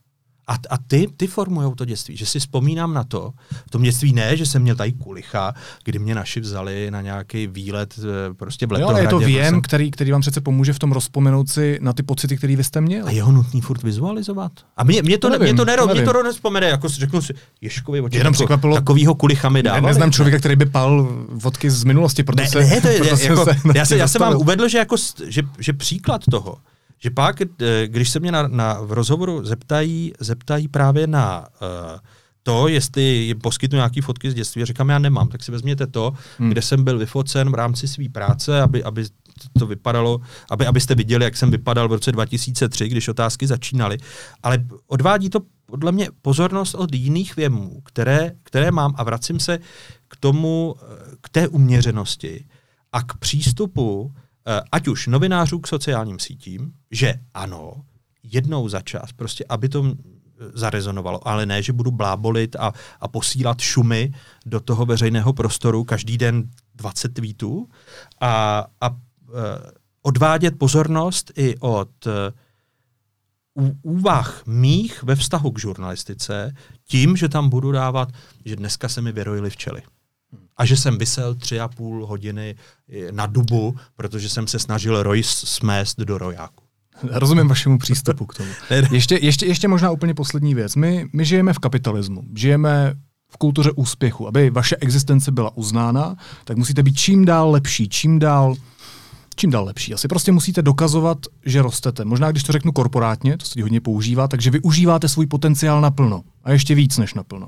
[0.52, 3.34] A, a ty, ty formují to dětství, že si vzpomínám na to,
[3.68, 5.54] v tom dětství ne, že jsem měl tady kulicha,
[5.84, 9.04] kdy mě naši vzali na nějaký výlet eh, prostě v letohradě.
[9.04, 9.62] Jo, ale je to věm, jsem...
[9.62, 12.82] který, který vám přece pomůže v tom rozpomenout si na ty pocity, které vy jste
[12.82, 13.08] měl.
[13.08, 14.52] A jeho nutný furt vizualizovat.
[14.78, 17.34] A mě, mě to, to nevím, mě to, nero, mě to nespomene, jako řeknu si,
[17.62, 19.86] Ješkovi oči, Jenom jako, takovýho kulicha mi dávali.
[19.86, 23.46] Neznám člověka, který by pal vodky z minulosti, protože ne, se, ne, to je, jako,
[23.46, 24.96] se já, se, já jsem vám uvedl, že, jako,
[25.28, 26.58] že, že příklad toho,
[27.04, 27.48] že pak, eh,
[27.88, 32.00] když se mě na, na, v rozhovoru zeptají, zeptají právě na uh,
[32.44, 35.88] to, jestli jim poskytnu nějaké fotky z dětství, a říkám, já nemám, tak si vezměte
[35.88, 36.50] to, hmm.
[36.50, 39.06] kde jsem byl vyfocen v rámci své práce, aby, aby
[39.60, 43.98] to vypadalo, aby, abyste viděli, jak jsem vypadal v roce 2003, když otázky začínaly.
[44.44, 49.60] Ale odvádí to podle mě pozornost od jiných věmů, které, které mám a vracím se
[50.08, 52.46] k tomu, eh, k té uměřenosti
[52.92, 54.14] a k přístupu
[54.72, 57.74] ať už novinářů k sociálním sítím, že ano,
[58.24, 59.96] jednou za čas, prostě aby to eh,
[60.54, 64.14] zarezonovalo, ale ne, že budu blábolit a, a posílat šumy
[64.46, 67.70] do toho veřejného prostoru každý den 20 tweetů
[68.22, 68.96] a, a uh,
[70.02, 76.56] odvádět pozornost i od uh, úvah mých ve vztahu k žurnalistice
[76.86, 78.10] tím, že tam budu dávat,
[78.46, 79.82] že dneska se mi vyrojily včely
[80.62, 82.56] a že jsem vysel tři a půl hodiny
[83.12, 86.64] na dubu, protože jsem se snažil roj smést do rojáku.
[87.04, 88.50] Rozumím vašemu přístupu k tomu.
[88.92, 90.76] Ještě, ještě, ještě možná úplně poslední věc.
[90.76, 92.94] My, my žijeme v kapitalismu, žijeme
[93.32, 94.28] v kultuře úspěchu.
[94.28, 96.16] Aby vaše existence byla uznána,
[96.46, 98.56] tak musíte být čím dál lepší, čím dál
[99.36, 99.94] čím dál lepší.
[99.94, 102.06] Asi prostě musíte dokazovat, že rostete.
[102.06, 106.22] Možná, když to řeknu korporátně, to se hodně používá, takže využíváte svůj potenciál naplno.
[106.44, 107.48] A ještě víc než naplno.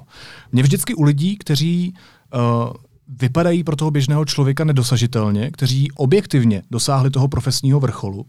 [0.52, 1.94] Mě vždycky u lidí, kteří
[2.34, 2.74] uh,
[3.08, 8.26] vypadají pro toho běžného člověka nedosažitelně, kteří objektivně dosáhli toho profesního vrcholu.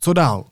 [0.00, 0.44] Co dál?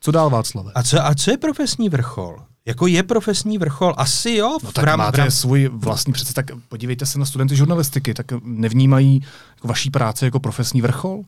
[0.00, 0.66] Co dál, Václav?
[0.74, 2.42] A co, a co je profesní vrchol?
[2.66, 3.94] Jako je profesní vrchol?
[3.96, 4.58] Asi jo.
[4.62, 5.30] No tak rám, máte rám...
[5.30, 9.22] svůj vlastní přece, tak podívejte se na studenty žurnalistiky, tak nevnímají
[9.54, 11.22] jako vaší práci jako profesní vrchol?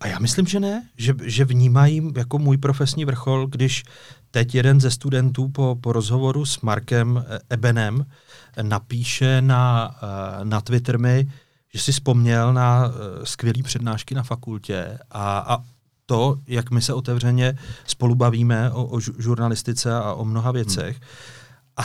[0.00, 3.82] A já myslím, že ne, že, že vnímají jako můj profesní vrchol, když
[4.30, 8.06] teď jeden ze studentů po, po rozhovoru s Markem eh, Ebenem
[8.62, 11.32] napíše na, eh, na Twitter mi,
[11.74, 15.64] že si vzpomněl na eh, skvělé přednášky na fakultě a, a
[16.06, 20.96] to, jak my se otevřeně spolu bavíme o, o žurnalistice a o mnoha věcech.
[20.96, 21.08] Hmm.
[21.76, 21.82] A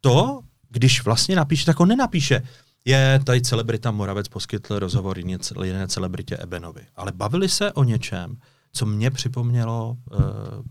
[0.00, 2.42] to, když vlastně napíše, tak on nenapíše,
[2.84, 6.80] je tady celebrita Moravec poskytl rozhovor jiné, jiné celebritě Ebenovi.
[6.96, 8.36] Ale bavili se o něčem,
[8.72, 10.18] co mě připomnělo uh,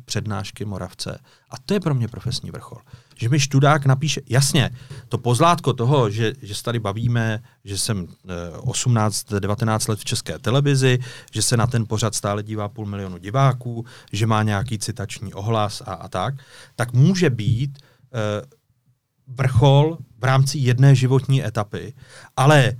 [0.05, 1.19] přednášky Moravce.
[1.49, 2.77] A to je pro mě profesní vrchol.
[3.15, 4.69] Že mi študák napíše, jasně,
[5.09, 10.05] to pozlátko toho, že, že se tady bavíme, že jsem uh, eh, 18-19 let v
[10.05, 10.99] české televizi,
[11.33, 15.81] že se na ten pořad stále dívá půl milionu diváků, že má nějaký citační ohlas
[15.81, 16.35] a, a tak,
[16.75, 21.93] tak může být uh, vrchol v rámci jedné životní etapy,
[22.37, 22.73] ale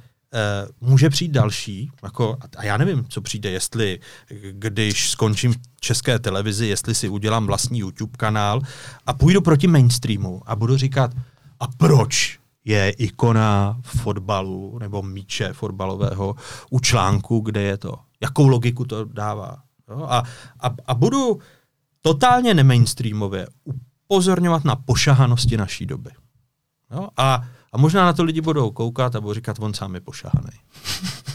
[0.81, 3.99] může přijít další, jako, a já nevím, co přijde, jestli
[4.51, 8.61] když skončím v české televizi, jestli si udělám vlastní YouTube kanál
[9.05, 11.11] a půjdu proti mainstreamu a budu říkat,
[11.59, 16.35] a proč je ikona fotbalu nebo míče fotbalového
[16.69, 17.95] u článku, kde je to?
[18.21, 19.57] Jakou logiku to dává?
[19.89, 20.05] Jo?
[20.09, 20.23] A,
[20.59, 21.39] a, a budu
[22.01, 26.09] totálně nemainstreamově upozorňovat na pošahanosti naší doby.
[26.91, 27.09] Jo?
[27.17, 27.43] A,
[27.75, 30.57] a možná na to lidi budou koukat a budou říkat, on sám je pošahaný.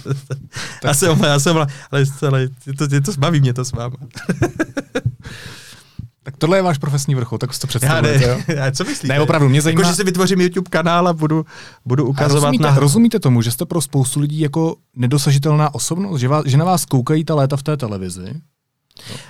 [0.84, 1.66] já jsem, já jsem, ale,
[2.28, 3.96] ale to, to, to baví mě to s váma.
[6.22, 9.14] Tak tohle je váš profesní vrchol, tak si to představujete, já ne, já, co myslíte?
[9.14, 9.80] Ne, opravdu, mě zajímá...
[9.80, 11.46] Jako, že si vytvořím YouTube kanál a budu,
[11.84, 12.74] budu ukazovat rozumíte, na...
[12.78, 16.84] Rozumíte tomu, že jste pro spoustu lidí jako nedosažitelná osobnost, že, vás, že na vás
[16.84, 18.34] koukají ta léta v té televizi,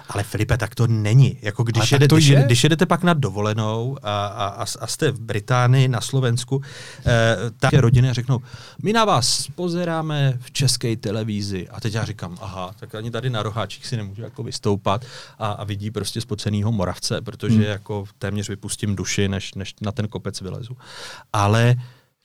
[0.09, 1.38] ale Filipe, tak to není.
[1.42, 2.42] Jako když, jede, když, je?
[2.42, 6.62] když jedete pak na dovolenou a, a, a jste v Británii, na Slovensku,
[7.06, 8.40] eh, tak rodiny řeknou,
[8.82, 11.68] my na vás pozeráme v české televizi.
[11.68, 15.05] A teď já říkám, aha, tak ani tady na roháčích si nemůžu jako vystoupat
[15.38, 17.64] a, a vidí prostě spocenýho moravce, protože hmm.
[17.64, 20.76] jako téměř vypustím duši, než, než na ten kopec vylezu.
[21.32, 21.76] Ale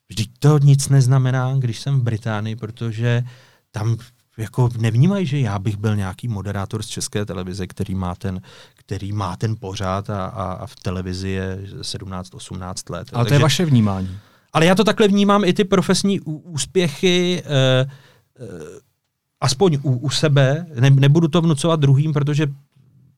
[0.09, 3.23] vždyť to nic neznamená, když jsem v Británii, protože
[3.71, 3.97] tam
[4.37, 8.41] jako nevnímají, že já bych byl nějaký moderátor z české televize, který má ten,
[8.75, 13.09] který má ten pořád a, a, a v televizi je 17-18 let.
[13.13, 14.17] Ale Takže, to je vaše vnímání.
[14.53, 17.85] Ale já to takhle vnímám i ty profesní úspěchy, eh,
[18.39, 18.45] eh,
[19.41, 22.47] aspoň u, u sebe, ne, nebudu to vnucovat druhým, protože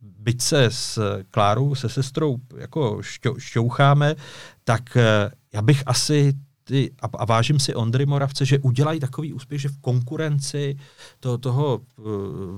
[0.02, 1.00] byť se s
[1.32, 3.02] Klárou, se sestrou jako
[3.38, 4.16] šťoucháme,
[4.64, 6.34] tak eh, já bych asi
[6.68, 10.78] ty, a, a vážím si Ondry Moravce, že udělají takový úspěch, že v konkurenci
[11.20, 12.06] to, toho uh,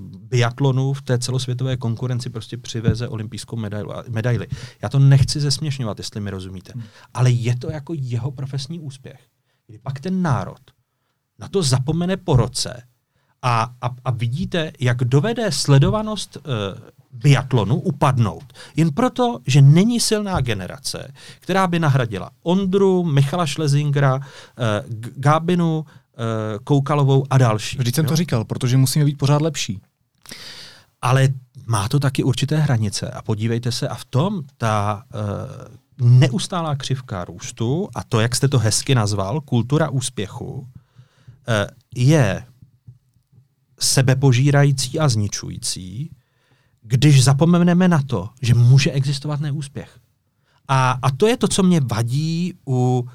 [0.02, 4.48] biatlonu, v té celosvětové konkurenci prostě přiveze olympijskou medailu, medaili.
[4.81, 6.84] Já to nechci zesměšňovat, jestli mi rozumíte, hmm.
[7.14, 9.19] ale je to jako jeho profesní úspěch.
[9.68, 10.61] Kdy pak ten národ
[11.40, 12.84] na to zapomene po roce
[13.41, 16.44] a, a, a vidíte, jak dovede sledovanost uh,
[17.11, 18.53] biatlonu upadnout.
[18.76, 24.22] Jen proto, že není silná generace, která by nahradila Ondru, Michala Šlezingera, uh,
[25.15, 25.86] Gábinu, uh,
[26.64, 27.77] Koukalovou a další.
[27.77, 28.10] Vždyť jsem jo?
[28.10, 29.81] to říkal, protože musíme být pořád lepší.
[31.02, 31.30] Ale
[31.65, 35.03] má to taky určité hranice a podívejte se, a v tom ta
[35.99, 40.65] uh, neustálá křivka růstu a to, jak jste to hezky nazval, kultura úspěchu, uh,
[41.95, 42.44] je
[43.80, 46.11] sebepožírající a zničující,
[46.90, 49.99] když zapomeneme na to, že může existovat neúspěch.
[50.68, 53.07] A, a to je to, co mě vadí u,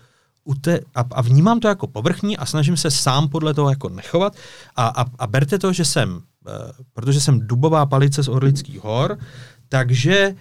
[0.44, 3.88] u te, a, a vnímám to jako povrchní a snažím se sám podle toho jako
[3.88, 4.36] nechovat.
[4.76, 6.20] A, a, a berte to, že jsem, uh,
[6.92, 9.18] protože jsem dubová palice z Orlických hor,
[9.68, 10.34] takže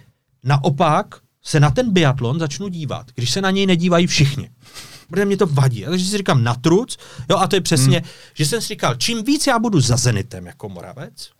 [0.44, 4.50] naopak se na ten biatlon začnu dívat, když se na něj nedívají všichni.
[5.10, 5.84] Protože mě to vadí.
[5.84, 6.96] Takže si říkám na truc,
[7.30, 8.08] jo, a to je přesně, hmm.
[8.34, 11.30] že jsem si říkal, čím víc já budu za Zenitem jako Moravec,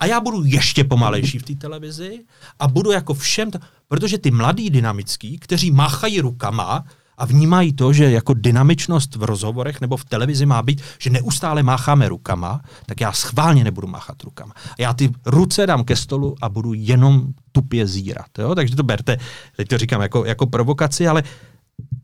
[0.00, 2.24] a já budu ještě pomalejší v té televizi
[2.58, 3.58] a budu jako všem, to,
[3.88, 6.84] protože ty mladí dynamický, kteří máchají rukama
[7.18, 11.62] a vnímají to, že jako dynamičnost v rozhovorech nebo v televizi má být, že neustále
[11.62, 14.52] mácháme rukama, tak já schválně nebudu máchat rukama.
[14.78, 18.38] Já ty ruce dám ke stolu a budu jenom tupě zírat.
[18.38, 18.54] Jo?
[18.54, 19.16] Takže to berte,
[19.56, 21.22] teď to říkám jako, jako provokaci, ale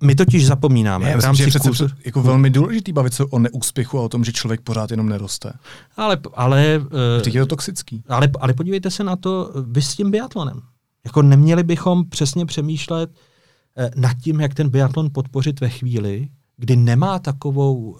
[0.02, 1.10] my totiž zapomínáme.
[1.10, 4.02] Já v rámci myslím, že je přece jako velmi důležitý bavit se o neúspěchu a
[4.02, 5.52] o tom, že člověk pořád jenom neroste.
[5.97, 8.02] Ale, ale, uh, je to toxický.
[8.09, 10.60] Ale, ale podívejte se na to vy s tím biatlonem.
[11.05, 16.76] Jako neměli bychom přesně přemýšlet uh, nad tím, jak ten biatlon podpořit ve chvíli, kdy
[16.76, 17.98] nemá takovou, uh,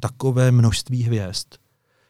[0.00, 1.46] takové množství hvězd,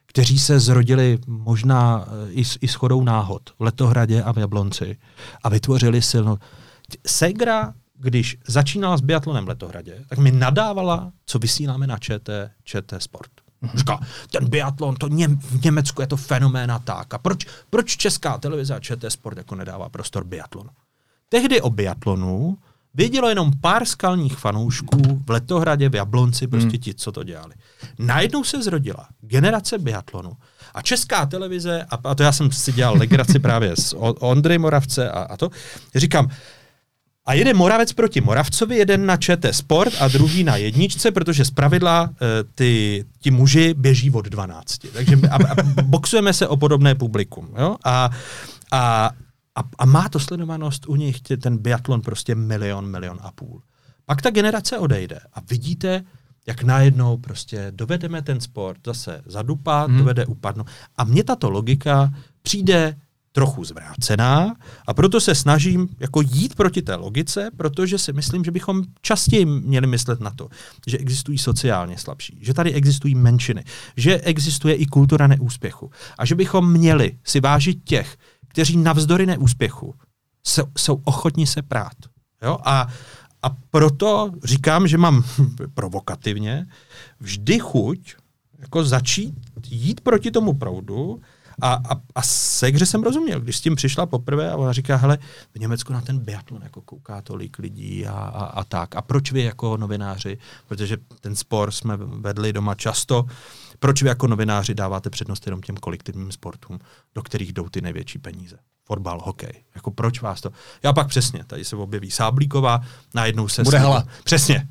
[0.06, 4.96] kteří se zrodili možná i s, i s chodou náhod v Letohradě a v Jablonci
[5.42, 6.36] a vytvořili silnou.
[7.06, 13.02] Segra když začínala s biatlonem v Letohradě, tak mi nadávala, co vysíláme na ČT, ČT
[13.02, 13.30] Sport.
[13.62, 13.78] Mm-hmm.
[13.78, 14.00] Říká,
[14.30, 17.14] ten biatlon, to ně, v Německu je to fenomén a tak.
[17.14, 20.70] A proč, proč česká televize a ČT Sport jako nedává prostor biatlonu?
[21.28, 22.58] Tehdy o biatlonu
[22.94, 26.78] Vědělo jenom pár skalních fanoušků v Letohradě, v Jablonci, prostě hmm.
[26.78, 27.54] ti, co to dělali.
[27.98, 30.32] Najednou se zrodila generace biatlonu
[30.74, 35.10] a česká televize, a, a to já jsem si dělal legraci právě z Ondry Moravce
[35.10, 35.50] a, a to,
[35.94, 36.30] říkám,
[37.28, 41.50] a jede Moravec proti Moravcovi, jeden na ČT Sport a druhý na jedničce, protože z
[41.50, 44.78] pravidla e, ty, ti muži běží od 12.
[44.92, 47.48] Takže a, a boxujeme se o podobné publikum.
[47.58, 47.76] Jo?
[47.84, 48.10] A,
[48.72, 49.10] a,
[49.54, 53.62] a, a má to sledovanost u nich ten biatlon prostě milion, milion a půl.
[54.06, 56.04] Pak ta generace odejde a vidíte,
[56.46, 59.98] jak najednou prostě dovedeme ten sport zase zadupat, hmm.
[59.98, 60.66] dovede upadnout.
[60.96, 62.96] A mně tato logika přijde
[63.38, 64.54] trochu zvrácená
[64.86, 69.44] a proto se snažím jako jít proti té logice, protože si myslím, že bychom častěji
[69.44, 70.48] měli myslet na to,
[70.86, 73.64] že existují sociálně slabší, že tady existují menšiny,
[73.96, 78.16] že existuje i kultura neúspěchu a že bychom měli si vážit těch,
[78.48, 79.94] kteří navzdory neúspěchu
[80.46, 81.96] jsou, jsou ochotní se prát.
[82.42, 82.58] Jo?
[82.64, 82.86] A,
[83.42, 85.24] a proto říkám, že mám
[85.74, 86.66] provokativně
[87.20, 88.14] vždy chuť
[88.58, 89.34] jako začít
[89.70, 91.20] jít proti tomu proudu
[91.60, 95.18] a, a, a sekře jsem rozuměl, když s tím přišla poprvé a ona říká, hele,
[95.54, 98.96] v Německu na ten biatlon jako kouká tolik lidí a, a, a tak.
[98.96, 103.26] A proč vy jako novináři, protože ten spor jsme vedli doma často,
[103.78, 106.78] proč vy jako novináři dáváte přednost jenom těm kolektivním sportům,
[107.14, 108.56] do kterých jdou ty největší peníze?
[108.84, 109.64] Fotbal, hokej.
[109.74, 110.50] Jako proč vás to?
[110.82, 112.80] Já pak přesně, tady se objeví Sáblíková,
[113.14, 113.62] najednou se...
[113.62, 114.06] Bude hala.
[114.24, 114.68] Přesně.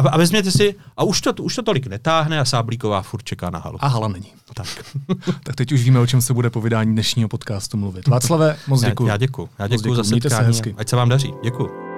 [0.00, 3.50] A, a vezměte si, a už to, už to tolik netáhne a Sáblíková furt čeká
[3.50, 3.78] na halu.
[3.80, 4.32] A hala není.
[4.54, 4.66] Tak.
[5.42, 8.08] tak teď už víme, o čem se bude po vydání dnešního podcastu mluvit.
[8.08, 9.06] Václave, moc děkuji.
[9.06, 9.48] Já, já děkuji.
[9.58, 10.30] Já děkuji za setkání.
[10.30, 10.74] Se hezky.
[10.78, 11.32] Ať se vám daří.
[11.42, 11.89] Děkuji.